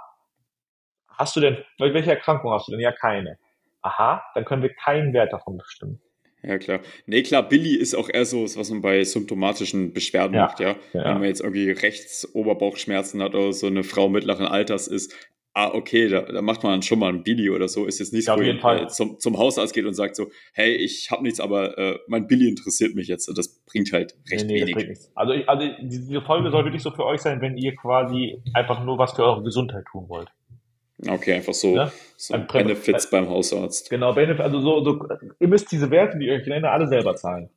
hast 1.09 1.35
du 1.37 1.39
denn, 1.39 1.57
welche 1.77 2.11
Erkrankung 2.11 2.51
hast 2.51 2.67
du 2.67 2.71
denn? 2.71 2.81
Ja, 2.81 2.91
keine. 2.91 3.37
Aha, 3.81 4.23
dann 4.33 4.45
können 4.45 4.61
wir 4.61 4.73
keinen 4.73 5.13
Wert 5.13 5.31
davon 5.31 5.57
bestimmen. 5.57 6.01
Ja, 6.47 6.58
klar. 6.60 6.81
Nee, 7.08 7.23
klar, 7.23 7.47
Billy 7.47 7.75
ist 7.75 7.95
auch 7.95 8.10
eher 8.10 8.25
so, 8.25 8.43
was 8.43 8.69
man 8.69 8.81
bei 8.81 9.03
symptomatischen 9.03 9.93
Beschwerden 9.93 10.36
ja. 10.36 10.43
macht, 10.43 10.60
ja? 10.60 10.75
ja. 10.93 11.05
Wenn 11.05 11.19
man 11.19 11.23
jetzt 11.23 11.41
irgendwie 11.41 11.71
rechts 11.71 12.29
Oberbauchschmerzen 12.34 13.21
hat 13.23 13.34
oder 13.34 13.51
so 13.51 13.67
eine 13.67 13.84
Frau 13.84 14.10
mittleren 14.10 14.45
Alters 14.45 14.88
ist, 14.88 15.13
ah, 15.55 15.73
okay, 15.73 16.10
da, 16.10 16.21
da 16.21 16.41
macht 16.41 16.63
man 16.63 16.81
schon 16.81 16.99
mal 16.99 17.10
ein 17.10 17.23
Billy 17.23 17.49
oder 17.49 17.67
so. 17.67 17.86
Ist 17.86 17.99
jetzt 17.99 18.13
nicht 18.13 18.27
ja, 18.27 18.36
so, 18.36 18.41
äh, 18.43 18.88
zum, 18.88 19.19
zum 19.19 19.38
Hausarzt 19.38 19.73
geht 19.73 19.86
und 19.86 19.93
sagt 19.93 20.15
so, 20.15 20.29
hey, 20.53 20.75
ich 20.75 21.10
habe 21.10 21.23
nichts, 21.23 21.39
aber 21.39 21.77
äh, 21.77 21.97
mein 22.08 22.27
Billy 22.27 22.47
interessiert 22.49 22.93
mich 22.93 23.08
jetzt. 23.08 23.31
Das 23.36 23.63
bringt 23.65 23.91
halt 23.91 24.15
recht 24.29 24.45
nee, 24.45 24.63
nee, 24.63 24.75
wenig. 24.75 24.99
Also, 25.15 25.34
also 25.47 25.67
diese 25.81 26.21
Folge 26.21 26.51
soll 26.51 26.65
wirklich 26.65 26.84
so 26.84 26.91
für 26.91 27.05
euch 27.05 27.21
sein, 27.21 27.41
wenn 27.41 27.58
ihr 27.58 27.73
quasi 27.75 28.41
einfach 28.53 28.84
nur 28.84 28.97
was 28.97 29.13
für 29.13 29.23
eure 29.23 29.43
Gesundheit 29.43 29.86
tun 29.89 30.10
wollt. 30.10 30.29
Okay, 31.08 31.34
einfach 31.34 31.53
so, 31.53 31.75
ja? 31.75 31.91
so 32.15 32.38
Benefits 32.38 33.10
beim 33.10 33.27
Hausarzt. 33.27 33.89
Genau, 33.89 34.13
Benefits, 34.13 34.41
also 34.41 34.60
so, 34.62 34.84
so, 34.84 34.99
ihr 35.39 35.47
müsst 35.47 35.71
diese 35.71 35.91
Werte, 35.91 36.17
die 36.17 36.27
ich 36.27 36.31
euch 36.31 36.47
nenne, 36.47 36.69
alle 36.69 36.88
selber 36.88 37.15
zahlen. 37.15 37.49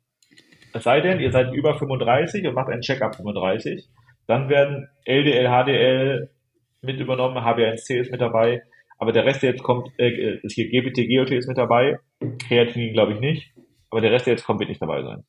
Es 0.72 0.84
sei 0.84 1.00
denn, 1.00 1.20
ihr 1.20 1.30
seid 1.30 1.52
über 1.54 1.78
35 1.78 2.46
und 2.46 2.54
macht 2.54 2.68
einen 2.68 2.82
Check-up 2.82 3.16
35, 3.16 3.88
dann 4.26 4.48
werden 4.48 4.88
LDL, 5.04 5.48
HDL, 5.48 6.30
mit 6.82 7.00
übernommen, 7.00 7.38
HbA1c 7.38 8.00
ist 8.00 8.10
mit 8.10 8.20
dabei, 8.20 8.62
aber 8.98 9.12
der 9.12 9.24
Rest, 9.24 9.42
der 9.42 9.50
jetzt 9.50 9.62
kommt, 9.62 9.88
äh, 9.98 10.38
ist 10.42 10.54
hier 10.54 10.68
GPT, 10.68 11.08
GOT 11.08 11.30
ist 11.30 11.48
mit 11.48 11.58
dabei, 11.58 11.98
Kreatinin 12.46 12.92
glaube 12.92 13.14
ich 13.14 13.20
nicht, 13.20 13.52
aber 13.90 14.00
der 14.00 14.12
Rest, 14.12 14.26
der 14.26 14.34
jetzt 14.34 14.44
kommt, 14.44 14.60
wird 14.60 14.68
nicht 14.68 14.82
dabei 14.82 15.02
sein. 15.02 15.24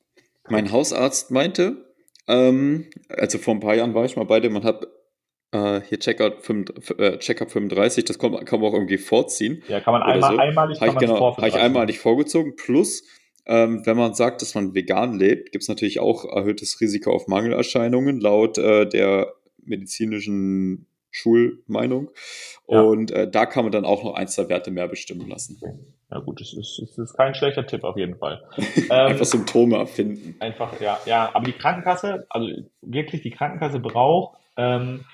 Mein 0.49 0.71
Hausarzt 0.71 1.31
meinte, 1.31 1.77
ähm, 2.27 2.89
also 3.09 3.37
vor 3.37 3.55
ein 3.55 3.59
paar 3.59 3.75
Jahren 3.75 3.93
war 3.93 4.05
ich 4.05 4.15
mal 4.15 4.25
bei 4.25 4.39
dem, 4.39 4.53
man 4.53 4.63
hat 4.63 4.85
äh, 5.51 5.81
hier 5.81 5.99
Checkout 5.99 6.41
5, 6.41 6.99
äh, 6.99 7.17
Checkup 7.17 7.51
35, 7.51 8.05
das 8.05 8.19
kann, 8.19 8.33
kann 8.45 8.59
man 8.59 8.69
auch 8.69 8.73
irgendwie 8.73 8.97
vorziehen. 8.97 9.63
Ja, 9.67 9.79
kann 9.79 9.93
man 9.93 10.03
einmal, 10.03 10.33
so. 10.33 10.37
einmalig 10.37 10.81
habe 10.81 10.91
ich, 10.91 10.97
genau, 10.97 11.37
hab 11.37 11.45
ich 11.45 11.55
einmalig 11.55 11.99
vorgezogen, 11.99 12.55
plus 12.55 13.03
ähm, 13.45 13.83
wenn 13.85 13.97
man 13.97 14.13
sagt, 14.13 14.41
dass 14.41 14.53
man 14.53 14.75
vegan 14.75 15.17
lebt, 15.17 15.51
gibt 15.51 15.63
es 15.63 15.69
natürlich 15.69 15.99
auch 15.99 16.23
erhöhtes 16.25 16.79
Risiko 16.81 17.11
auf 17.11 17.27
Mangelerscheinungen 17.27 18.19
laut 18.19 18.59
äh, 18.59 18.87
der 18.87 19.33
medizinischen 19.63 20.85
Schulmeinung. 21.09 22.11
Ja. 22.67 22.81
Und 22.81 23.09
äh, 23.09 23.29
da 23.29 23.47
kann 23.47 23.65
man 23.65 23.71
dann 23.71 23.85
auch 23.85 24.03
noch 24.03 24.13
ein, 24.13 24.27
zwei 24.27 24.47
Werte 24.49 24.69
mehr 24.69 24.87
bestimmen 24.87 25.27
lassen. 25.27 25.59
Ja 26.11 26.19
gut, 26.19 26.39
das 26.39 26.53
ist, 26.53 26.79
das 26.79 26.97
ist 26.97 27.17
kein 27.17 27.33
schlechter 27.33 27.65
Tipp 27.65 27.83
auf 27.83 27.97
jeden 27.97 28.17
Fall. 28.17 28.43
einfach 28.89 29.19
ähm, 29.19 29.23
Symptome 29.23 29.77
erfinden. 29.77 30.35
Einfach, 30.39 30.79
ja, 30.79 30.99
ja. 31.05 31.31
Aber 31.33 31.45
die 31.45 31.53
Krankenkasse, 31.53 32.27
also 32.29 32.47
wirklich 32.81 33.23
die 33.23 33.31
Krankenkasse 33.31 33.79
braucht 33.79 34.37
ähm, 34.57 35.05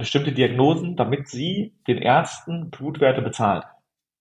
bestimmte 0.00 0.32
Diagnosen, 0.32 0.96
damit 0.96 1.28
sie 1.28 1.72
den 1.86 1.98
Ärzten 1.98 2.70
Blutwerte 2.70 3.22
bezahlt. 3.22 3.64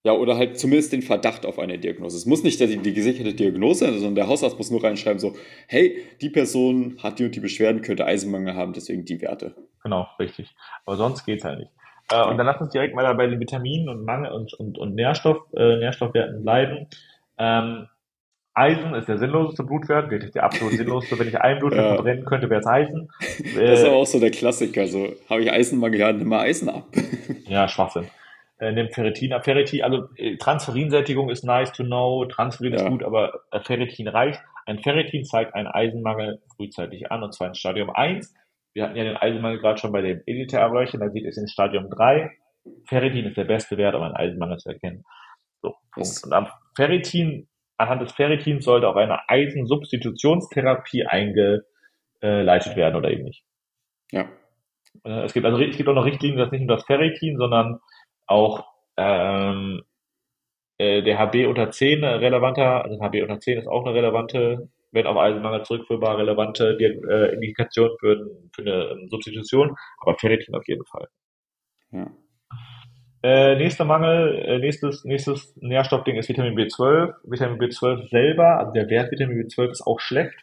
Ja, 0.06 0.14
oder 0.14 0.38
halt 0.38 0.58
zumindest 0.58 0.94
den 0.94 1.02
Verdacht 1.02 1.46
auf 1.46 1.60
eine 1.60 1.78
Diagnose. 1.78 2.16
Es 2.16 2.26
muss 2.26 2.44
nicht 2.44 2.60
die, 2.62 2.78
die 2.78 2.94
gesicherte 2.94 3.34
Diagnose 3.34 3.86
sein, 3.86 3.94
sondern 3.96 4.16
der 4.16 4.28
Hausarzt 4.28 4.58
muss 4.58 4.72
nur 4.72 4.82
reinschreiben, 4.82 5.20
so, 5.20 5.36
hey, 5.68 6.06
die 6.22 6.30
Person 6.30 6.98
hat 7.04 7.20
die 7.20 7.26
und 7.26 7.36
die 7.36 7.42
Beschwerden, 7.42 7.82
könnte 7.82 8.06
Eisenmangel 8.06 8.56
haben, 8.56 8.72
deswegen 8.72 9.04
die 9.04 9.22
Werte. 9.22 9.56
Genau, 9.84 10.08
richtig. 10.18 10.56
Aber 10.86 10.96
sonst 10.96 11.26
geht's 11.26 11.44
halt 11.44 11.60
nicht. 11.60 11.72
Äh, 12.12 12.24
und 12.24 12.38
dann 12.38 12.46
lass 12.46 12.62
uns 12.62 12.72
direkt 12.72 12.96
mal 12.96 13.14
bei 13.16 13.28
den 13.28 13.40
Vitaminen 13.40 13.90
und 13.90 14.06
Mangel 14.06 14.32
und, 14.32 14.54
und, 14.54 14.78
und 14.78 14.96
Nährstoff, 14.96 15.38
äh, 15.54 15.78
Nährstoffwerten 15.78 16.44
bleiben. 16.44 16.88
Ähm, 17.38 17.88
Eisen 18.60 18.94
ist 18.94 19.08
der 19.08 19.18
sinnloseste 19.18 19.64
Blutwert, 19.64 20.12
wirklich 20.12 20.32
der 20.32 20.44
absolut 20.44 20.74
sinnloseste. 20.78 21.18
Wenn 21.18 21.30
ich 21.30 21.40
einen 21.40 21.60
Blutwert 21.60 21.86
ja. 21.86 21.94
verbrennen 21.96 22.26
könnte, 22.26 22.50
wäre 22.50 22.60
es 22.60 22.68
Eisen. 22.68 23.10
Das 23.56 23.80
ist 23.80 23.86
aber 23.86 23.96
auch 23.96 24.06
so 24.06 24.20
der 24.20 24.32
Klassiker. 24.32 24.88
So, 24.88 25.08
habe 25.30 25.42
ich 25.42 25.52
Eisenmangel, 25.52 26.00
ja, 26.00 26.12
nimm 26.12 26.28
mal 26.28 26.42
Eisen 26.42 26.70
ab. 26.70 26.84
ja, 27.48 27.68
Schwachsinn 27.68 28.08
äh, 28.60 28.72
nimmt 28.72 28.94
Ferritin 28.94 29.34
ab. 29.34 29.46
Ferritin, 29.46 29.84
also 29.84 30.10
äh, 30.16 30.38
Transferinsättigung 30.38 31.30
ist 31.30 31.44
nice 31.44 31.72
to 31.72 31.84
know, 31.84 32.26
Transferin 32.26 32.74
ja. 32.74 32.80
ist 32.80 32.88
gut, 32.88 33.04
aber 33.04 33.42
äh, 33.52 33.60
Ferritin 33.62 34.08
reicht. 34.08 34.42
Ein 34.66 34.80
Ferritin 34.80 35.26
zeigt 35.26 35.56
einen 35.56 35.68
Eisenmangel 35.68 36.42
frühzeitig 36.56 37.12
an, 37.12 37.24
und 37.24 37.34
zwar 37.34 37.48
in 37.48 37.56
Stadium 37.56 37.90
1. 37.90 38.34
Wir 38.74 38.84
hatten 38.84 38.96
ja 38.96 39.04
den 39.04 39.18
Eisenmangel 39.18 39.60
gerade 39.60 39.80
schon 39.80 39.92
bei 39.92 40.02
dem 40.02 40.22
Elite-Ableuchten, 40.26 41.00
da 41.00 41.10
sieht 41.10 41.26
es 41.26 41.38
in 41.38 41.48
Stadium 41.48 41.90
3. 41.90 42.32
Ferritin 42.86 43.26
ist 43.26 43.38
der 43.38 43.46
beste 43.46 43.78
Wert, 43.78 43.96
um 43.96 44.04
einen 44.04 44.16
Eisenmangel 44.16 44.58
zu 44.58 44.70
erkennen. 44.70 45.04
So, 45.62 45.76
Punkt. 45.92 46.22
Und 46.24 46.34
am 46.34 46.48
Ferritin, 46.76 47.48
anhand 47.80 48.02
des 48.02 48.12
Ferritins 48.12 48.66
sollte 48.66 48.88
auch 48.88 48.96
eine 48.96 49.28
Eisensubstitutionstherapie 49.30 51.06
eingeleitet 51.06 52.76
werden 52.76 52.96
oder 52.96 53.10
eben 53.10 53.24
nicht. 53.24 53.44
Ja. 54.12 54.30
Äh, 55.04 55.24
es 55.24 55.34
gibt 55.34 55.46
also 55.46 55.60
es 55.62 55.78
gibt 55.78 55.90
auch 55.90 55.96
noch 55.96 56.06
Richtlinien, 56.06 56.40
dass 56.40 56.52
nicht 56.52 56.66
nur 56.66 56.76
das 56.76 56.86
Ferritin, 56.86 57.38
sondern 57.38 57.80
auch 58.28 58.66
ähm, 58.98 59.84
äh, 60.78 61.02
der 61.02 61.18
HB 61.18 61.48
unter 61.48 61.72
10 61.72 62.04
relevanter, 62.04 62.84
also 62.84 63.00
HB 63.02 63.22
unter 63.24 63.40
10 63.40 63.60
ist 63.60 63.68
auch 63.68 63.86
eine 63.86 63.96
relevante, 63.96 64.70
wenn 64.92 65.08
auf 65.08 65.18
Eisenmangel 65.18 65.64
zurückführbar, 65.64 66.18
relevante 66.18 66.78
äh, 66.80 67.34
Indikation 67.34 67.92
für, 68.00 68.30
für 68.54 68.62
eine 68.62 69.08
Substitution, 69.10 69.76
aber 70.00 70.18
Ferritin 70.18 70.56
auf 70.56 70.68
jeden 70.68 70.86
Fall. 70.86 71.08
Ja. 71.92 72.12
Äh, 73.22 73.56
nächster 73.58 73.84
Mangel, 73.84 74.36
äh, 74.46 74.60
nächstes, 74.60 75.04
nächstes 75.04 75.54
Nährstoffding 75.58 76.16
ist 76.16 76.30
Vitamin 76.30 76.58
B12. 76.58 77.14
Vitamin 77.24 77.60
B12 77.60 78.10
selber, 78.10 78.60
also 78.60 78.72
der 78.72 78.90
Wert 78.90 79.12
Vitamin 79.12 79.38
B12 79.38 79.72
ist 79.72 79.86
auch 79.86 80.00
schlecht, 80.00 80.36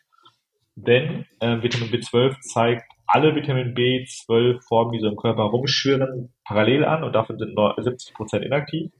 denn 0.74 1.24
äh, 1.40 1.62
Vitamin 1.62 1.88
B12 1.88 2.38
zeigt 2.40 2.84
alle 3.06 3.34
Vitamin 3.34 3.74
B12-Formen, 3.74 4.92
die 4.92 5.00
so 5.00 5.08
im 5.08 5.16
Körper 5.16 5.44
rumschwirren, 5.44 6.34
parallel 6.44 6.84
an 6.84 7.02
und 7.02 7.14
davon 7.14 7.38
sind 7.38 7.54
nur 7.54 7.78
70% 7.78 8.40
inaktiv. 8.40 8.92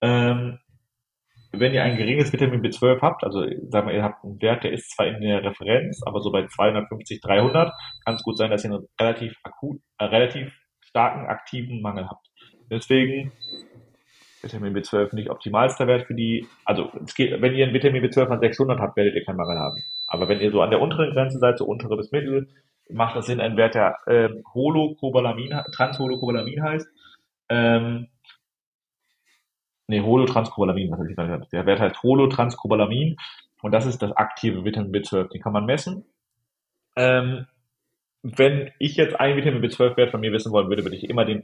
Ähm, 0.00 0.58
wenn 1.52 1.74
ihr 1.74 1.82
ein 1.82 1.98
geringes 1.98 2.32
Vitamin 2.32 2.62
B12 2.62 3.02
habt, 3.02 3.24
also 3.24 3.44
sagen 3.68 3.88
wir, 3.88 3.94
ihr 3.94 4.02
habt 4.02 4.24
einen 4.24 4.40
Wert, 4.40 4.64
der 4.64 4.72
ist 4.72 4.90
zwar 4.90 5.06
in 5.06 5.20
der 5.20 5.44
Referenz, 5.44 6.00
aber 6.06 6.20
so 6.22 6.32
bei 6.32 6.46
250, 6.46 7.20
300, 7.20 7.74
kann 8.06 8.14
es 8.14 8.22
gut 8.22 8.38
sein, 8.38 8.50
dass 8.50 8.64
ihr 8.64 8.70
einen 8.70 8.86
relativ 8.98 9.36
akut, 9.42 9.80
äh, 9.98 10.04
relativ 10.04 10.50
starken 10.80 11.26
aktiven 11.26 11.82
Mangel 11.82 12.08
habt. 12.08 12.31
Deswegen 12.72 13.32
Vitamin 14.40 14.74
B12 14.74 15.14
nicht 15.14 15.28
optimalster 15.28 15.86
Wert 15.86 16.06
für 16.06 16.14
die, 16.14 16.48
also 16.64 16.90
geht, 17.14 17.40
wenn 17.42 17.54
ihr 17.54 17.66
ein 17.66 17.74
Vitamin 17.74 18.02
B12 18.02 18.28
von 18.28 18.40
600 18.40 18.80
habt, 18.80 18.96
werdet 18.96 19.14
ihr 19.14 19.24
keinen 19.24 19.36
Mangel 19.36 19.58
haben. 19.58 19.84
Aber 20.06 20.26
wenn 20.28 20.40
ihr 20.40 20.50
so 20.50 20.62
an 20.62 20.70
der 20.70 20.80
unteren 20.80 21.12
Grenze 21.12 21.38
seid, 21.38 21.58
so 21.58 21.66
untere 21.66 21.98
bis 21.98 22.12
mittel, 22.12 22.48
macht 22.88 23.14
das 23.14 23.26
Sinn, 23.26 23.40
ein 23.40 23.58
Wert, 23.58 23.74
der 23.74 23.98
äh, 24.06 24.30
Holocobalamin, 24.54 25.54
Transholocobalamin 25.74 26.62
heißt, 26.62 26.88
ähm, 27.50 28.08
nee, 29.86 30.00
Holotranscobalamin, 30.00 30.90
was 30.90 31.00
ich 31.02 31.14
gesagt 31.14 31.52
Der 31.52 31.66
Wert 31.66 31.80
heißt 31.80 32.02
Holotranscobalamin 32.02 33.16
und 33.60 33.72
das 33.72 33.84
ist 33.84 34.00
das 34.00 34.12
aktive 34.12 34.64
Vitamin 34.64 34.92
B12. 34.92 35.28
Den 35.28 35.42
kann 35.42 35.52
man 35.52 35.66
messen. 35.66 36.06
Ähm, 36.96 37.46
wenn 38.22 38.70
ich 38.78 38.96
jetzt 38.96 39.20
einen 39.20 39.36
Vitamin 39.36 39.62
B12-Wert 39.62 40.10
von 40.10 40.20
mir 40.20 40.32
wissen 40.32 40.52
wollen 40.52 40.68
würde, 40.68 40.84
würde 40.84 40.96
ich 40.96 41.10
immer 41.10 41.26
den 41.26 41.42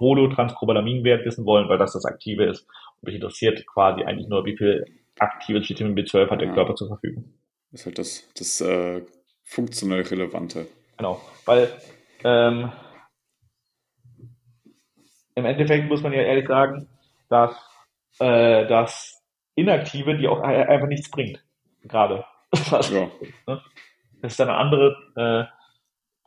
Holotranscobalamin-Wert 0.00 1.24
wissen 1.24 1.44
wollen, 1.44 1.68
weil 1.68 1.78
das 1.78 1.92
das 1.92 2.04
aktive 2.04 2.44
ist. 2.44 2.66
Und 3.00 3.06
mich 3.06 3.14
interessiert 3.14 3.66
quasi 3.66 4.02
eigentlich 4.02 4.28
nur, 4.28 4.44
wie 4.44 4.56
viel 4.56 4.84
aktives 5.18 5.68
Vitamin 5.68 5.96
B12 5.96 6.30
hat 6.30 6.40
der 6.40 6.48
ja. 6.48 6.54
Körper 6.54 6.74
zur 6.74 6.88
Verfügung. 6.88 7.32
Das 7.70 7.80
ist 7.80 7.86
halt 7.86 7.98
das, 7.98 8.28
das 8.36 8.60
äh, 8.60 9.02
funktionell 9.44 10.02
Relevante. 10.02 10.66
Genau, 10.96 11.20
weil 11.44 11.68
ähm, 12.24 12.72
im 15.34 15.44
Endeffekt 15.44 15.88
muss 15.88 16.02
man 16.02 16.12
ja 16.12 16.22
ehrlich 16.22 16.48
sagen, 16.48 16.88
dass 17.28 17.54
äh, 18.18 18.66
das 18.66 19.22
Inaktive 19.54 20.16
die 20.16 20.28
auch 20.28 20.40
einfach 20.40 20.88
nichts 20.88 21.10
bringt. 21.10 21.42
Gerade. 21.82 22.24
ja. 22.70 23.10
Ne? 23.46 23.62
Das 24.20 24.32
ist 24.32 24.40
dann 24.40 24.50
andere 24.50 24.96
äh, 25.16 25.44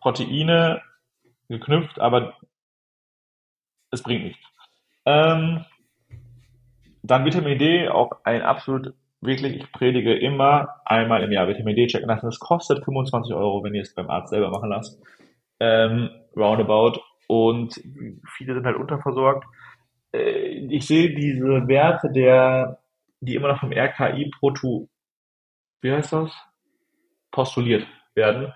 Proteine 0.01 0.81
geknüpft, 1.49 1.99
aber 1.99 2.35
es 3.93 4.03
bringt 4.03 4.23
nichts. 4.23 4.45
Ähm, 5.05 5.65
dann 7.03 7.25
Vitamin 7.25 7.57
D, 7.57 7.89
auch 7.89 8.11
ein 8.23 8.41
absolut, 8.41 8.93
wirklich, 9.21 9.55
ich 9.57 9.71
predige 9.71 10.13
immer 10.13 10.75
einmal 10.85 11.23
im 11.23 11.31
Jahr 11.31 11.47
Vitamin 11.47 11.75
D 11.75 11.87
checken 11.87 12.07
lassen. 12.07 12.25
Das 12.25 12.39
kostet 12.39 12.83
25 12.83 13.33
Euro, 13.33 13.63
wenn 13.63 13.73
ihr 13.73 13.81
es 13.81 13.93
beim 13.93 14.09
Arzt 14.09 14.29
selber 14.29 14.49
machen 14.49 14.69
lasst. 14.69 15.01
Ähm, 15.59 16.09
roundabout. 16.35 16.99
Und 17.27 17.75
viele 18.35 18.53
sind 18.53 18.65
halt 18.65 18.77
unterversorgt. 18.77 19.45
Äh, 20.13 20.67
ich 20.69 20.87
sehe 20.87 21.13
diese 21.13 21.67
Werte 21.67 22.11
der, 22.11 22.79
die 23.21 23.35
immer 23.35 23.49
noch 23.49 23.59
vom 23.59 23.71
RKI 23.71 24.31
Proto, 24.39 24.89
wie 25.81 25.91
heißt 25.91 26.13
das? 26.13 26.31
Postuliert 27.31 27.85
werden, 28.15 28.53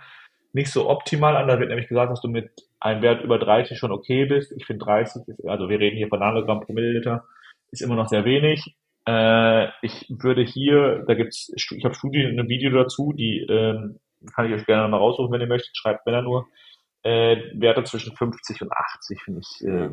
nicht 0.54 0.72
so 0.72 0.90
optimal 0.90 1.36
an. 1.36 1.48
Da 1.48 1.60
wird 1.60 1.70
nämlich 1.70 1.88
gesagt, 1.88 2.12
dass 2.12 2.22
du 2.22 2.30
mit 2.30 2.67
einem 2.80 3.02
Wert 3.02 3.24
über 3.24 3.40
30 3.40 3.78
schon 3.78 3.92
okay 3.92 4.26
bist. 4.26 4.52
Ich 4.56 4.66
finde 4.66 4.86
30, 4.86 5.28
ist, 5.28 5.46
also 5.48 5.70
wir 5.70 5.80
reden 5.80 5.98
hier 5.98 6.08
von 6.08 6.20
Nanogramm 6.20 6.62
pro 6.62 6.74
Milliliter, 6.74 7.26
ist 7.72 7.82
immer 7.82 7.96
noch 7.96 8.08
sehr 8.08 8.26
wenig. 8.26 8.76
Äh, 9.08 9.68
ich 9.82 10.06
würde 10.10 10.44
hier, 10.44 11.04
da 11.08 11.14
gibt's, 11.14 11.52
ich 11.56 11.86
habe 11.86 11.96
Studien, 11.96 12.40
ein 12.40 12.50
Video 12.50 12.72
dazu, 12.72 13.14
die 13.14 13.46
ähm, 13.50 14.00
kann 14.36 14.48
ich 14.48 14.54
euch 14.54 14.66
gerne 14.66 14.88
mal 14.88 14.98
raussuchen, 14.98 15.32
wenn 15.32 15.42
ihr 15.42 15.48
möchtet, 15.48 15.76
schreibt 15.78 16.06
mir 16.06 16.12
da 16.12 16.22
nur 16.22 16.48
äh, 17.04 17.38
Werte 17.54 17.84
zwischen 17.84 18.16
50 18.16 18.62
und 18.64 18.72
80, 18.72 19.22
finde 19.22 19.42
ich, 19.42 19.66
äh, 19.66 19.90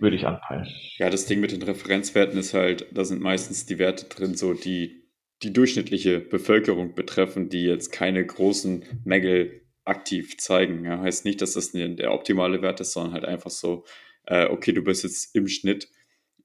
würde 0.00 0.16
ich 0.16 0.26
anpeilen. 0.26 0.66
Ja, 0.96 1.10
das 1.10 1.26
Ding 1.26 1.40
mit 1.40 1.52
den 1.52 1.62
Referenzwerten 1.62 2.38
ist 2.38 2.54
halt, 2.54 2.86
da 2.92 3.04
sind 3.04 3.20
meistens 3.20 3.66
die 3.66 3.78
Werte 3.78 4.08
drin, 4.08 4.34
so 4.34 4.54
die 4.54 5.06
die 5.42 5.52
durchschnittliche 5.52 6.20
Bevölkerung 6.20 6.94
betreffen, 6.94 7.48
die 7.48 7.64
jetzt 7.64 7.92
keine 7.92 8.24
großen 8.24 8.84
Mängel 9.04 9.65
aktiv 9.86 10.38
zeigen. 10.38 10.84
Ja, 10.84 11.00
heißt 11.00 11.24
nicht, 11.24 11.40
dass 11.42 11.54
das 11.54 11.72
der 11.72 12.12
optimale 12.12 12.62
Wert 12.62 12.80
ist, 12.80 12.92
sondern 12.92 13.14
halt 13.14 13.24
einfach 13.24 13.50
so, 13.50 13.84
äh, 14.26 14.46
okay, 14.46 14.72
du 14.72 14.82
bist 14.82 15.04
jetzt 15.04 15.34
im 15.34 15.48
Schnitt. 15.48 15.88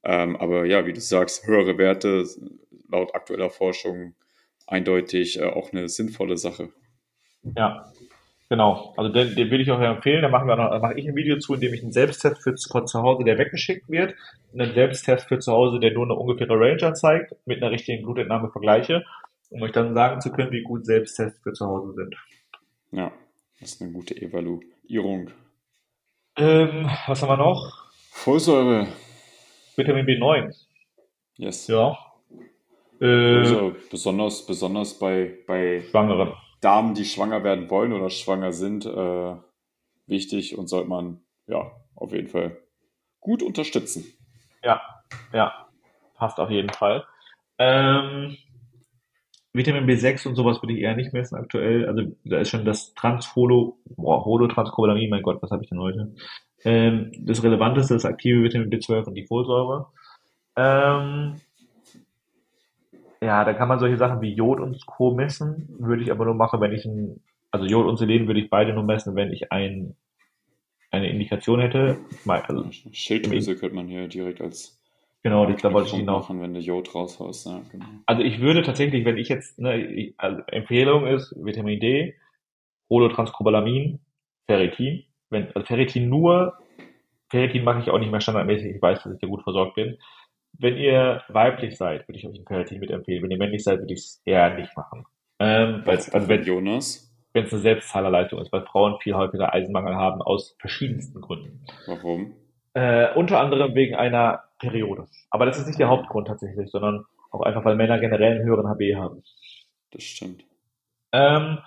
Ähm, 0.04 0.36
aber 0.36 0.66
ja, 0.66 0.86
wie 0.86 0.94
du 0.94 1.02
sagst, 1.02 1.46
höhere 1.46 1.78
Werte 1.78 2.26
laut 2.90 3.14
aktueller 3.16 3.50
Forschung 3.50 4.16
eindeutig 4.68 5.40
äh, 5.40 5.46
auch 5.46 5.72
eine 5.72 5.90
sinnvolle 5.90 6.38
Sache. 6.38 6.70
Ja, 7.56 7.92
Genau, 8.52 8.94
also 8.98 9.10
den, 9.10 9.34
den 9.34 9.50
würde 9.50 9.64
ich 9.64 9.72
auch 9.72 9.80
empfehlen. 9.80 10.24
Da 10.24 10.28
machen 10.28 10.46
wir 10.46 10.58
noch, 10.58 10.78
mache 10.82 11.00
ich 11.00 11.08
ein 11.08 11.16
Video 11.16 11.40
zu, 11.40 11.54
in 11.54 11.62
dem 11.62 11.74
ich 11.74 11.84
einen 11.84 11.94
Selbsttest 11.94 12.44
für 12.44 12.54
von 12.70 12.86
zu 12.86 13.02
Hause, 13.02 13.24
der 13.24 13.38
weggeschickt 13.38 13.88
wird, 13.88 14.14
einen 14.54 14.74
Selbsttest 14.74 15.30
für 15.30 15.40
zu 15.40 15.54
Hause, 15.54 15.80
der 15.80 15.94
nur 15.94 16.04
eine 16.04 16.16
ungefähre 16.16 16.60
Range 16.60 16.84
anzeigt, 16.84 17.34
mit 17.46 17.64
einer 17.64 17.72
richtigen 17.72 18.04
Blutentnahme 18.04 18.50
vergleiche, 18.52 19.06
um 19.52 19.62
euch 19.62 19.72
dann 19.72 19.94
sagen 19.94 20.20
zu 20.20 20.34
können, 20.34 20.52
wie 20.52 20.64
gut 20.64 20.86
Selbsttests 20.86 21.40
für 21.42 21.54
zu 21.54 21.66
Hause 21.66 21.94
sind. 21.94 22.14
Ja, 22.92 23.14
das 23.62 23.74
ist 23.74 23.82
eine 23.82 23.92
gute 23.92 24.20
Evaluierung. 24.20 25.30
Ähm, 26.36 26.90
was 27.08 27.22
haben 27.22 27.30
wir 27.30 27.38
noch? 27.38 27.92
Folsäure. 28.10 28.88
Vitamin 29.76 30.06
B9. 30.06 30.54
Yes. 31.36 31.68
Ja. 31.68 31.98
Äh, 33.00 33.38
also 33.38 33.76
besonders, 33.90 34.46
besonders 34.46 34.98
bei, 34.98 35.38
bei 35.48 35.84
Schwangeren. 35.90 36.34
Damen, 36.60 36.94
die 36.96 37.06
schwanger 37.06 37.44
werden 37.44 37.70
wollen 37.70 37.94
oder 37.94 38.10
schwanger 38.10 38.52
sind, 38.52 38.86
äh, 38.86 39.36
wichtig 40.06 40.58
und 40.58 40.68
sollte 40.68 40.90
man 40.90 41.22
ja 41.48 41.72
auf 41.96 42.12
jeden 42.14 42.28
Fall 42.28 42.58
gut 43.20 43.42
unterstützen. 43.42 44.06
Ja, 44.64 44.82
ja, 45.34 45.68
passt 46.16 46.40
auf 46.40 46.50
jeden 46.50 46.70
Fall. 46.70 47.06
Ähm, 47.58 48.38
Vitamin 49.54 49.86
B6 49.86 50.28
und 50.28 50.36
sowas 50.36 50.62
würde 50.62 50.74
ich 50.74 50.82
eher 50.82 50.96
nicht 50.96 51.14
messen 51.14 51.36
aktuell. 51.36 51.88
Also 51.88 52.04
da 52.24 52.40
ist 52.40 52.50
schon 52.50 52.66
das 52.66 52.94
Transholo, 52.94 53.78
boah, 53.98 54.24
Holotranscobalamin, 54.24 55.10
mein 55.10 55.22
Gott, 55.22 55.42
was 55.42 55.52
habe 55.52 55.64
ich 55.64 55.70
denn 55.70 55.80
heute? 55.80 56.14
Ähm, 56.64 57.12
das 57.20 57.44
Relevanteste 57.44 57.96
ist 57.96 58.06
aktive 58.06 58.44
Vitamin 58.44 58.70
B12 58.70 59.06
und 59.06 59.16
die 59.16 59.26
Folsäure. 59.26 59.88
Ähm, 60.56 61.42
ja, 63.22 63.44
da 63.44 63.54
kann 63.54 63.68
man 63.68 63.80
solche 63.80 63.98
Sachen 63.98 64.22
wie 64.22 64.34
Jod 64.34 64.60
und 64.60 64.86
Co. 64.86 65.14
messen, 65.14 65.68
würde 65.80 66.04
ich 66.04 66.12
aber 66.12 66.26
nur 66.26 66.34
machen, 66.34 66.62
wenn 66.62 66.74
ich 66.74 66.86
ein, 66.86 67.22
also 67.52 67.66
Jod 67.66 67.86
und 67.86 67.98
Selen 67.98 68.28
würde 68.28 68.40
ich 68.40 68.50
beide 68.50 68.74
nur 68.74 68.84
messen, 68.84 69.16
wenn 69.16 69.32
ich 69.32 69.52
ein, 69.52 69.96
eine 70.92 71.10
Indikation 71.10 71.60
hätte. 71.60 71.98
Also 72.26 72.66
Schilddrüse 72.92 73.56
könnte 73.56 73.76
man 73.76 73.88
hier 73.88 74.08
direkt 74.08 74.42
als 74.42 74.81
Genau, 75.24 75.46
das, 75.46 75.62
da 75.62 75.72
wollte 75.72 75.90
ich 75.90 75.96
hinaus. 75.96 76.30
Machen, 76.30 76.42
wenn 76.42 76.54
du 76.54 76.60
Jod 76.60 76.94
raushaust, 76.96 77.46
ja, 77.46 77.62
genau. 77.72 77.86
Also 78.08 78.24
ich 78.24 78.42
würde 78.42 78.64
tatsächlich, 78.64 79.06
wenn 79.06 79.18
ich 79.18 79.30
jetzt, 79.30 79.60
ne, 79.60 80.14
also 80.18 80.42
Empfehlung 80.48 81.06
ist 81.06 81.36
Vitamin 81.38 81.80
D, 81.80 82.16
Holotranscobalamin, 82.90 84.00
Ferritin. 84.48 85.04
Wenn, 85.30 85.48
also 85.54 85.66
Ferritin 85.66 86.10
nur, 86.10 86.58
Ferritin 87.30 87.64
mache 87.64 87.82
ich 87.82 87.92
auch 87.92 88.00
nicht 88.00 88.12
mehr 88.12 88.20
standardmäßig, 88.20 88.76
ich 88.76 88.82
weiß, 88.82 89.04
dass 89.04 89.14
ich 89.14 89.20
da 89.20 89.28
gut 89.28 89.44
versorgt 89.44 89.76
bin 89.76 89.98
wenn 90.60 90.78
ihr 90.78 91.24
weiblich 91.30 91.78
seid, 91.78 92.08
würde 92.08 92.20
ich 92.20 92.28
euch 92.28 92.38
ein 92.38 92.46
Ferritin 92.46 92.80
mitempfehlen. 92.80 93.24
Wenn 93.24 93.32
ihr 93.32 93.38
männlich 93.38 93.64
seid, 93.64 93.80
würde 93.80 93.94
ich 93.94 94.00
es 94.00 94.22
eher 94.26 94.54
nicht 94.56 94.76
machen. 94.76 95.06
Ähm, 95.40 95.84
also 95.86 96.28
wenn, 96.28 96.44
Jonas? 96.44 97.12
Wenn 97.34 97.46
es 97.46 97.54
eine 97.54 97.62
Selbstzahlerleistung 97.62 98.40
ist, 98.40 98.52
weil 98.52 98.66
Frauen 98.66 99.00
viel 99.02 99.16
häufiger 99.16 99.54
Eisenmangel 99.54 99.96
haben 99.96 100.22
aus 100.22 100.56
verschiedensten 100.60 101.22
Gründen. 101.22 101.66
Warum? 101.88 102.34
Äh, 102.74 103.14
unter 103.16 103.40
anderem 103.40 103.74
wegen 103.76 103.96
einer 103.96 104.44
Periode. 104.62 105.08
Aber 105.30 105.46
das 105.46 105.60
ist 105.60 105.68
nicht 105.68 105.80
der 105.80 105.90
Hauptgrund 105.90 106.28
tatsächlich, 106.28 106.70
sondern 106.72 107.06
auch 107.32 107.42
einfach, 107.42 107.66
weil 107.66 107.76
Männer 107.76 108.00
generell 108.00 108.38
einen 108.38 108.46
höheren 108.46 108.68
HB 108.68 108.96
haben. 108.96 109.24
Das 109.92 110.04
stimmt. 110.04 110.46
Ähm, 111.12 111.58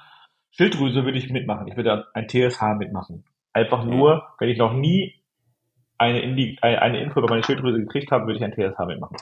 Schilddrüse 0.51 1.05
würde 1.05 1.19
ich 1.19 1.31
mitmachen. 1.31 1.69
Ich 1.69 1.77
würde 1.77 2.07
ein 2.15 2.29
TSH 2.29 2.63
mitmachen. 2.79 3.25
Einfach 3.53 3.85
nur, 3.85 4.29
wenn 4.39 4.49
ich 4.49 4.59
noch 4.59 4.73
nie 4.73 5.21
eine, 5.99 6.21
Indi 6.21 6.59
eine 6.61 7.01
Info 7.01 7.19
über 7.19 7.29
meine 7.29 7.43
Schilddrüse 7.43 7.81
gekriegt 7.81 8.11
habe, 8.11 8.27
würde 8.27 8.39
ich 8.39 8.45
ein 8.45 8.53
TSH 8.53 8.87
mitmachen. 8.87 9.17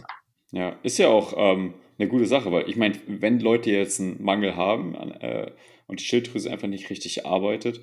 Ja, 0.51 0.75
ist 0.83 0.99
ja 0.99 1.09
auch 1.09 1.33
ähm, 1.37 1.75
eine 1.99 2.09
gute 2.09 2.27
Sache, 2.27 2.53
weil 2.53 2.69
ich 2.69 2.77
meine, 2.77 2.95
wenn 3.07 3.41
Leute 3.41 3.71
jetzt 3.71 4.01
einen 4.01 4.23
Mangel 4.23 4.57
haben 4.57 4.95
äh, 4.95 5.51
und 5.87 6.01
die 6.01 6.05
Schilddrüse 6.05 6.51
einfach 6.51 6.69
nicht 6.69 6.91
richtig 6.91 7.27
arbeitet 7.27 7.81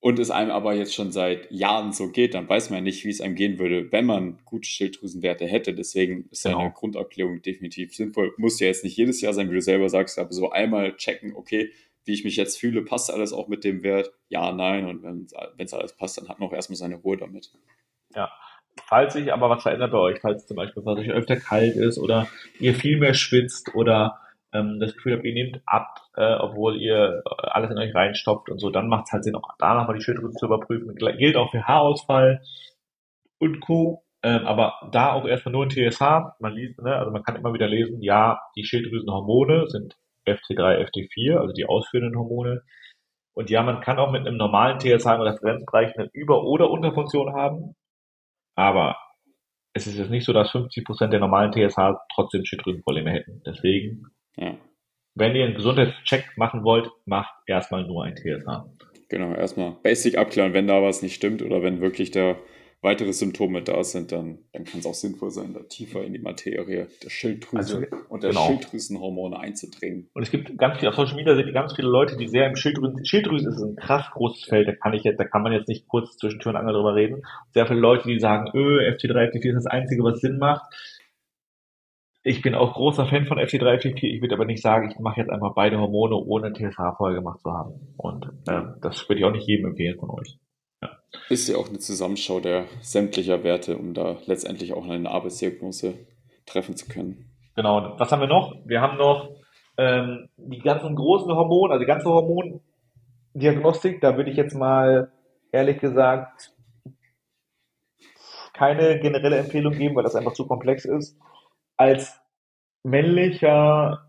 und 0.00 0.18
es 0.18 0.30
einem 0.30 0.52
aber 0.52 0.74
jetzt 0.74 0.94
schon 0.94 1.10
seit 1.10 1.50
Jahren 1.50 1.92
so 1.92 2.10
geht, 2.10 2.34
dann 2.34 2.48
weiß 2.48 2.70
man 2.70 2.84
nicht, 2.84 3.04
wie 3.04 3.10
es 3.10 3.20
einem 3.20 3.34
gehen 3.34 3.58
würde, 3.58 3.90
wenn 3.90 4.06
man 4.06 4.38
gute 4.44 4.68
Schilddrüsenwerte 4.68 5.44
hätte. 5.46 5.74
Deswegen 5.74 6.28
ist 6.30 6.44
genau. 6.44 6.60
eine 6.60 6.70
Grundabklärung 6.70 7.42
definitiv 7.42 7.94
sinnvoll. 7.94 8.32
Muss 8.36 8.60
ja 8.60 8.68
jetzt 8.68 8.84
nicht 8.84 8.96
jedes 8.96 9.20
Jahr 9.20 9.34
sein, 9.34 9.50
wie 9.50 9.54
du 9.54 9.60
selber 9.60 9.88
sagst, 9.88 10.18
aber 10.18 10.32
so 10.32 10.50
einmal 10.50 10.96
checken, 10.96 11.34
okay, 11.34 11.72
wie 12.04 12.12
ich 12.12 12.24
mich 12.24 12.36
jetzt 12.36 12.58
fühle, 12.58 12.82
passt 12.82 13.12
alles 13.12 13.32
auch 13.32 13.48
mit 13.48 13.64
dem 13.64 13.82
Wert? 13.82 14.12
Ja, 14.28 14.52
nein. 14.52 14.86
Und 14.86 15.02
wenn 15.02 15.26
es 15.58 15.74
alles 15.74 15.96
passt, 15.96 16.16
dann 16.16 16.28
hat 16.28 16.38
man 16.38 16.48
auch 16.48 16.54
erstmal 16.54 16.76
seine 16.76 16.96
Ruhe 16.96 17.16
damit. 17.16 17.50
Ja. 18.14 18.30
Falls 18.86 19.14
sich 19.14 19.32
aber 19.32 19.50
was 19.50 19.64
verändert 19.64 19.90
bei 19.90 19.98
euch, 19.98 20.20
falls 20.20 20.46
zum 20.46 20.56
Beispiel 20.56 20.80
es 20.80 20.86
euch 20.86 21.10
öfter 21.10 21.36
kalt 21.36 21.74
ist 21.74 21.98
oder 21.98 22.28
ihr 22.60 22.74
viel 22.74 22.98
mehr 22.98 23.14
schwitzt 23.14 23.74
oder 23.74 24.20
ähm, 24.52 24.78
das 24.78 24.94
Gefühl 24.94 25.14
habt, 25.14 25.24
ihr 25.24 25.34
nehmt 25.34 25.60
ab, 25.66 26.07
äh, 26.18 26.34
obwohl 26.34 26.76
ihr 26.82 27.22
alles 27.24 27.70
in 27.70 27.78
euch 27.78 27.94
reinstopft 27.94 28.50
und 28.50 28.58
so, 28.58 28.70
dann 28.70 28.88
macht 28.88 29.04
es 29.06 29.12
halt 29.12 29.22
Sinn, 29.22 29.36
auch 29.36 29.54
da 29.58 29.74
nochmal 29.74 29.96
die 29.96 30.02
Schilddrüse 30.02 30.34
zu 30.34 30.46
überprüfen. 30.46 30.96
Gilt 30.96 31.36
auch 31.36 31.52
für 31.52 31.62
Haarausfall 31.62 32.42
und 33.38 33.60
Co. 33.60 34.02
Ähm, 34.24 34.44
aber 34.44 34.74
da 34.90 35.12
auch 35.12 35.24
erstmal 35.26 35.52
nur 35.52 35.66
ein 35.66 35.70
TSH. 35.70 36.00
Man 36.40 36.54
liest, 36.54 36.82
ne, 36.82 36.96
also 36.96 37.12
man 37.12 37.22
kann 37.22 37.36
immer 37.36 37.54
wieder 37.54 37.68
lesen, 37.68 38.02
ja, 38.02 38.40
die 38.56 38.64
Schilddrüsenhormone 38.64 39.68
sind 39.68 39.96
FT3, 40.26 40.90
FT4, 40.90 41.38
also 41.38 41.52
die 41.52 41.66
ausführenden 41.66 42.18
Hormone. 42.18 42.62
Und 43.34 43.48
ja, 43.48 43.62
man 43.62 43.80
kann 43.80 44.00
auch 44.00 44.10
mit 44.10 44.26
einem 44.26 44.36
normalen 44.36 44.80
TSH 44.80 45.06
im 45.06 45.20
Referenzbereich 45.20 45.96
eine 45.96 46.10
Über- 46.12 46.42
oder 46.42 46.68
Unterfunktion 46.68 47.32
haben. 47.32 47.76
Aber 48.56 48.96
es 49.72 49.86
ist 49.86 49.96
jetzt 49.96 50.10
nicht 50.10 50.24
so, 50.24 50.32
dass 50.32 50.50
50 50.50 50.84
Prozent 50.84 51.12
der 51.12 51.20
normalen 51.20 51.52
TSH 51.52 51.78
trotzdem 52.12 52.44
Schilddrüsenprobleme 52.44 53.12
hätten. 53.12 53.40
Deswegen, 53.46 54.08
ja. 54.34 54.56
Wenn 55.18 55.34
ihr 55.34 55.44
einen 55.44 55.54
Gesundheitscheck 55.54 56.24
machen 56.36 56.64
wollt, 56.64 56.90
macht 57.04 57.34
erstmal 57.46 57.84
nur 57.84 58.04
ein 58.04 58.16
TSH. 58.16 58.46
Genau, 59.08 59.34
erstmal 59.34 59.72
Basic 59.82 60.18
abklären, 60.18 60.52
wenn 60.52 60.66
da 60.66 60.82
was 60.82 61.02
nicht 61.02 61.14
stimmt 61.14 61.42
oder 61.42 61.62
wenn 61.62 61.80
wirklich 61.80 62.10
der 62.10 62.36
weitere 62.80 63.12
Symptome 63.12 63.62
da 63.62 63.82
sind, 63.82 64.12
dann, 64.12 64.38
dann 64.52 64.64
kann 64.64 64.78
es 64.78 64.86
auch 64.86 64.94
sinnvoll 64.94 65.30
sein, 65.30 65.52
da 65.52 65.60
tiefer 65.60 66.04
in 66.04 66.12
die 66.12 66.20
Materie 66.20 66.86
der 67.02 67.10
Schilddrüse 67.10 67.56
also, 67.56 67.96
und 68.08 68.22
der 68.22 68.30
genau. 68.30 68.46
Schilddrüsenhormone 68.46 69.38
einzudringen. 69.38 70.08
Und 70.14 70.22
es 70.22 70.30
gibt 70.30 70.56
ganz 70.58 70.78
viele, 70.78 70.90
auf 70.90 70.94
Social 70.94 71.16
Media 71.16 71.34
sind 71.34 71.52
ganz 71.52 71.74
viele 71.74 71.88
Leute, 71.88 72.16
die 72.16 72.28
sehr 72.28 72.46
im 72.46 72.54
Schilddrüsen, 72.54 73.04
Schilddrüse 73.04 73.48
ist 73.48 73.62
ein 73.62 73.74
krass 73.74 74.06
großes 74.12 74.44
Feld, 74.44 74.68
da 74.68 74.72
kann 74.72 74.94
ich 74.94 75.02
jetzt, 75.02 75.18
da 75.18 75.24
kann 75.24 75.42
man 75.42 75.52
jetzt 75.52 75.68
nicht 75.68 75.88
kurz 75.88 76.16
zwischen 76.18 76.38
Tür 76.38 76.50
und 76.50 76.56
Angel 76.56 76.74
drüber 76.74 76.94
reden. 76.94 77.22
Sehr 77.52 77.66
viele 77.66 77.80
Leute, 77.80 78.06
die 78.06 78.20
sagen, 78.20 78.50
öh, 78.54 78.88
FT3, 78.90 79.32
FT4 79.32 79.48
ist 79.48 79.64
das 79.64 79.66
Einzige, 79.66 80.04
was 80.04 80.20
Sinn 80.20 80.38
macht. 80.38 80.62
Ich 82.28 82.42
bin 82.42 82.54
auch 82.54 82.74
großer 82.74 83.06
Fan 83.06 83.24
von 83.24 83.38
FT3, 83.38 83.80
FT4. 83.80 84.04
Ich 84.04 84.20
würde 84.20 84.34
aber 84.34 84.44
nicht 84.44 84.60
sagen, 84.60 84.90
ich 84.90 84.98
mache 84.98 85.18
jetzt 85.18 85.30
einfach 85.30 85.54
beide 85.54 85.78
Hormone, 85.80 86.14
ohne 86.14 86.52
TSH 86.52 86.76
vorher 86.98 87.16
gemacht 87.16 87.40
zu 87.40 87.50
haben. 87.50 87.94
Und 87.96 88.26
äh, 88.46 88.64
das 88.82 89.08
würde 89.08 89.20
ich 89.20 89.24
auch 89.24 89.32
nicht 89.32 89.48
jedem 89.48 89.70
empfehlen 89.70 89.98
von 89.98 90.10
euch. 90.10 90.38
Ist 91.30 91.48
ja 91.48 91.56
auch 91.56 91.70
eine 91.70 91.78
Zusammenschau 91.78 92.40
der 92.40 92.66
sämtlicher 92.82 93.44
Werte, 93.44 93.78
um 93.78 93.94
da 93.94 94.18
letztendlich 94.26 94.74
auch 94.74 94.86
eine 94.86 95.10
Arbeitsdiagnose 95.10 95.94
treffen 96.44 96.76
zu 96.76 96.86
können. 96.86 97.30
Genau. 97.56 97.94
Was 97.96 98.12
haben 98.12 98.20
wir 98.20 98.28
noch? 98.28 98.54
Wir 98.66 98.82
haben 98.82 98.98
noch 98.98 99.30
ähm, 99.78 100.28
die 100.36 100.58
ganzen 100.58 100.94
großen 100.96 101.32
Hormone, 101.34 101.72
also 101.72 101.80
die 101.80 101.88
ganze 101.88 102.10
Hormondiagnostik. 102.10 104.02
Da 104.02 104.18
würde 104.18 104.30
ich 104.30 104.36
jetzt 104.36 104.54
mal 104.54 105.10
ehrlich 105.50 105.78
gesagt 105.78 106.52
keine 108.52 109.00
generelle 109.00 109.38
Empfehlung 109.38 109.72
geben, 109.72 109.96
weil 109.96 110.04
das 110.04 110.14
einfach 110.14 110.34
zu 110.34 110.46
komplex 110.46 110.84
ist. 110.84 111.18
Als 111.78 112.17
männlicher 112.88 114.04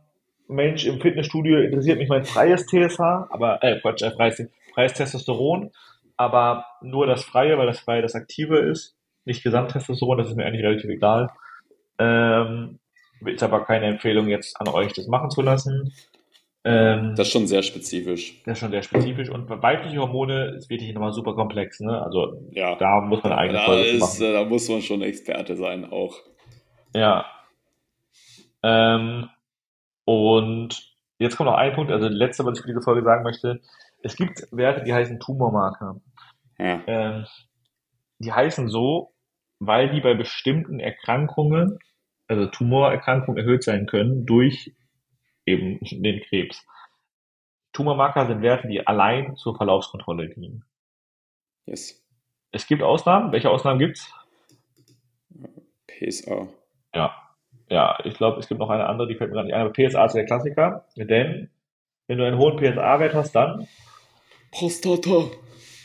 Mensch 0.47 0.85
im 0.85 0.99
Fitnessstudio 0.99 1.59
interessiert 1.59 1.99
mich 1.99 2.09
mein 2.09 2.25
freies 2.25 2.65
TSH, 2.65 2.99
aber 2.99 3.63
äh, 3.63 3.79
Quatsch, 3.79 4.01
äh, 4.01 4.11
freies, 4.11 4.43
freies 4.73 4.93
Testosteron 4.93 5.71
aber 6.19 6.65
nur 6.81 7.07
das 7.07 7.23
Freie, 7.23 7.57
weil 7.57 7.67
das 7.67 7.79
Freie 7.79 8.01
das 8.01 8.13
Aktive 8.13 8.59
ist, 8.59 8.97
nicht 9.23 9.41
Gesamttestosteron, 9.41 10.17
das 10.17 10.27
ist 10.27 10.35
mir 10.35 10.45
eigentlich 10.45 10.65
relativ 10.65 10.89
egal. 10.89 11.29
Ähm, 11.97 12.79
ist 13.25 13.41
aber 13.41 13.63
keine 13.63 13.85
Empfehlung 13.85 14.27
jetzt 14.27 14.59
an 14.59 14.67
euch, 14.67 14.91
das 14.91 15.07
machen 15.07 15.29
zu 15.29 15.41
lassen. 15.41 15.93
Ähm, 16.65 17.13
das 17.15 17.27
ist 17.27 17.31
schon 17.31 17.47
sehr 17.47 17.63
spezifisch. 17.63 18.43
Das 18.43 18.53
ist 18.53 18.59
schon 18.59 18.71
sehr 18.71 18.83
spezifisch. 18.83 19.29
Und 19.29 19.47
bei 19.47 19.61
weibliche 19.63 19.99
Hormone 19.99 20.55
ist 20.57 20.69
wirklich 20.69 20.93
nochmal 20.93 21.13
super 21.13 21.35
komplex. 21.35 21.79
Ne? 21.79 22.01
Also 22.03 22.33
ja. 22.51 22.75
da 22.75 22.99
muss 22.99 23.23
man 23.23 23.31
eine 23.31 23.41
eigene 23.41 23.59
da 23.59 23.65
Folge 23.65 23.87
ist, 23.87 24.01
machen. 24.01 24.21
Äh, 24.21 24.33
da 24.33 24.43
muss 24.43 24.67
man 24.67 24.81
schon 24.81 25.01
Experte 25.01 25.55
sein 25.55 25.89
auch. 25.89 26.17
Ja. 26.93 27.25
Ähm, 28.63 29.29
und 30.05 30.93
jetzt 31.17 31.37
kommt 31.37 31.49
noch 31.49 31.57
ein 31.57 31.73
Punkt, 31.73 31.91
also 31.91 32.07
letzte, 32.07 32.45
was 32.45 32.57
ich 32.57 32.61
für 32.61 32.67
diese 32.67 32.81
Folge 32.81 33.03
sagen 33.03 33.23
möchte. 33.23 33.61
Es 34.01 34.15
gibt 34.15 34.47
Werte, 34.51 34.83
die 34.83 34.93
heißen 34.93 35.19
Tumormarker. 35.19 36.01
Ja. 36.57 36.81
Ähm, 36.87 37.25
die 38.19 38.33
heißen 38.33 38.69
so, 38.69 39.13
weil 39.59 39.89
die 39.89 40.01
bei 40.01 40.13
bestimmten 40.13 40.79
Erkrankungen, 40.79 41.79
also 42.27 42.45
Tumorerkrankungen 42.47 43.37
erhöht 43.37 43.63
sein 43.63 43.85
können 43.85 44.25
durch 44.25 44.73
eben 45.45 45.79
den 45.81 46.21
Krebs. 46.21 46.65
Tumormarker 47.73 48.27
sind 48.27 48.41
Werte, 48.41 48.67
die 48.67 48.85
allein 48.85 49.35
zur 49.35 49.55
Verlaufskontrolle 49.55 50.29
dienen. 50.29 50.65
Yes. 51.65 52.03
Es 52.51 52.67
gibt 52.67 52.81
Ausnahmen. 52.81 53.31
Welche 53.31 53.49
Ausnahmen 53.49 53.79
gibt's? 53.79 54.11
PSA. 55.87 56.47
Ja. 56.93 57.28
Ja, 57.69 57.97
ich 58.03 58.15
glaube, 58.15 58.39
es 58.39 58.47
gibt 58.47 58.59
noch 58.59 58.69
eine 58.69 58.87
andere, 58.87 59.07
die 59.07 59.15
fällt 59.15 59.29
mir 59.29 59.37
gar 59.37 59.43
nicht 59.43 59.53
ein. 59.53 59.61
Aber 59.61 59.73
PSA 59.73 60.05
ist 60.05 60.15
der 60.15 60.25
Klassiker, 60.25 60.85
denn 60.95 61.49
wenn 62.07 62.17
du 62.17 62.25
einen 62.25 62.39
hohen 62.39 62.57
PSA-Wert 62.57 63.13
hast, 63.13 63.35
dann 63.35 63.67
Prostata. 64.51 65.29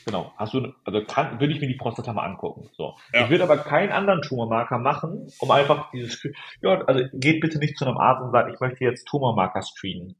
Genau. 0.06 0.32
Hast 0.36 0.54
du, 0.54 0.72
also 0.84 1.02
kann, 1.04 1.40
würde 1.40 1.52
ich 1.52 1.60
mir 1.60 1.66
die 1.66 1.76
Prostata 1.76 2.12
mal 2.12 2.24
angucken. 2.24 2.68
So. 2.72 2.94
Ja. 3.12 3.24
Ich 3.24 3.30
würde 3.30 3.44
aber 3.44 3.58
keinen 3.58 3.92
anderen 3.92 4.22
Tumormarker 4.22 4.78
machen, 4.78 5.30
um 5.38 5.50
einfach 5.50 5.90
dieses, 5.92 6.26
ja, 6.60 6.82
also 6.84 7.04
geht 7.12 7.40
bitte 7.40 7.58
nicht 7.58 7.76
zu 7.76 7.86
einem 7.86 7.96
Arzt 7.96 8.22
und 8.22 8.32
sagt, 8.32 8.52
ich 8.52 8.60
möchte 8.60 8.84
jetzt 8.84 9.06
Tumormarker 9.06 9.62
screenen. 9.62 10.16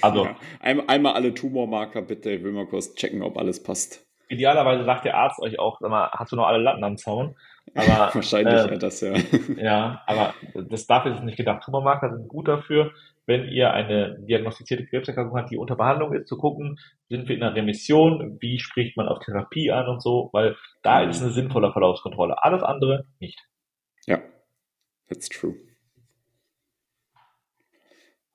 Also. 0.00 0.24
Ja. 0.24 0.36
Einmal, 0.60 0.86
einmal 0.88 1.14
alle 1.14 1.34
Tumormarker 1.34 2.02
bitte, 2.02 2.30
ich 2.30 2.42
will 2.42 2.52
mal 2.52 2.66
kurz 2.66 2.94
checken, 2.94 3.22
ob 3.22 3.36
alles 3.36 3.62
passt. 3.62 4.06
Idealerweise 4.28 4.84
sagt 4.84 5.04
der 5.04 5.16
Arzt 5.16 5.40
euch 5.40 5.58
auch, 5.58 5.80
sag 5.80 5.90
mal, 5.90 6.10
hast 6.12 6.30
du 6.32 6.36
noch 6.36 6.46
alle 6.46 6.62
Latten 6.62 6.84
am 6.84 6.96
Zaun? 6.96 7.36
Aber, 7.74 8.10
Wahrscheinlich 8.14 8.72
äh, 8.72 8.78
das, 8.78 9.00
ja. 9.00 9.14
Ja, 9.56 10.02
aber 10.06 10.34
das 10.54 10.86
dafür 10.86 11.12
ist 11.12 11.18
es 11.18 11.24
nicht 11.24 11.36
gedacht. 11.36 11.62
Tumormarker 11.64 12.10
sind 12.10 12.28
gut 12.28 12.48
dafür, 12.48 12.92
wenn 13.26 13.48
ihr 13.48 13.72
eine 13.72 14.18
diagnostizierte 14.20 14.86
Krebserkrankung 14.86 15.38
habt, 15.38 15.50
die 15.50 15.56
unter 15.56 15.76
Behandlung 15.76 16.12
ist, 16.14 16.26
zu 16.26 16.36
gucken, 16.36 16.78
sind 17.08 17.28
wir 17.28 17.36
in 17.36 17.42
einer 17.42 17.54
Remission, 17.54 18.38
wie 18.40 18.58
spricht 18.58 18.96
man 18.96 19.06
auf 19.06 19.20
Therapie 19.20 19.70
an 19.70 19.88
und 19.88 20.02
so, 20.02 20.30
weil 20.32 20.56
da 20.82 21.04
mhm. 21.04 21.10
ist 21.10 21.22
eine 21.22 21.30
sinnvolle 21.30 21.72
Verlaufskontrolle. 21.72 22.42
Alles 22.42 22.62
andere 22.62 23.06
nicht. 23.20 23.38
Ja, 24.06 24.20
that's 25.08 25.28
true. 25.28 25.54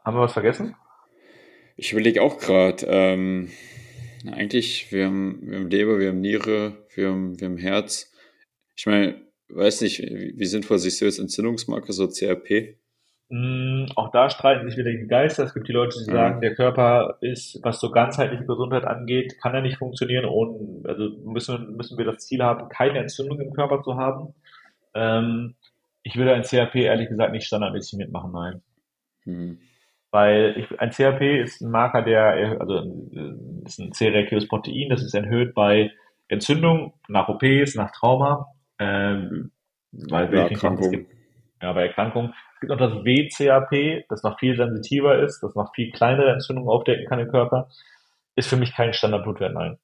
Haben 0.04 0.18
wir 0.18 0.22
was 0.22 0.34
vergessen? 0.34 0.76
Ich 1.78 1.92
überlege 1.92 2.22
auch 2.22 2.38
gerade, 2.38 2.86
ähm, 2.86 3.50
eigentlich, 4.32 4.92
wir 4.92 5.08
haben, 5.08 5.40
wir 5.42 5.58
haben 5.58 5.70
Leber, 5.70 6.00
wir 6.00 6.10
haben 6.10 6.22
Niere, 6.22 6.86
wir 6.94 7.10
haben, 7.10 7.40
wir 7.40 7.48
haben 7.48 7.58
Herz. 7.58 8.14
Ich 8.76 8.86
meine, 8.86 9.25
weiß 9.50 9.82
nicht, 9.82 10.00
wie, 10.00 10.34
wie 10.36 10.46
sinnvoll 10.46 10.80
siehst 10.80 11.02
du 11.02 11.06
jetzt 11.06 11.20
Entzündungsmarker, 11.20 11.94
so 11.94 12.08
CRP? 12.08 12.78
Mm, 13.30 13.86
auch 13.96 14.12
da 14.12 14.30
streiten 14.30 14.70
sich 14.70 14.78
wieder 14.78 14.92
die 14.92 15.08
Geister. 15.08 15.44
Es 15.44 15.54
gibt 15.54 15.68
die 15.68 15.74
Leute, 15.74 15.98
die 15.98 16.06
sagen, 16.06 16.38
mhm. 16.38 16.42
der 16.42 16.56
Körper 16.56 17.18
ist, 17.22 17.60
was 17.64 17.80
so 17.80 17.90
ganzheitliche 17.90 18.46
Gesundheit 18.46 18.86
angeht, 18.86 19.40
kann 19.42 19.56
er 19.56 19.62
nicht 19.62 19.78
funktionieren 19.78 20.26
und 20.26 20.88
also 20.88 21.10
müssen, 21.24 21.76
müssen 21.76 21.98
wir 21.98 22.06
das 22.06 22.20
Ziel 22.20 22.44
haben, 22.44 22.70
keine 22.70 23.00
Entzündung 23.00 23.40
im 23.40 23.54
Körper 23.54 23.82
zu 23.82 23.96
haben. 23.96 24.36
Ähm, 24.94 25.56
ich 26.04 26.16
würde 26.16 26.34
ein 26.34 26.44
CRP 26.44 26.76
ehrlich 26.76 27.10
gesagt 27.10 27.32
nicht 27.32 27.48
standardmäßig 27.48 27.98
mitmachen, 27.98 28.32
nein. 28.32 28.62
Mhm. 29.26 29.58
Weil 30.12 30.56
ich, 30.58 30.80
ein 30.80 30.92
CRP 30.92 31.42
ist 31.42 31.62
ein 31.62 31.72
Marker, 31.72 32.04
der, 32.04 32.62
also 32.62 32.84
ist 33.66 33.80
ein 33.80 33.92
C-reaktives 33.92 34.48
Protein, 34.48 34.90
das 34.90 35.04
ist 35.04 35.16
erhöht 35.16 35.56
bei 35.56 35.92
Entzündung, 36.28 36.94
nach 37.08 37.28
OPs, 37.28 37.76
nach 37.76 37.92
Trauma, 37.92 38.48
ähm, 38.80 39.52
weil 39.92 40.34
ja, 40.34 40.48
Erkrankungen. 40.48 41.08
Ja, 41.62 41.74
bei 41.74 41.88
Erkrankungen. 41.88 42.34
Es 42.56 42.60
gibt 42.62 42.72
noch 42.72 42.78
das 42.78 43.04
WCAP, 43.04 44.06
das 44.10 44.24
noch 44.24 44.40
viel 44.40 44.56
sensitiver 44.56 45.20
ist, 45.20 45.42
das 45.42 45.56
noch 45.56 45.74
viel 45.74 45.92
kleinere 45.92 46.32
Entzündungen 46.32 46.70
aufdecken 46.70 47.06
kann 47.08 47.20
im 47.20 47.30
Körper. 47.30 47.70
Ist 48.36 48.50
für 48.50 48.58
mich 48.58 48.74
kein 48.74 48.94
Standardblutwert, 48.94 49.54
nein. 49.54 49.78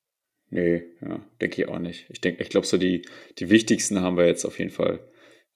Nee, 0.49 0.83
ja, 1.01 1.19
denke 1.39 1.61
ich 1.61 1.69
auch 1.69 1.79
nicht. 1.79 2.09
Ich 2.09 2.19
denke, 2.19 2.43
ich 2.43 2.49
glaube, 2.49 2.67
so 2.67 2.77
die, 2.77 3.07
die 3.39 3.49
wichtigsten 3.49 4.01
haben 4.01 4.17
wir 4.17 4.25
jetzt 4.25 4.43
auf 4.45 4.59
jeden 4.59 4.71
Fall 4.71 4.99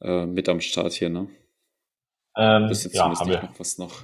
äh, 0.01 0.25
mit 0.25 0.47
am 0.47 0.61
Start 0.61 0.93
hier, 0.93 1.09
ne? 1.09 1.27
Ähm, 2.37 2.67
das 2.69 2.85
ist 2.85 2.95
ja, 2.95 3.03
haben 3.03 3.29
wir. 3.29 3.41
noch 3.41 3.59
was 3.59 3.77
noch. 3.77 4.03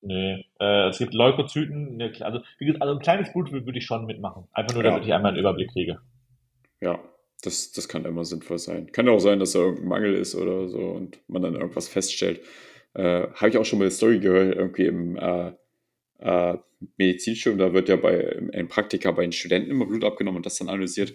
Nee, 0.00 0.46
äh, 0.60 0.88
es 0.88 0.98
gibt 0.98 1.14
Leukozyten, 1.14 2.00
also, 2.20 2.40
wie 2.58 2.66
gesagt, 2.66 2.82
also 2.82 2.94
ein 2.94 3.00
kleines 3.00 3.32
Blut 3.32 3.50
würde 3.50 3.78
ich 3.78 3.84
schon 3.84 4.06
mitmachen. 4.06 4.46
Einfach 4.52 4.74
nur, 4.74 4.84
damit 4.84 5.02
ja. 5.02 5.08
ich 5.08 5.14
einmal 5.14 5.32
einen 5.32 5.40
Überblick 5.40 5.72
kriege. 5.72 6.00
Ja, 6.80 7.02
das, 7.42 7.72
das 7.72 7.88
kann 7.88 8.04
immer 8.04 8.24
sinnvoll 8.24 8.58
sein. 8.58 8.90
Kann 8.92 9.08
auch 9.08 9.18
sein, 9.20 9.38
dass 9.38 9.52
da 9.52 9.60
irgendein 9.60 9.88
Mangel 9.88 10.14
ist 10.14 10.34
oder 10.34 10.68
so 10.68 10.78
und 10.78 11.18
man 11.28 11.42
dann 11.42 11.54
irgendwas 11.54 11.88
feststellt. 11.88 12.40
Äh, 12.94 13.28
Habe 13.34 13.48
ich 13.50 13.58
auch 13.58 13.64
schon 13.64 13.78
mal 13.78 13.84
eine 13.86 13.90
Story 13.92 14.18
gehört, 14.20 14.56
irgendwie 14.56 14.86
im 14.86 15.16
äh, 15.16 15.52
äh, 16.20 16.58
Medizinstudium, 16.96 17.58
da 17.58 17.72
wird 17.74 17.88
ja 17.88 17.96
bei 17.96 18.18
im 18.52 18.68
Praktika 18.68 19.12
bei 19.12 19.22
den 19.22 19.32
Studenten 19.32 19.70
immer 19.70 19.86
Blut 19.86 20.04
abgenommen 20.04 20.38
und 20.38 20.46
das 20.46 20.58
dann 20.58 20.68
analysiert. 20.68 21.14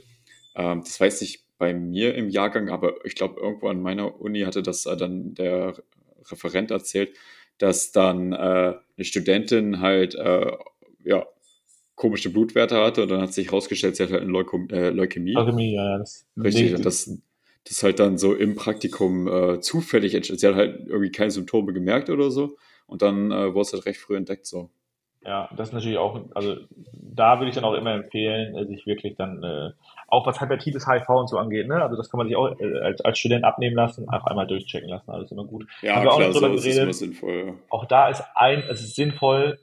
Ähm, 0.55 0.81
das 0.83 0.99
weiß 0.99 1.21
ich 1.23 1.45
bei 1.57 1.73
mir 1.73 2.15
im 2.15 2.29
Jahrgang, 2.29 2.69
aber 2.69 3.05
ich 3.05 3.15
glaube, 3.15 3.39
irgendwo 3.41 3.69
an 3.69 3.81
meiner 3.81 4.19
Uni 4.21 4.41
hatte 4.41 4.63
das 4.63 4.85
äh, 4.85 4.97
dann 4.97 5.35
der 5.35 5.75
Referent 6.31 6.71
erzählt, 6.71 7.17
dass 7.59 7.91
dann 7.91 8.33
äh, 8.33 8.35
eine 8.37 9.05
Studentin 9.05 9.79
halt 9.81 10.15
äh, 10.15 10.51
ja, 11.05 11.27
komische 11.95 12.31
Blutwerte 12.31 12.75
hatte 12.77 13.03
und 13.03 13.09
dann 13.11 13.21
hat 13.21 13.33
sich 13.33 13.47
herausgestellt, 13.47 13.95
sie 13.95 14.03
hat 14.03 14.11
halt 14.11 14.21
eine 14.21 14.31
Leukom 14.31 14.67
äh, 14.69 14.89
Leukämie. 14.89 15.33
Leukämie, 15.33 15.75
ja, 15.75 15.97
das 15.99 16.25
Richtig, 16.41 16.75
und 16.75 16.85
das, 16.85 17.17
das 17.67 17.83
halt 17.83 17.99
dann 17.99 18.17
so 18.17 18.33
im 18.33 18.55
Praktikum 18.55 19.27
äh, 19.27 19.59
zufällig 19.59 20.15
entsteht. 20.15 20.39
Sie 20.39 20.47
hat 20.47 20.55
halt 20.55 20.87
irgendwie 20.87 21.11
keine 21.11 21.31
Symptome 21.31 21.71
gemerkt 21.73 22.09
oder 22.09 22.31
so 22.31 22.57
und 22.87 23.01
dann 23.01 23.31
äh, 23.31 23.53
wurde 23.53 23.61
es 23.61 23.73
halt 23.73 23.85
recht 23.85 23.99
früh 23.99 24.15
entdeckt 24.17 24.45
so. 24.47 24.69
Ja, 25.25 25.49
das 25.55 25.69
ist 25.69 25.73
natürlich 25.73 25.97
auch, 25.97 26.19
also 26.35 26.57
da 26.93 27.39
würde 27.39 27.47
ich 27.47 27.55
dann 27.55 27.63
auch 27.63 27.75
immer 27.75 27.93
empfehlen, 27.93 28.57
äh, 28.57 28.65
sich 28.65 28.85
wirklich 28.85 29.15
dann, 29.15 29.41
äh, 29.41 29.69
auch 30.09 30.27
was 30.27 30.41
hepatitis 30.41 30.85
HIV 30.85 31.07
und 31.07 31.29
so 31.29 31.37
angeht, 31.37 31.67
ne? 31.67 31.81
Also 31.81 31.95
das 31.95 32.09
kann 32.09 32.17
man 32.17 32.27
sich 32.27 32.35
auch 32.35 32.59
äh, 32.59 32.79
als, 32.79 32.99
als 33.01 33.17
Student 33.19 33.45
abnehmen 33.45 33.75
lassen, 33.75 34.09
einfach 34.09 34.27
einmal 34.27 34.47
durchchecken 34.47 34.89
lassen, 34.89 35.09
alles 35.09 35.31
immer 35.31 35.45
gut. 35.45 35.65
Ja, 35.81 35.95
Haben 35.95 36.03
wir 36.03 36.11
auch 36.11 36.17
klar, 36.17 36.33
sowas 36.33 36.51
ist 36.55 36.63
geredet. 36.63 36.83
immer 36.83 36.93
sinnvoll. 36.93 37.43
ja. 37.47 37.53
Auch 37.69 37.85
da 37.85 38.09
ist 38.09 38.21
ein, 38.35 38.63
es 38.69 38.81
ist 38.81 38.95
sinnvoll, 38.95 39.59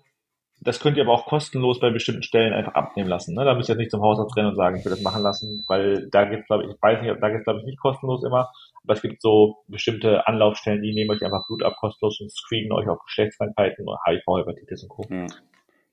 das 0.63 0.81
könnt 0.81 0.97
ihr 0.97 1.05
aber 1.05 1.13
auch 1.13 1.27
kostenlos 1.27 1.81
bei 1.81 1.91
bestimmten 1.91 2.23
Stellen 2.23 2.53
einfach 2.53 2.75
abnehmen 2.75 3.09
lassen. 3.09 3.35
Ne? 3.35 3.45
Da 3.45 3.55
müsst 3.55 3.69
ihr 3.69 3.75
jetzt 3.75 3.81
nicht 3.81 3.91
zum 3.91 4.03
Hausarzt 4.03 4.37
rennen 4.37 4.51
und 4.51 4.57
sagen, 4.57 4.77
ich 4.77 4.85
will 4.85 4.91
das 4.91 5.03
machen 5.03 5.23
lassen, 5.23 5.65
weil 5.69 6.09
da 6.11 6.25
gibt's 6.25 6.47
glaube 6.47 6.65
ich, 6.65 6.71
ich 6.71 6.83
weiß 6.83 7.03
nicht, 7.03 7.17
da 7.21 7.29
gibt's 7.31 7.45
glaube 7.45 7.61
ich 7.61 7.67
nicht 7.67 7.81
kostenlos 7.81 8.23
immer, 8.25 8.51
aber 8.85 8.93
es 8.93 9.03
gibt 9.03 9.23
so 9.23 9.57
bestimmte 9.69 10.27
Anlaufstellen, 10.27 10.83
die 10.83 10.93
nehmen 10.93 11.11
euch 11.11 11.25
einfach 11.25 11.47
Blut 11.47 11.63
ab 11.63 11.77
kostenlos 11.81 12.21
und 12.21 12.31
screenen 12.31 12.73
euch 12.73 12.89
auf 12.89 12.99
Geschlechtskrankheiten 13.07 13.89
und 13.89 13.99
HIV, 14.07 14.25
Hepatitis 14.39 14.83
und 14.83 14.89
Co. 14.91 15.07
Ja. 15.11 15.27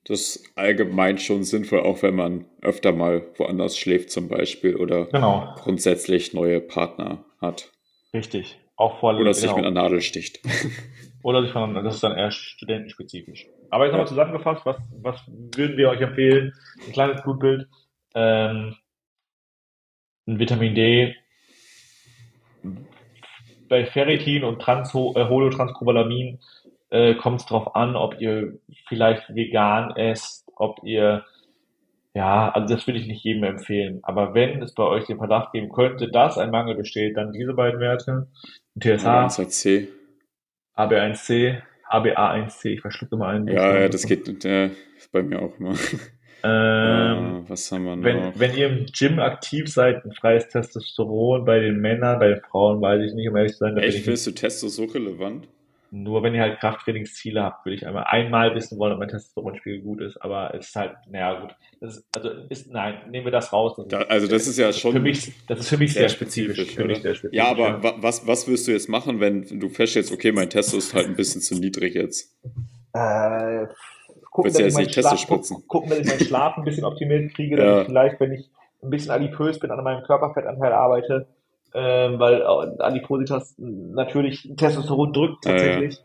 Das 0.04 0.20
ist 0.20 0.52
allgemein 0.56 1.18
schon 1.18 1.42
sinnvoll, 1.42 1.80
auch 1.80 2.02
wenn 2.02 2.14
man 2.14 2.46
öfter 2.62 2.92
mal 2.92 3.26
woanders 3.36 3.76
schläft 3.76 4.10
zum 4.10 4.28
Beispiel 4.28 4.76
oder 4.76 5.06
Genau, 5.06 5.54
grundsätzlich 5.56 6.32
neue 6.32 6.60
Partner 6.60 7.24
hat. 7.40 7.70
richtig. 8.14 8.58
Auch 8.76 9.00
vor 9.00 9.18
Oder 9.18 9.34
sich 9.34 9.46
genau. 9.46 9.56
mit 9.56 9.66
einer 9.66 9.82
Nadel 9.82 10.00
sticht. 10.00 10.38
Oder 11.24 11.42
sich 11.42 11.50
von, 11.50 11.74
das 11.74 11.96
ist 11.96 12.04
dann 12.04 12.16
eher 12.16 12.30
studentenspezifisch. 12.30 13.48
Aber 13.70 13.84
jetzt 13.84 13.92
nochmal 13.92 14.08
zusammengefasst, 14.08 14.64
was, 14.64 14.76
was 15.02 15.20
würden 15.26 15.76
wir 15.76 15.90
euch 15.90 16.00
empfehlen? 16.00 16.54
Ein 16.86 16.92
kleines 16.92 17.22
Blutbild, 17.22 17.66
ähm, 18.14 18.76
ein 20.26 20.38
Vitamin 20.38 20.74
D, 20.74 21.14
bei 23.68 23.86
Ferritin 23.86 24.44
und 24.44 24.60
Trans 24.60 24.94
äh, 24.94 24.96
Holotranscobalamin 24.96 26.38
äh, 26.90 27.14
kommt 27.14 27.40
es 27.40 27.46
darauf 27.46 27.74
an, 27.76 27.96
ob 27.96 28.20
ihr 28.20 28.58
vielleicht 28.88 29.34
vegan 29.34 29.94
esst, 29.96 30.50
ob 30.56 30.80
ihr, 30.84 31.24
ja, 32.14 32.50
also 32.50 32.74
das 32.74 32.86
würde 32.86 32.98
ich 32.98 33.06
nicht 33.06 33.24
jedem 33.24 33.44
empfehlen. 33.44 34.00
Aber 34.02 34.34
wenn 34.34 34.62
es 34.62 34.74
bei 34.74 34.84
euch 34.84 35.04
den 35.04 35.18
Verdacht 35.18 35.52
geben 35.52 35.70
könnte, 35.70 36.10
dass 36.10 36.38
ein 36.38 36.50
Mangel 36.50 36.76
besteht, 36.76 37.16
dann 37.16 37.32
diese 37.32 37.52
beiden 37.52 37.80
Werte, 37.80 38.28
TSH, 38.80 39.04
AB1C, 39.04 39.88
AB1C 40.76 41.60
HbA1c, 41.90 42.64
ich 42.66 42.80
verschlucke 42.80 43.16
immer 43.16 43.28
einen. 43.28 43.48
Ja, 43.48 43.78
ja, 43.80 43.88
das 43.88 44.06
geht 44.06 44.44
äh, 44.44 44.70
bei 45.12 45.22
mir 45.22 45.40
auch 45.42 45.58
immer. 45.58 45.74
Ähm, 46.44 47.44
Äh, 47.44 47.48
was 47.50 47.72
haben 47.72 47.84
wir 47.84 47.96
noch? 47.96 48.04
wenn, 48.04 48.38
wenn 48.38 48.56
ihr 48.56 48.68
im 48.68 48.86
Gym 48.86 49.18
aktiv 49.18 49.68
seid, 49.72 50.04
ein 50.04 50.12
freies 50.12 50.48
Testosteron 50.48 51.44
bei 51.44 51.58
den 51.60 51.80
Männern, 51.80 52.18
bei 52.18 52.28
den 52.28 52.40
Frauen 52.40 52.80
weiß 52.80 53.02
ich 53.08 53.14
nicht, 53.14 53.28
um 53.28 53.36
ehrlich 53.36 53.52
zu 53.52 53.58
sein, 53.58 53.76
Echt, 53.78 54.04
findest 54.04 54.26
du 54.26 54.30
Testo 54.32 54.68
so 54.68 54.84
relevant? 54.84 55.48
Nur 55.90 56.22
wenn 56.22 56.34
ihr 56.34 56.42
halt 56.42 56.60
Krafttrainingsziele 56.60 57.42
habt, 57.42 57.64
würde 57.64 57.76
ich 57.76 57.86
einmal 57.86 58.04
einmal 58.04 58.54
wissen 58.54 58.78
wollen, 58.78 58.92
ob 58.92 58.98
mein 58.98 59.08
Testosteronspiegel 59.08 59.80
gut 59.80 60.00
ist, 60.02 60.16
aber 60.18 60.54
es 60.54 60.68
ist 60.68 60.76
halt, 60.76 60.92
naja 61.08 61.40
gut, 61.40 61.54
das 61.80 61.96
ist, 61.98 62.06
also 62.14 62.30
ist, 62.48 62.70
nein, 62.70 63.10
nehmen 63.10 63.24
wir 63.26 63.32
das 63.32 63.52
raus. 63.52 63.74
Das 63.76 63.88
Da, 63.88 63.98
also 64.02 64.26
das 64.26 64.46
ist 64.46 64.58
ja 64.58 64.72
schon 64.72 64.92
für 64.92 65.00
mich, 65.00 65.32
das 65.46 65.60
ist 65.60 65.68
für 65.68 65.78
mich 65.78 65.94
sehr, 65.94 66.08
spezifisch. 66.08 66.56
spezifisch, 66.56 66.74
für 66.76 66.84
mich 66.84 66.98
sehr 67.02 67.14
spezifisch. 67.14 67.36
Ja, 67.36 67.50
aber 67.50 67.82
wa 67.82 67.94
was, 67.98 68.26
was 68.26 68.46
wirst 68.48 68.68
du 68.68 68.72
jetzt 68.72 68.88
machen, 68.88 69.20
wenn 69.20 69.42
du 69.60 69.68
feststellst, 69.68 70.12
okay, 70.12 70.32
mein 70.32 70.50
Testo 70.50 70.76
ist 70.76 70.94
halt 70.94 71.06
ein 71.06 71.16
bisschen 71.16 71.40
zu 71.40 71.54
niedrig 71.54 71.94
jetzt? 71.94 72.36
Äh, 72.92 73.66
gucken, 74.30 74.52
dass 74.52 74.58
ich 74.60 74.74
meinen 74.74 74.90
Schlaf, 74.90 75.18
spritzen? 75.18 75.56
gucken, 75.56 75.68
gucken, 75.68 75.90
dass 75.90 75.98
ich 76.00 76.06
meinen 76.06 76.20
Schlaf 76.20 76.56
ein 76.58 76.64
bisschen 76.64 76.84
optimiert 76.84 77.34
kriege, 77.34 77.56
dass 77.56 77.64
Ja. 77.64 77.80
ich 77.80 77.86
vielleicht, 77.86 78.20
wenn 78.20 78.32
ich 78.32 78.50
ein 78.82 78.90
bisschen 78.90 79.10
adipös 79.10 79.58
bin, 79.58 79.70
an 79.70 79.82
meinem 79.82 80.04
Körperfettanteil 80.04 80.72
arbeite, 80.72 81.28
ähm, 81.74 82.18
weil 82.18 82.40
äh, 82.40 82.82
Adipositas 82.82 83.54
natürlich 83.58 84.50
Testosteron 84.56 85.12
drückt 85.12 85.44
Ja, 85.44 85.50
ja. 85.50 85.56
tatsächlich. 85.56 85.98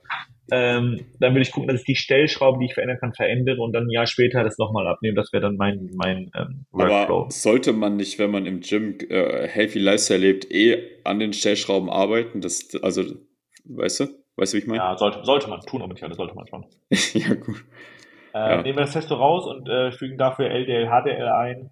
Ähm, 0.51 1.05
dann 1.20 1.34
würde 1.34 1.41
ich 1.43 1.51
gucken, 1.51 1.70
dass 1.70 1.80
ich 1.80 1.86
die 1.86 1.95
Stellschrauben, 1.95 2.59
die 2.59 2.66
ich 2.66 2.74
verändern 2.74 2.97
kann, 2.99 3.14
verändere 3.14 3.61
und 3.61 3.72
dann 3.72 3.86
ein 3.86 3.89
Jahr 3.89 4.05
später 4.05 4.43
das 4.43 4.57
nochmal 4.57 4.88
abnehmen. 4.88 5.16
Das 5.16 5.32
wäre 5.32 5.41
dann 5.41 5.55
mein, 5.55 5.89
mein 5.95 6.32
ähm, 6.36 6.66
Workflow. 6.72 7.22
Aber 7.22 7.32
sollte 7.32 7.72
man 7.72 7.95
nicht, 7.95 8.20
wenn 8.20 8.30
man 8.30 8.45
im 8.45 8.59
Gym 8.59 8.97
äh, 9.09 9.47
Healthy 9.47 9.80
Lifestyle 9.80 10.20
lebt, 10.20 10.51
eh 10.51 10.99
an 11.05 11.20
den 11.20 11.32
Stellschrauben 11.32 11.89
arbeiten? 11.89 12.41
Das, 12.41 12.70
also, 12.84 13.03
weißt 13.64 14.01
du? 14.01 14.07
Weißt 14.36 14.53
du, 14.53 14.57
wie 14.57 14.61
ich 14.61 14.68
meine? 14.68 14.80
Ja, 14.80 14.97
sollte, 14.97 15.24
sollte 15.24 15.49
man 15.49 15.61
tun, 15.61 15.82
aber 15.82 15.93
nicht 15.93 16.03
alles 16.03 16.18
sollte 16.18 16.36
man 16.36 16.45
schon. 16.47 16.66
Ja, 17.14 17.34
gut. 17.36 17.64
Äh, 18.34 18.39
Ja. 18.39 18.61
Nehmen 18.64 18.78
wir 18.78 18.84
das 18.84 18.93
Testo 18.93 19.16
raus 19.16 19.45
und 19.47 19.70
äh, 19.70 19.91
fügen 19.91 20.18
dafür 20.18 20.49
LDL, 20.49 20.88
HDL 20.88 21.28
ein. 21.30 21.70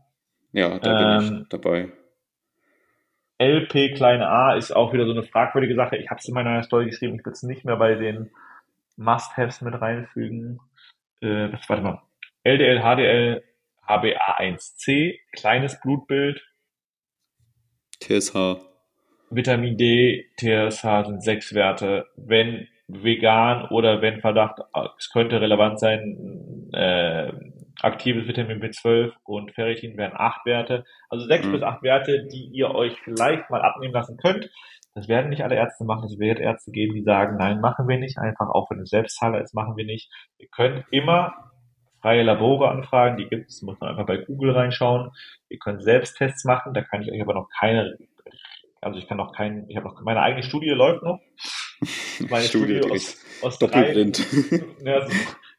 Ja, 0.54 0.80
da 0.80 0.94
bin 0.94 1.30
Ähm, 1.30 1.40
ich 1.42 1.50
dabei. 1.50 1.90
LP 3.42 3.96
kleine 3.96 4.28
a 4.28 4.54
ist 4.54 4.72
auch 4.72 4.94
wieder 4.94 5.06
so 5.06 5.12
eine 5.12 5.24
fragwürdige 5.24 5.76
Sache. 5.76 5.98
Ich 5.98 6.10
habe 6.10 6.20
es 6.20 6.28
in 6.28 6.34
meiner 6.36 6.62
Story 6.64 6.86
geschrieben, 6.86 7.16
ich 7.16 7.26
würde 7.26 7.32
es 7.32 7.44
nicht 7.44 7.66
mehr 7.66 7.78
bei 7.78 7.96
den 7.96 8.30
Must-Haves 8.98 9.62
mit 9.62 9.80
reinfügen. 9.82 10.60
Äh, 11.22 11.50
warte 11.68 11.82
mal. 11.82 12.02
LDL, 12.44 12.80
HDL, 12.82 13.44
HbA1c, 13.88 15.20
kleines 15.32 15.80
Blutbild, 15.82 16.42
TSH. 18.02 18.36
Vitamin 19.30 19.78
D, 19.78 20.26
TSH 20.38 21.06
sind 21.06 21.24
sechs 21.24 21.54
Werte. 21.54 22.08
Wenn 22.16 22.68
vegan 22.88 23.68
oder 23.70 24.02
wenn 24.02 24.20
Verdacht, 24.20 24.60
es 24.98 25.10
könnte 25.12 25.40
relevant 25.40 25.80
sein, 25.80 26.70
äh, 26.74 27.32
aktives 27.84 28.28
Vitamin 28.28 28.62
B12 28.62 29.14
und 29.24 29.52
Ferritin 29.54 29.98
wären 29.98 30.14
acht 30.16 30.46
Werte. 30.46 30.84
Also 31.10 31.26
sechs 31.26 31.46
Mhm. 31.46 31.52
bis 31.54 31.62
acht 31.64 31.84
Werte, 31.84 32.28
die 32.32 32.50
ihr 32.54 32.74
euch 32.74 33.00
vielleicht 33.02 33.50
mal 33.50 33.62
abnehmen 33.62 33.94
lassen 33.94 34.18
könnt. 34.18 34.50
Das 34.94 35.08
werden 35.08 35.30
nicht 35.30 35.44
alle 35.44 35.56
Ärzte 35.56 35.86
machen. 35.86 36.06
Es 36.06 36.20
wird 36.20 36.40
Ärzte 36.40 36.72
geben, 36.72 36.94
die 36.94 37.04
sagen, 37.04 37.38
nein, 37.38 37.62
machen 37.62 37.88
wir 37.88 37.98
nicht. 37.98 38.18
Einfach 38.18 38.50
auch 38.50 38.70
wenn 38.70 38.80
es 38.82 38.90
Selbstzahler 38.90 39.42
ist, 39.42 39.54
machen 39.54 39.78
wir 39.78 39.86
nicht. 39.86 40.12
Ihr 40.38 40.50
könnt 40.52 40.84
immer 40.92 41.34
freie 42.02 42.24
Labore 42.24 42.70
anfragen, 42.70 43.18
die 43.18 43.28
gibt 43.28 43.50
es, 43.50 43.62
muss 43.62 43.80
man 43.80 43.92
einfach 43.92 44.06
bei 44.08 44.18
Google 44.18 44.52
reinschauen. 44.52 45.12
Ihr 45.50 45.60
könnt 45.60 45.84
Selbsttests 45.84 46.46
machen, 46.46 46.74
da 46.74 46.82
kann 46.82 47.04
ich 47.04 47.12
euch 47.12 47.22
aber 47.22 47.36
noch 47.36 47.48
keine, 47.60 47.96
also 48.82 48.98
ich 48.98 49.08
kann 49.08 49.18
noch 49.18 49.34
keinen, 49.34 49.70
ich 49.70 49.78
habe 49.78 49.88
noch, 49.88 50.02
meine 50.02 50.22
eigene 50.22 50.44
Studie 50.44 50.70
läuft 50.70 51.04
noch. 51.04 51.20
Meine 52.30 52.46
Studie, 52.46 52.78
Studie 52.78 52.92
aus, 52.92 53.26
aus 53.42 53.58
drei, 53.58 53.68
Doppelblind. 53.68 54.20
ja, 54.86 55.08
so, 55.08 55.14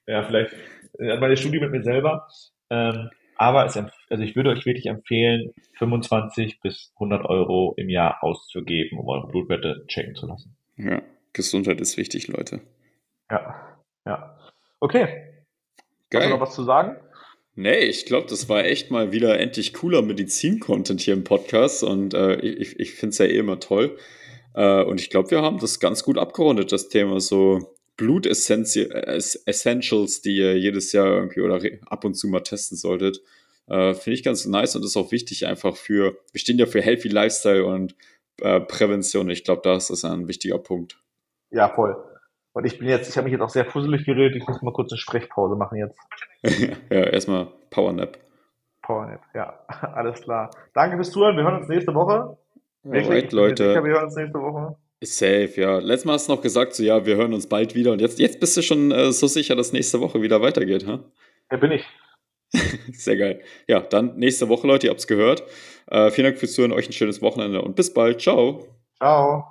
ja, 0.07 0.23
vielleicht 0.23 0.55
meine 0.99 1.37
Studie 1.37 1.61
mit 1.61 1.71
mir 1.71 1.83
selber. 1.83 2.29
Ähm, 2.71 3.11
aber 3.37 3.67
es, 3.67 3.77
also 3.77 4.23
ich 4.23 4.37
würde 4.37 4.51
euch 4.51 4.65
wirklich 4.67 4.87
empfehlen, 4.87 5.53
25 5.79 6.61
bis 6.61 6.93
100 6.95 7.25
Euro 7.25 7.75
im 7.77 7.89
Jahr 7.89 8.23
auszugeben, 8.23 8.99
um 8.99 9.09
eure 9.09 9.27
Blutwerte 9.29 9.85
checken 9.89 10.15
zu 10.15 10.27
lassen. 10.27 10.57
ja, 10.77 11.03
Gesundheit 11.33 11.81
ist 11.81 11.97
wichtig, 11.97 12.29
Leute. 12.29 12.61
Ja, 13.31 13.79
ja. 14.07 14.39
Okay. 14.81 15.07
Hast 15.07 16.13
du 16.13 16.19
Geil. 16.19 16.31
noch 16.31 16.41
was 16.41 16.55
zu 16.55 16.63
sagen? 16.63 16.97
Nee, 17.55 17.81
ich 17.81 18.07
glaube, 18.07 18.27
das 18.29 18.49
war 18.49 18.65
echt 18.65 18.91
mal 18.91 19.13
wieder 19.13 19.39
endlich 19.39 19.75
cooler 19.75 20.03
Medizin-Content 20.03 21.01
hier 21.01 21.15
im 21.15 21.25
Podcast 21.25 21.83
und 21.83 22.15
äh, 22.15 22.37
ich, 22.37 22.79
ich 22.81 22.95
finde 22.95 23.11
es 23.11 23.19
ja 23.19 23.27
eh 23.27 23.39
immer 23.39 23.61
toll. 23.61 23.99
Äh, 24.55 24.83
und 24.83 25.01
ich 25.01 25.11
glaube, 25.11 25.31
wir 25.31 25.43
haben 25.43 25.59
das 25.59 25.81
ganz 25.81 26.03
gut 26.03 26.17
abgerundet, 26.17 26.73
das 26.73 26.89
Thema 26.89 27.21
so 27.21 27.72
Blut-Essentials, 27.97 30.23
die 30.23 30.37
ihr 30.37 30.59
jedes 30.59 30.93
Jahr 30.93 31.07
irgendwie 31.07 31.41
oder 31.41 31.61
ab 31.87 32.05
und 32.05 32.15
zu 32.15 32.29
mal 32.29 32.41
testen 32.41 32.77
solltet. 32.77 33.23
Äh, 33.69 33.95
finde 33.95 34.15
ich 34.15 34.25
ganz 34.25 34.45
nice 34.47 34.77
und 34.77 34.85
ist 34.85 34.97
auch 34.97 35.13
wichtig 35.13 35.47
einfach 35.47 35.77
für, 35.77 36.17
wir 36.33 36.41
stehen 36.41 36.59
ja 36.59 36.67
für 36.67 36.83
Healthy 36.83 37.09
Lifestyle 37.09 37.65
und 37.65 37.95
äh, 38.41 38.61
Prävention. 38.61 39.31
Ich 39.31 39.45
glaube, 39.45 39.63
da 39.63 39.77
ist 39.77 39.91
das 39.91 40.05
ein 40.05 40.29
wichtiger 40.29 40.59
Punkt. 40.59 40.99
Ja, 41.51 41.69
voll. 41.69 41.97
Und 42.55 42.67
ich 42.67 42.79
bin 42.79 42.89
jetzt, 42.89 43.09
ich 43.09 43.17
habe 43.17 43.25
mich 43.25 43.33
jetzt 43.33 43.43
auch 43.43 43.49
sehr 43.49 43.65
fusselig 43.65 44.05
geredet. 44.05 44.37
Ich 44.37 44.47
muss 44.47 44.61
mal 44.63 44.73
kurz 44.73 44.93
eine 44.93 44.99
Sprechpause 44.99 45.57
machen 45.57 45.79
jetzt. 45.79 45.99
ja, 46.91 47.05
erstmal 47.05 47.49
Powernap. 47.71 48.19
Powernap, 48.83 49.23
ja, 49.35 49.59
alles 49.95 50.21
klar. 50.21 50.51
Danke 50.75 50.97
fürs 50.97 51.11
Zuhören. 51.11 51.37
Wir 51.37 51.45
hören 51.45 51.61
uns 51.61 51.69
nächste 51.69 51.95
Woche. 51.95 52.37
Wirklich, 52.83 53.07
Alright, 53.07 53.33
Leute. 53.33 53.69
Sicher, 53.69 53.85
wir 53.85 53.93
hören 53.93 54.05
uns 54.05 54.17
nächste 54.17 54.41
Woche. 54.41 54.77
Safe, 55.03 55.53
ja. 55.57 55.79
Letztes 55.79 56.05
Mal 56.05 56.15
hast 56.15 56.29
du 56.29 56.33
noch 56.33 56.43
gesagt, 56.43 56.75
so 56.75 56.83
ja, 56.83 57.05
wir 57.05 57.17
hören 57.17 57.35
uns 57.35 57.49
bald 57.49 57.75
wieder. 57.75 57.93
Und 57.93 58.01
jetzt, 58.01 58.19
jetzt 58.19 58.41
bist 58.41 58.57
du 58.57 58.63
schon 58.63 58.91
äh, 58.93 59.13
so 59.13 59.27
sicher, 59.27 59.57
dass 59.57 59.73
nächste 59.73 60.01
Woche 60.01 60.23
wieder 60.23 60.41
weitergeht, 60.41 60.87
ha? 60.87 61.01
Ja, 61.51 61.57
bin 61.57 61.73
ich. 61.73 61.85
Sehr 62.93 63.17
geil. 63.17 63.41
Ja, 63.67 63.81
dann 63.81 64.17
nächste 64.17 64.49
Woche, 64.49 64.67
Leute, 64.67 64.87
ihr 64.87 64.91
habt's 64.91 65.07
gehört. 65.07 65.43
Äh, 65.91 66.11
vielen 66.11 66.27
Dank 66.27 66.39
fürs 66.39 66.53
Zuhören, 66.53 66.73
euch 66.73 66.89
ein 66.89 66.93
schönes 66.93 67.23
Wochenende 67.23 67.63
und 67.63 67.77
bis 67.77 67.93
bald. 67.93 68.21
Ciao. 68.21 68.67
Ciao. 68.99 69.45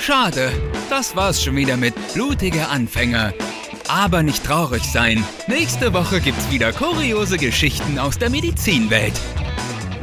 Schade, 0.00 0.52
das 0.88 1.16
war's 1.16 1.42
schon 1.42 1.56
wieder 1.56 1.76
mit 1.76 1.94
Blutige 2.14 2.68
Anfänger. 2.68 3.34
Aber 3.88 4.22
nicht 4.22 4.44
traurig 4.44 4.84
sein. 4.84 5.24
Nächste 5.48 5.92
Woche 5.92 6.20
gibt's 6.20 6.50
wieder 6.50 6.72
kuriose 6.72 7.38
Geschichten 7.38 7.98
aus 7.98 8.16
der 8.16 8.30
Medizinwelt. 8.30 9.14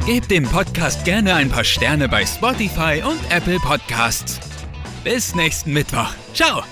Gebt 0.06 0.30
dem 0.30 0.44
Podcast 0.44 1.06
gerne 1.06 1.34
ein 1.34 1.48
paar 1.48 1.64
Sterne 1.64 2.10
bei 2.10 2.26
Spotify 2.26 3.02
und 3.02 3.18
Apple 3.30 3.58
Podcasts. 3.58 4.38
Bis 5.02 5.34
nächsten 5.34 5.72
Mittwoch. 5.72 6.12
Ciao. 6.34 6.62